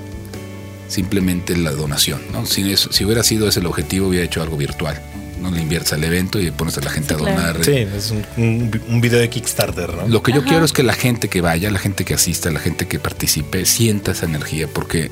simplemente 0.88 1.58
la 1.58 1.72
donación. 1.72 2.22
¿no? 2.32 2.46
Si, 2.46 2.78
si 2.78 3.06
hubiera 3.06 3.24
sido 3.24 3.48
ese 3.48 3.60
el 3.60 3.66
objetivo, 3.66 4.10
hubiera 4.10 4.26
hecho 4.26 4.42
algo 4.42 4.56
virtual. 4.56 5.02
¿No? 5.40 5.52
Le 5.52 5.62
inviertes 5.62 5.94
al 5.94 6.04
evento 6.04 6.40
y 6.40 6.52
pones 6.52 6.78
a 6.78 6.82
la 6.82 6.90
gente 6.90 7.14
a 7.14 7.18
donar. 7.18 7.64
Sí, 7.64 7.72
es 7.72 8.12
un, 8.12 9.02
video 9.02 9.20
de 9.20 9.30
Kickstarter. 9.30 9.94
¿no? 9.94 10.08
Lo 10.08 10.24
que 10.24 10.32
yo 10.32 10.44
quiero 10.44 10.66
es 10.66 10.74
que 10.74 10.84
la 10.84 10.94
gente 10.94 11.30
que 11.30 11.42
vaya, 11.42 11.72
la 11.72 11.80
gente 11.80 12.06
que 12.06 12.14
asista, 12.14 12.52
la 12.52 12.60
gente 12.60 12.88
que 12.88 13.00
participe, 13.00 13.66
sienta 13.66 14.12
esa 14.12 14.26
energía, 14.26 14.68
porque 14.68 15.10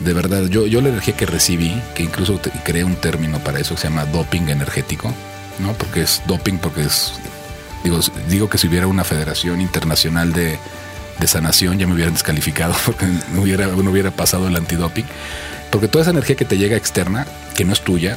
de 0.00 0.12
verdad, 0.12 0.46
yo, 0.46 0.66
yo 0.66 0.80
la 0.80 0.90
energía 0.90 1.16
que 1.16 1.26
recibí, 1.26 1.74
que 1.94 2.04
incluso 2.04 2.40
creé 2.64 2.84
un 2.84 2.96
término 2.96 3.38
para 3.40 3.58
eso 3.58 3.74
que 3.74 3.80
se 3.80 3.88
llama 3.88 4.04
doping 4.06 4.48
energético, 4.48 5.12
¿no? 5.58 5.72
Porque 5.72 6.02
es 6.02 6.22
doping, 6.26 6.58
porque 6.58 6.82
es. 6.82 7.12
Digo, 7.82 8.00
digo 8.28 8.48
que 8.48 8.58
si 8.58 8.68
hubiera 8.68 8.86
una 8.86 9.04
federación 9.04 9.60
internacional 9.60 10.32
de, 10.32 10.58
de 11.18 11.26
sanación 11.26 11.78
ya 11.78 11.86
me 11.86 11.94
hubieran 11.94 12.14
descalificado 12.14 12.74
porque 12.86 13.06
no 13.32 13.42
hubiera, 13.42 13.66
no 13.66 13.90
hubiera 13.90 14.10
pasado 14.10 14.48
el 14.48 14.56
antidoping. 14.56 15.06
Porque 15.70 15.88
toda 15.88 16.02
esa 16.02 16.12
energía 16.12 16.36
que 16.36 16.44
te 16.44 16.56
llega 16.56 16.76
externa, 16.76 17.26
que 17.54 17.64
no 17.64 17.72
es 17.72 17.80
tuya, 17.80 18.16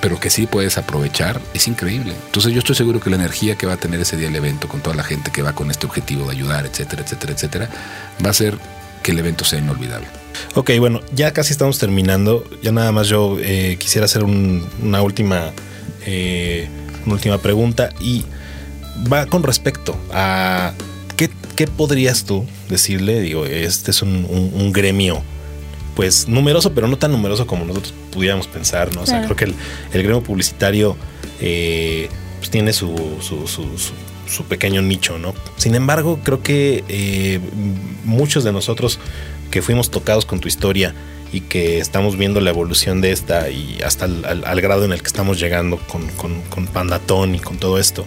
pero 0.00 0.18
que 0.18 0.30
sí 0.30 0.46
puedes 0.46 0.78
aprovechar, 0.78 1.40
es 1.54 1.68
increíble. 1.68 2.14
Entonces 2.26 2.52
yo 2.52 2.58
estoy 2.60 2.76
seguro 2.76 3.00
que 3.00 3.10
la 3.10 3.16
energía 3.16 3.56
que 3.56 3.66
va 3.66 3.74
a 3.74 3.76
tener 3.76 4.00
ese 4.00 4.16
día 4.16 4.28
el 4.28 4.36
evento, 4.36 4.68
con 4.68 4.80
toda 4.80 4.96
la 4.96 5.04
gente 5.04 5.30
que 5.30 5.42
va 5.42 5.52
con 5.52 5.70
este 5.70 5.86
objetivo 5.86 6.26
de 6.26 6.32
ayudar, 6.32 6.66
etcétera, 6.66 7.02
etcétera, 7.02 7.32
etcétera, 7.32 7.70
va 8.24 8.30
a 8.30 8.34
ser 8.34 8.58
que 9.02 9.12
el 9.12 9.18
evento 9.18 9.44
sea 9.44 9.58
inolvidable. 9.58 10.06
Ok, 10.54 10.70
bueno, 10.78 11.00
ya 11.12 11.32
casi 11.32 11.52
estamos 11.52 11.78
terminando. 11.78 12.44
Ya 12.62 12.72
nada 12.72 12.92
más 12.92 13.08
yo 13.08 13.36
eh, 13.40 13.76
quisiera 13.78 14.04
hacer 14.04 14.24
una 14.24 15.02
última 15.02 15.52
eh, 16.06 16.68
una 17.04 17.14
última 17.14 17.38
pregunta 17.38 17.90
y 18.00 18.24
va 19.10 19.26
con 19.26 19.42
respecto 19.42 19.96
a 20.12 20.72
qué, 21.16 21.66
podrías 21.66 22.24
tú 22.24 22.46
decirle. 22.68 23.20
Digo, 23.20 23.46
este 23.46 23.90
es 23.90 24.02
un, 24.02 24.72
gremio 24.72 25.22
pues 26.00 26.28
numeroso, 26.28 26.72
pero 26.72 26.88
no 26.88 26.96
tan 26.96 27.12
numeroso 27.12 27.46
como 27.46 27.66
nosotros 27.66 27.92
pudiéramos 28.10 28.46
pensar, 28.46 28.94
¿no? 28.94 29.02
O 29.02 29.06
sea, 29.06 29.22
creo 29.22 29.36
que 29.36 29.44
el, 29.44 29.54
gremio 29.92 30.22
publicitario 30.22 30.96
eh, 31.42 32.08
pues 32.38 32.48
tiene 32.48 32.72
su, 32.72 32.96
su, 33.20 34.44
pequeño 34.44 34.80
nicho, 34.80 35.18
¿no? 35.18 35.34
Sin 35.56 35.74
embargo, 35.74 36.18
creo 36.24 36.42
que 36.42 37.38
muchos 38.06 38.44
de 38.44 38.50
nosotros 38.50 38.98
que 39.50 39.60
fuimos 39.60 39.90
tocados 39.90 40.24
con 40.24 40.40
tu 40.40 40.48
historia 40.48 40.94
y 41.34 41.42
que 41.42 41.80
estamos 41.80 42.16
viendo 42.16 42.40
la 42.40 42.48
evolución 42.48 43.02
de 43.02 43.12
esta 43.12 43.50
y 43.50 43.82
hasta 43.84 44.06
al, 44.06 44.60
grado 44.62 44.86
en 44.86 44.92
el 44.92 45.02
que 45.02 45.06
estamos 45.06 45.38
llegando 45.38 45.76
con, 45.86 46.08
con, 46.48 46.66
Pandatón 46.68 47.34
y 47.34 47.40
con 47.40 47.58
todo 47.58 47.78
esto. 47.78 48.06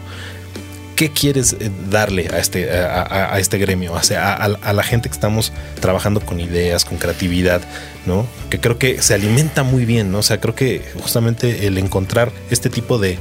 ¿Qué 1.04 1.12
quieres 1.12 1.58
eh, 1.60 1.70
darle 1.90 2.30
a 2.34 2.40
este, 2.40 2.72
a, 2.72 3.38
este 3.38 3.58
gremio? 3.58 3.92
O 3.92 4.02
sea, 4.02 4.36
a, 4.36 4.72
la 4.72 4.84
gente 4.84 5.10
que 5.10 5.14
estamos 5.14 5.52
trabajando 5.82 6.22
con 6.22 6.40
ideas, 6.40 6.86
con 6.86 6.98
creatividad, 6.98 7.62
¿no? 8.06 8.26
Que 8.50 8.62
creo 8.62 8.80
que 8.80 9.02
se 9.02 9.14
alimenta 9.14 9.64
muy 9.64 9.84
bien, 9.84 10.14
¿no? 10.14 10.20
O 10.20 10.24
sea, 10.24 10.40
creo 10.40 10.56
que 10.56 10.82
justamente 11.02 11.68
el 11.68 11.78
encontrar 11.78 12.32
este 12.52 12.70
tipo 12.70 13.00
de, 13.00 13.20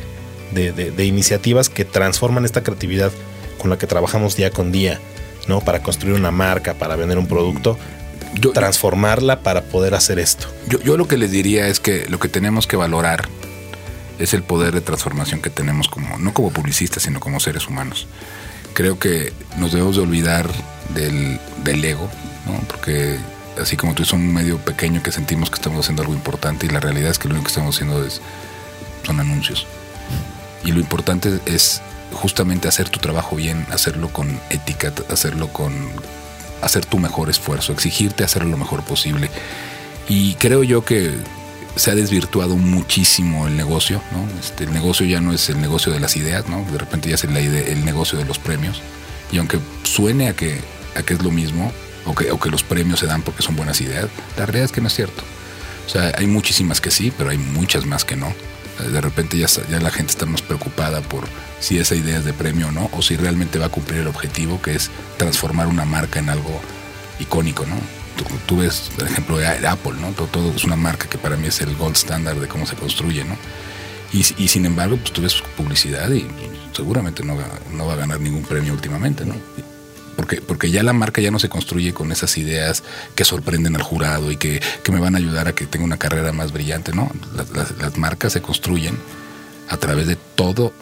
de 0.52 1.04
iniciativas 1.04 1.68
que 1.68 1.84
transforman 1.84 2.44
esta 2.44 2.62
creatividad 2.62 3.10
con 3.58 3.68
la 3.68 3.78
que 3.78 3.88
trabajamos 3.88 4.36
día 4.36 4.52
con 4.52 4.70
día, 4.70 5.00
¿no? 5.48 5.60
Para 5.60 5.82
construir 5.82 6.14
una 6.14 6.30
marca, 6.30 6.74
para 6.74 6.94
vender 6.94 7.18
un 7.18 7.26
producto, 7.26 7.76
transformarla 8.54 9.40
para 9.40 9.62
poder 9.62 9.96
hacer 9.96 10.20
esto. 10.20 10.46
Yo, 10.68 10.80
yo 10.82 10.96
lo 10.96 11.08
que 11.08 11.16
les 11.16 11.32
diría 11.32 11.66
es 11.66 11.80
que 11.80 12.06
lo 12.08 12.20
que 12.20 12.28
tenemos 12.28 12.68
que 12.68 12.76
valorar 12.76 13.26
es 14.22 14.34
el 14.34 14.44
poder 14.44 14.72
de 14.72 14.80
transformación 14.80 15.42
que 15.42 15.50
tenemos 15.50 15.88
como, 15.88 16.16
no 16.18 16.32
como 16.32 16.50
publicistas, 16.50 17.02
sino 17.02 17.18
como 17.18 17.40
seres 17.40 17.66
humanos. 17.66 18.06
Creo 18.72 18.98
que 18.98 19.32
nos 19.58 19.72
debemos 19.72 19.96
de 19.96 20.02
olvidar 20.02 20.48
del, 20.94 21.40
del 21.64 21.84
ego, 21.84 22.08
¿no? 22.46 22.58
porque 22.68 23.18
así 23.60 23.76
como 23.76 23.94
tú 23.94 24.04
es 24.04 24.12
un 24.12 24.32
medio 24.32 24.58
pequeño 24.58 25.02
que 25.02 25.10
sentimos 25.10 25.50
que 25.50 25.56
estamos 25.56 25.80
haciendo 25.80 26.02
algo 26.02 26.14
importante 26.14 26.66
y 26.66 26.68
la 26.68 26.78
realidad 26.78 27.10
es 27.10 27.18
que 27.18 27.28
lo 27.28 27.34
único 27.34 27.46
que 27.46 27.50
estamos 27.50 27.74
haciendo 27.74 28.04
es, 28.04 28.20
son 29.04 29.18
anuncios. 29.18 29.66
Y 30.64 30.70
lo 30.70 30.78
importante 30.78 31.40
es 31.46 31.82
justamente 32.12 32.68
hacer 32.68 32.88
tu 32.88 33.00
trabajo 33.00 33.34
bien, 33.34 33.66
hacerlo 33.72 34.12
con 34.12 34.40
ética, 34.50 34.92
hacerlo 35.10 35.48
con 35.52 35.72
hacer 36.60 36.86
tu 36.86 36.98
mejor 36.98 37.28
esfuerzo, 37.28 37.72
exigirte 37.72 38.22
hacer 38.22 38.44
lo 38.44 38.56
mejor 38.56 38.84
posible. 38.84 39.28
Y 40.08 40.34
creo 40.34 40.62
yo 40.62 40.84
que 40.84 41.12
se 41.76 41.90
ha 41.90 41.94
desvirtuado 41.94 42.56
muchísimo 42.56 43.46
el 43.46 43.56
negocio, 43.56 44.02
¿no? 44.12 44.26
Este, 44.40 44.64
el 44.64 44.72
negocio 44.72 45.06
ya 45.06 45.20
no 45.20 45.32
es 45.32 45.48
el 45.48 45.60
negocio 45.60 45.92
de 45.92 46.00
las 46.00 46.16
ideas, 46.16 46.48
¿no? 46.48 46.64
De 46.70 46.78
repente 46.78 47.08
ya 47.08 47.14
es 47.14 47.24
el, 47.24 47.36
el 47.36 47.84
negocio 47.84 48.18
de 48.18 48.24
los 48.24 48.38
premios. 48.38 48.82
Y 49.30 49.38
aunque 49.38 49.58
suene 49.84 50.28
a 50.28 50.36
que, 50.36 50.60
a 50.94 51.02
que 51.02 51.14
es 51.14 51.22
lo 51.22 51.30
mismo, 51.30 51.72
o 52.04 52.14
que, 52.14 52.30
o 52.30 52.38
que 52.38 52.50
los 52.50 52.62
premios 52.62 53.00
se 53.00 53.06
dan 53.06 53.22
porque 53.22 53.42
son 53.42 53.56
buenas 53.56 53.80
ideas, 53.80 54.08
la 54.36 54.46
realidad 54.46 54.66
es 54.66 54.72
que 54.72 54.80
no 54.80 54.88
es 54.88 54.94
cierto. 54.94 55.22
O 55.86 55.88
sea, 55.88 56.12
hay 56.16 56.26
muchísimas 56.26 56.80
que 56.80 56.90
sí, 56.90 57.12
pero 57.16 57.30
hay 57.30 57.38
muchas 57.38 57.86
más 57.86 58.04
que 58.04 58.16
no. 58.16 58.32
De 58.90 59.00
repente 59.00 59.38
ya, 59.38 59.46
ya 59.70 59.80
la 59.80 59.90
gente 59.90 60.12
está 60.12 60.26
más 60.26 60.42
preocupada 60.42 61.00
por 61.00 61.24
si 61.60 61.78
esa 61.78 61.94
idea 61.94 62.18
es 62.18 62.24
de 62.24 62.32
premio 62.32 62.68
o 62.68 62.72
no, 62.72 62.90
o 62.92 63.02
si 63.02 63.16
realmente 63.16 63.58
va 63.58 63.66
a 63.66 63.68
cumplir 63.68 64.00
el 64.00 64.08
objetivo 64.08 64.60
que 64.60 64.74
es 64.74 64.90
transformar 65.16 65.68
una 65.68 65.84
marca 65.84 66.18
en 66.18 66.28
algo 66.28 66.60
icónico, 67.20 67.64
¿no? 67.66 67.76
Tú, 68.46 68.56
ves 68.58 68.90
el 68.98 69.06
ejemplo 69.06 69.38
Apple, 69.68 69.94
¿no? 70.00 70.12
Todo, 70.12 70.52
es 70.54 70.64
una 70.64 70.76
marca 70.76 71.08
que 71.08 71.18
para 71.18 71.36
mí 71.36 71.48
es 71.48 71.60
el 71.60 71.74
gold 71.76 71.96
standard 71.96 72.38
de 72.38 72.48
cómo 72.48 72.66
se 72.66 72.76
construye, 72.76 73.24
¿no? 73.24 73.36
Y, 74.12 74.22
sin 74.22 74.66
embargo, 74.66 74.98
pues 74.98 75.10
tú 75.12 75.22
ves 75.22 75.42
publicidad 75.56 76.10
y 76.10 76.26
seguramente 76.76 77.24
no, 77.24 77.34
no 77.72 77.86
va 77.86 77.94
a 77.94 77.96
ganar 77.96 78.20
ningún 78.20 78.42
premio 78.42 78.74
últimamente, 78.74 79.24
¿no? 79.24 79.34
Porque, 80.16 80.42
porque 80.42 80.70
ya 80.70 80.82
la 80.82 80.92
marca 80.92 81.22
ya 81.22 81.30
no 81.30 81.38
se 81.38 81.48
construye 81.48 81.94
con 81.94 82.12
esas 82.12 82.36
ideas 82.36 82.84
que 83.14 83.24
sorprenden 83.24 83.74
al 83.74 83.82
jurado 83.82 84.30
y 84.30 84.36
que, 84.36 84.60
me 84.90 85.00
van 85.00 85.14
a 85.14 85.18
ayudar 85.18 85.48
a 85.48 85.54
que 85.54 85.66
tenga 85.66 85.86
una 85.86 85.96
carrera 85.96 86.32
más 86.32 86.52
brillante, 86.52 86.92
¿no? 86.92 87.10
Las, 87.34 87.78
las 87.78 87.96
marcas 87.96 88.34
se 88.34 88.42
construyen 88.42 88.98
a 89.70 89.78
través 89.78 90.06
de 90.06 90.16
todo 90.34 90.74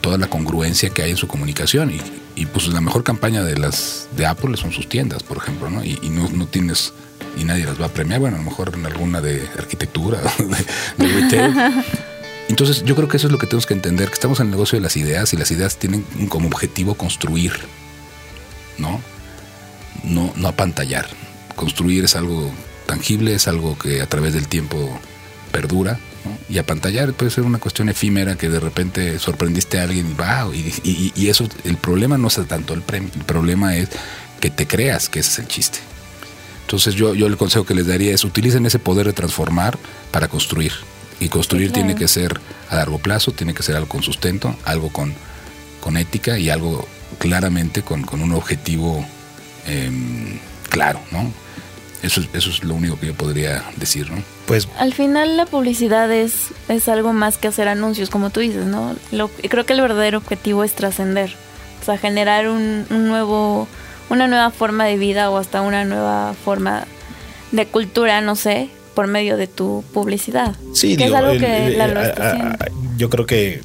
toda 0.00 0.18
la 0.18 0.28
congruencia 0.28 0.90
que 0.90 1.02
hay 1.02 1.10
en 1.10 1.16
su 1.16 1.28
comunicación. 1.28 1.90
Y, 1.90 2.00
y, 2.38 2.46
pues 2.46 2.68
la 2.68 2.80
mejor 2.80 3.04
campaña 3.04 3.42
de 3.42 3.56
las 3.56 4.08
de 4.16 4.26
Apple 4.26 4.56
son 4.56 4.72
sus 4.72 4.88
tiendas, 4.88 5.22
por 5.22 5.36
ejemplo, 5.38 5.70
¿no? 5.70 5.84
Y, 5.84 5.98
no, 6.10 6.28
no, 6.28 6.46
tienes, 6.46 6.92
y 7.36 7.44
nadie 7.44 7.64
las 7.64 7.80
va 7.80 7.86
a 7.86 7.88
premiar, 7.88 8.20
bueno, 8.20 8.36
a 8.36 8.38
lo 8.38 8.44
mejor 8.44 8.72
en 8.74 8.86
alguna 8.86 9.20
de 9.20 9.46
arquitectura, 9.58 10.20
de, 10.38 11.06
de 11.06 11.20
retail. 11.20 11.54
Entonces 12.48 12.82
yo 12.84 12.96
creo 12.96 13.08
que 13.08 13.18
eso 13.18 13.26
es 13.26 13.32
lo 13.32 13.38
que 13.38 13.46
tenemos 13.46 13.66
que 13.66 13.74
entender, 13.74 14.08
que 14.08 14.14
estamos 14.14 14.40
en 14.40 14.46
el 14.46 14.50
negocio 14.52 14.78
de 14.78 14.82
las 14.82 14.96
ideas 14.96 15.32
y 15.34 15.36
las 15.36 15.50
ideas 15.50 15.76
tienen 15.76 16.02
como 16.28 16.48
objetivo 16.48 16.94
construir, 16.94 17.52
¿no? 18.78 19.00
No, 20.04 20.32
no 20.36 20.48
apantallar. 20.48 21.08
Construir 21.56 22.04
es 22.04 22.16
algo 22.16 22.50
tangible, 22.86 23.34
es 23.34 23.48
algo 23.48 23.76
que 23.76 24.00
a 24.00 24.06
través 24.06 24.32
del 24.32 24.48
tiempo 24.48 24.98
perdura 25.52 25.98
y 26.48 26.58
a 26.58 26.64
pantallar 26.64 27.12
puede 27.12 27.30
ser 27.30 27.44
una 27.44 27.58
cuestión 27.58 27.88
efímera 27.88 28.36
que 28.36 28.48
de 28.48 28.60
repente 28.60 29.18
sorprendiste 29.18 29.78
a 29.78 29.82
alguien 29.84 30.10
y 30.10 30.14
wow, 30.14 30.52
y, 30.54 31.28
eso, 31.28 31.46
el 31.64 31.76
problema 31.76 32.16
no 32.16 32.28
es 32.28 32.40
tanto 32.46 32.74
el 32.74 32.82
premio, 32.82 33.10
el 33.14 33.24
problema 33.24 33.76
es 33.76 33.90
que 34.40 34.50
te 34.50 34.66
creas 34.66 35.08
que 35.08 35.20
ese 35.20 35.30
es 35.30 35.38
el 35.40 35.48
chiste. 35.48 35.78
Entonces 36.62 36.94
yo, 36.94 37.14
yo 37.14 37.26
el 37.26 37.36
consejo 37.36 37.64
que 37.64 37.74
les 37.74 37.86
daría 37.86 38.14
es 38.14 38.24
utilicen 38.24 38.66
ese 38.66 38.78
poder 38.78 39.06
de 39.06 39.12
transformar 39.12 39.78
para 40.10 40.28
construir. 40.28 40.72
Y 41.20 41.28
construir 41.28 41.72
tiene 41.72 41.96
que 41.96 42.06
ser 42.06 42.38
a 42.70 42.76
largo 42.76 42.98
plazo, 42.98 43.32
tiene 43.32 43.52
que 43.52 43.62
ser 43.62 43.74
algo 43.74 43.88
con 43.88 44.02
sustento, 44.02 44.54
algo 44.64 44.90
con, 44.90 45.14
con 45.80 45.96
ética 45.96 46.38
y 46.38 46.48
algo 46.48 46.86
claramente 47.18 47.82
con, 47.82 48.02
con 48.02 48.20
un 48.20 48.32
objetivo 48.32 49.04
em, 49.66 50.38
claro, 50.68 51.00
¿no? 51.10 51.32
Eso, 52.02 52.22
eso 52.32 52.50
es 52.50 52.62
lo 52.62 52.74
único 52.74 52.98
que 52.98 53.06
yo 53.06 53.14
podría 53.14 53.64
decir, 53.76 54.10
¿no? 54.10 54.22
Pues 54.46 54.68
al 54.78 54.94
final 54.94 55.36
la 55.36 55.46
publicidad 55.46 56.10
es, 56.12 56.48
es 56.68 56.88
algo 56.88 57.12
más 57.12 57.38
que 57.38 57.48
hacer 57.48 57.68
anuncios, 57.68 58.08
como 58.08 58.30
tú 58.30 58.40
dices, 58.40 58.66
¿no? 58.66 58.94
Lo, 59.10 59.28
creo 59.28 59.66
que 59.66 59.72
el 59.72 59.80
verdadero 59.80 60.18
objetivo 60.18 60.64
es 60.64 60.72
trascender, 60.74 61.34
o 61.82 61.84
sea, 61.84 61.98
generar 61.98 62.48
un, 62.48 62.86
nuevo, 62.90 63.66
una 64.10 64.28
nueva 64.28 64.50
forma 64.50 64.84
de 64.84 64.96
vida 64.96 65.30
o 65.30 65.38
hasta 65.38 65.60
una 65.60 65.84
nueva 65.84 66.34
forma 66.44 66.86
de 67.50 67.66
cultura, 67.66 68.20
no 68.20 68.36
sé, 68.36 68.70
por 68.94 69.06
medio 69.06 69.36
de 69.36 69.48
tu 69.48 69.84
publicidad. 69.92 70.54
Sí, 70.72 70.96
que 70.96 71.06
es 71.06 71.14
algo 71.14 71.32
que 71.32 71.70
la, 71.76 71.88
lo 71.88 72.00
está 72.00 72.56
Yo 72.96 73.10
creo 73.10 73.26
que 73.26 73.60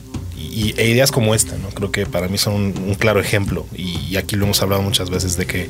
y, 0.54 0.74
e 0.78 0.89
ideas 0.89 1.12
como 1.12 1.34
esta, 1.34 1.58
¿no? 1.58 1.69
Creo 1.69 1.91
que 1.91 2.06
para 2.06 2.28
mí 2.28 2.38
son 2.38 2.54
un, 2.56 2.96
claro 2.96 3.19
ejemplo 3.19 3.65
y, 3.76 4.15
aquí 4.17 4.36
lo 4.36 4.46
hemos 4.46 4.62
hablado 4.62 4.81
muchas 4.81 5.10
veces 5.10 5.38
de 5.38 5.46
que 5.46 5.69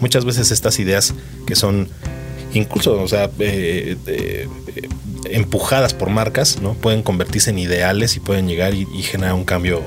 muchas 0.00 0.24
veces 0.24 0.50
estas 0.50 0.78
ideas 0.78 1.14
que 1.46 1.56
son 1.56 1.88
incluso, 2.54 3.00
o 3.00 3.08
sea, 3.08 3.30
eh, 3.38 3.96
eh, 4.06 4.48
empujadas 5.26 5.94
por 5.94 6.10
marcas, 6.10 6.60
¿no? 6.60 6.74
Pueden 6.74 7.02
convertirse 7.02 7.50
en 7.50 7.58
ideales 7.58 8.16
y 8.16 8.20
pueden 8.20 8.48
llegar 8.48 8.74
y, 8.74 8.86
generar 9.02 9.34
un 9.34 9.44
cambio 9.44 9.82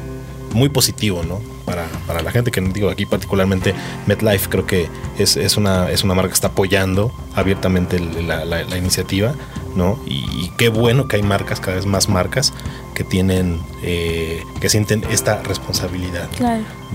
muy 0.53 0.69
positivo, 0.69 1.23
¿no? 1.23 1.41
Para, 1.65 1.85
para, 2.05 2.21
la 2.21 2.31
gente 2.31 2.51
que 2.51 2.61
digo 2.61 2.89
aquí 2.89 3.05
particularmente 3.05 3.73
MetLife 4.05 4.47
creo 4.47 4.65
que 4.65 4.87
es, 5.19 5.35
es, 5.35 5.57
una, 5.57 5.91
es 5.91 6.05
una 6.05 6.13
marca 6.13 6.29
que 6.29 6.35
está 6.35 6.47
apoyando 6.47 7.11
abiertamente 7.35 7.99
la, 7.99 8.77
iniciativa 8.77 9.35
¿no? 9.77 9.99
Y, 10.05 10.51
qué 10.57 10.69
bueno 10.69 11.07
que 11.07 11.17
hay 11.17 11.21
marcas, 11.21 11.59
cada 11.59 11.75
vez 11.75 11.85
más 11.85 12.09
marcas, 12.09 12.51
que 12.95 13.03
tienen, 13.03 13.59
eh, 13.83 14.43
que 14.59 14.69
sienten 14.69 15.03
esta 15.09 15.43
responsabilidad 15.43 16.27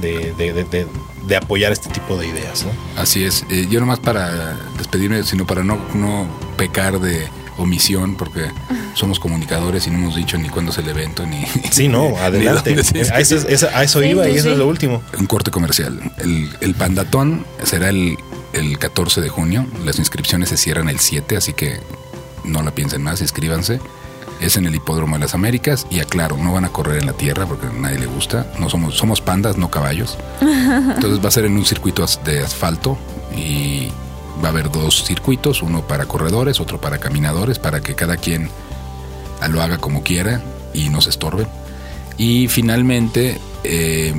de, 0.01 0.35
de, 0.35 0.87
de, 1.26 1.37
apoyar 1.37 1.70
este 1.70 1.89
tipo 1.91 2.16
de 2.16 2.26
ideas, 2.26 2.64
¿no? 2.64 3.01
Así 3.01 3.24
es. 3.24 3.47
Eh, 3.51 3.68
yo 3.70 3.78
nomás 3.78 4.01
para 4.01 4.57
despedirme, 4.76 5.22
sino 5.22 5.47
para 5.47 5.62
no, 5.62 5.78
no 5.95 6.26
pecar 6.57 6.99
de 6.99 7.28
omisión, 7.57 8.16
porque 8.16 8.51
somos 8.95 9.20
comunicadores 9.20 9.87
y 9.87 9.91
no 9.91 9.99
hemos 9.99 10.16
dicho 10.16 10.37
ni 10.39 10.49
cuándo 10.49 10.72
es 10.72 10.78
el 10.78 10.89
evento, 10.89 11.24
ni... 11.24 11.45
Sí, 11.70 11.87
no, 11.87 12.16
adelante. 12.20 12.74
a, 13.12 13.20
eso, 13.20 14.03
iba 14.03 14.28
y 14.28 14.37
eso 14.37 14.51
es 14.51 14.59
lo 14.59 14.66
último. 14.66 15.03
Un 15.18 15.26
corte 15.26 15.53
comercial. 15.53 16.01
El, 16.18 16.51
el 16.61 16.74
Pandatón 16.74 17.47
será 17.62 17.91
el, 17.91 18.18
el 18.53 18.78
14 18.78 19.20
de 19.20 19.28
junio. 19.28 19.66
Las 19.85 19.99
inscripciones 19.99 20.49
se 20.49 20.57
cierran 20.57 20.89
el 20.89 20.99
7, 20.99 21.37
así 21.37 21.53
que 21.53 21.80
no 22.45 22.62
la 22.62 22.74
piensen 22.74 23.03
más, 23.03 23.20
inscríbanse. 23.20 23.80
Es 24.40 24.57
en 24.57 24.66
el 24.66 24.74
Hipódromo 24.74 25.16
de 25.16 25.20
las 25.20 25.34
Américas 25.34 25.86
y 25.88 26.01
aclaro, 26.01 26.36
no 26.36 26.53
van 26.53 26.64
a 26.64 26.70
correr 26.70 26.99
en 26.99 27.07
la 27.07 27.12
tierra 27.12 27.47
porque 27.47 27.66
a 27.66 27.72
nadie 27.72 28.01
le 28.01 28.07
gusta. 28.07 28.53
No 28.59 28.68
somos, 28.68 28.97
somos 28.97 29.20
pandas, 29.20 29.57
no 29.57 29.70
caballos. 29.70 30.18
Entonces 30.40 31.22
va 31.22 31.28
a 31.28 31.32
ser 31.32 31.45
en 31.45 31.57
un 31.57 31.64
circuito 31.64 32.05
de 32.24 32.43
asfalto 32.43 32.99
y 33.36 33.88
va 34.43 34.49
a 34.49 34.51
haber 34.51 34.70
dos 34.70 35.05
circuitos, 35.05 35.62
uno 35.62 35.86
para 35.86 36.07
corredores, 36.07 36.61
otro 36.61 36.80
para 36.80 36.99
caminadores, 36.99 37.59
para 37.59 37.80
que 37.80 37.95
cada 37.95 38.16
quien 38.16 38.51
lo 39.49 39.62
haga 39.62 39.78
como 39.78 40.03
quiera 40.03 40.43
y 40.74 40.88
no 40.88 41.01
se 41.01 41.11
estorbe. 41.11 41.47
Y 42.18 42.49
finalmente, 42.49 43.40
eh, 43.64 44.14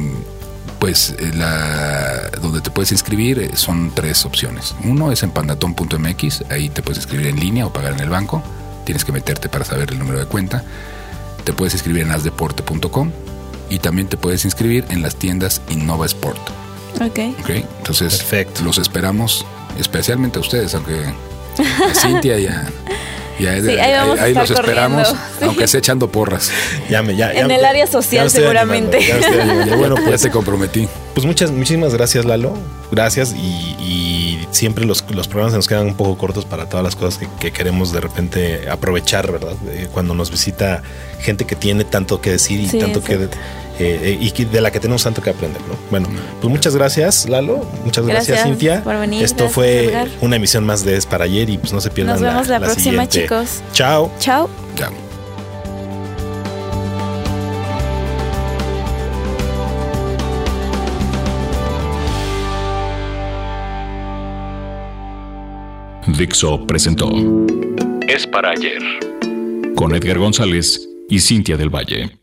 pues 0.84 1.16
eh, 1.18 1.32
la, 1.34 2.30
donde 2.42 2.60
te 2.60 2.70
puedes 2.70 2.92
inscribir 2.92 3.40
eh, 3.40 3.52
son 3.56 3.94
tres 3.96 4.26
opciones. 4.26 4.76
Uno 4.84 5.14
es 5.14 5.24
en 5.24 5.32
pandatón.mx, 5.32 6.44
ahí 6.50 6.68
te 6.68 6.82
puedes 6.82 6.98
inscribir 6.98 7.28
en 7.28 7.40
línea 7.40 7.66
o 7.66 7.72
pagar 7.72 7.94
en 7.94 8.02
el 8.02 8.10
banco. 8.10 8.44
Tienes 8.84 9.06
que 9.06 9.14
meterte 9.14 9.48
para 9.48 9.64
saber 9.64 9.92
el 9.92 10.00
número 10.00 10.20
de 10.20 10.26
cuenta. 10.26 10.62
Te 11.46 11.54
puedes 11.54 11.74
inscribir 11.74 12.02
en 12.04 12.12
asdeporte.com 12.12 13.12
y 13.70 13.80
también 13.80 14.10
te 14.10 14.18
puedes 14.18 14.44
inscribir 14.44 14.84
en 14.90 15.02
las 15.02 15.16
tiendas 15.16 15.62
Innova 15.70 16.06
Sport. 16.06 16.50
Ok. 16.96 17.40
okay 17.42 17.66
entonces, 17.78 18.22
los 18.62 18.78
esperamos, 18.78 19.46
especialmente 19.80 20.40
a 20.40 20.42
ustedes, 20.42 20.76
aunque 20.76 21.06
a 21.06 21.96
Cintia 21.96 22.40
y 22.40 22.48
a, 22.48 22.70
ahí, 23.40 24.34
los 24.34 24.52
esperamos, 24.52 25.14
aunque 25.42 25.68
sea 25.68 25.80
echando 25.80 26.10
porras. 26.10 26.52
en 26.90 27.52
el 27.52 27.66
área 27.66 27.88
social 27.88 28.30
seguramente. 28.30 29.00
bueno, 29.78 29.96
pues 29.96 30.22
te 30.22 30.30
comprometí. 30.30 30.88
Pues 31.14 31.26
muchas, 31.26 31.52
muchísimas 31.52 31.94
gracias, 31.94 32.26
Lalo. 32.26 32.58
Gracias. 32.92 33.34
Y, 33.34 34.40
siempre 34.52 34.86
los, 34.86 35.02
programas 35.02 35.52
se 35.52 35.58
nos 35.58 35.68
quedan 35.68 35.88
un 35.88 35.96
poco 35.96 36.16
cortos 36.16 36.46
para 36.46 36.70
todas 36.70 36.84
las 36.84 36.96
cosas 36.96 37.28
que, 37.40 37.52
queremos 37.52 37.92
de 37.92 38.00
repente 38.02 38.70
aprovechar, 38.70 39.32
¿verdad? 39.32 39.56
Eh, 39.68 39.88
cuando 39.92 40.14
nos 40.14 40.30
visita 40.30 40.84
gente 41.20 41.46
que 41.46 41.56
tiene 41.56 41.86
tanto 41.86 42.22
que 42.22 42.30
decir 42.30 42.60
y 42.60 42.80
tanto 42.80 43.04
que 43.04 43.30
eh, 43.80 44.18
y 44.20 44.46
de 44.46 44.62
la 44.62 44.72
que 44.72 44.80
tenemos 44.80 45.04
tanto 45.04 45.22
que 45.22 45.32
aprender. 45.32 45.62
¿no? 45.62 45.76
Bueno, 45.90 46.08
pues 46.42 46.52
muchas 46.52 46.76
gracias, 46.76 47.28
Lalo. 47.28 47.66
Muchas 47.84 48.06
gracias, 48.06 48.44
Cintia. 48.44 48.84
Esto 49.22 49.50
fue 49.50 50.08
una 50.22 50.36
emisión 50.36 50.66
más 50.66 50.84
de 50.86 50.98
Es 50.98 51.06
para 51.06 51.26
ayer 51.26 51.50
y 51.50 51.58
pues 51.58 51.74
no 51.74 51.82
se 51.82 51.90
pierdan. 51.90 52.16
Nos 52.16 52.22
vemos 52.22 52.48
la, 52.48 52.60
próxima, 52.60 53.08
chicos. 53.08 53.62
Chao. 53.74 54.12
Chao. 54.20 54.50
Chao. 54.76 54.92
Dixo 66.06 66.68
presentó 66.68 67.10
Es 68.08 68.28
para 68.28 68.52
ayer 68.52 68.82
con 69.76 69.96
Edgar 69.96 70.20
González 70.20 70.88
y 71.10 71.20
Cintia 71.20 71.58
del 71.58 71.70
Valle. 71.70 72.23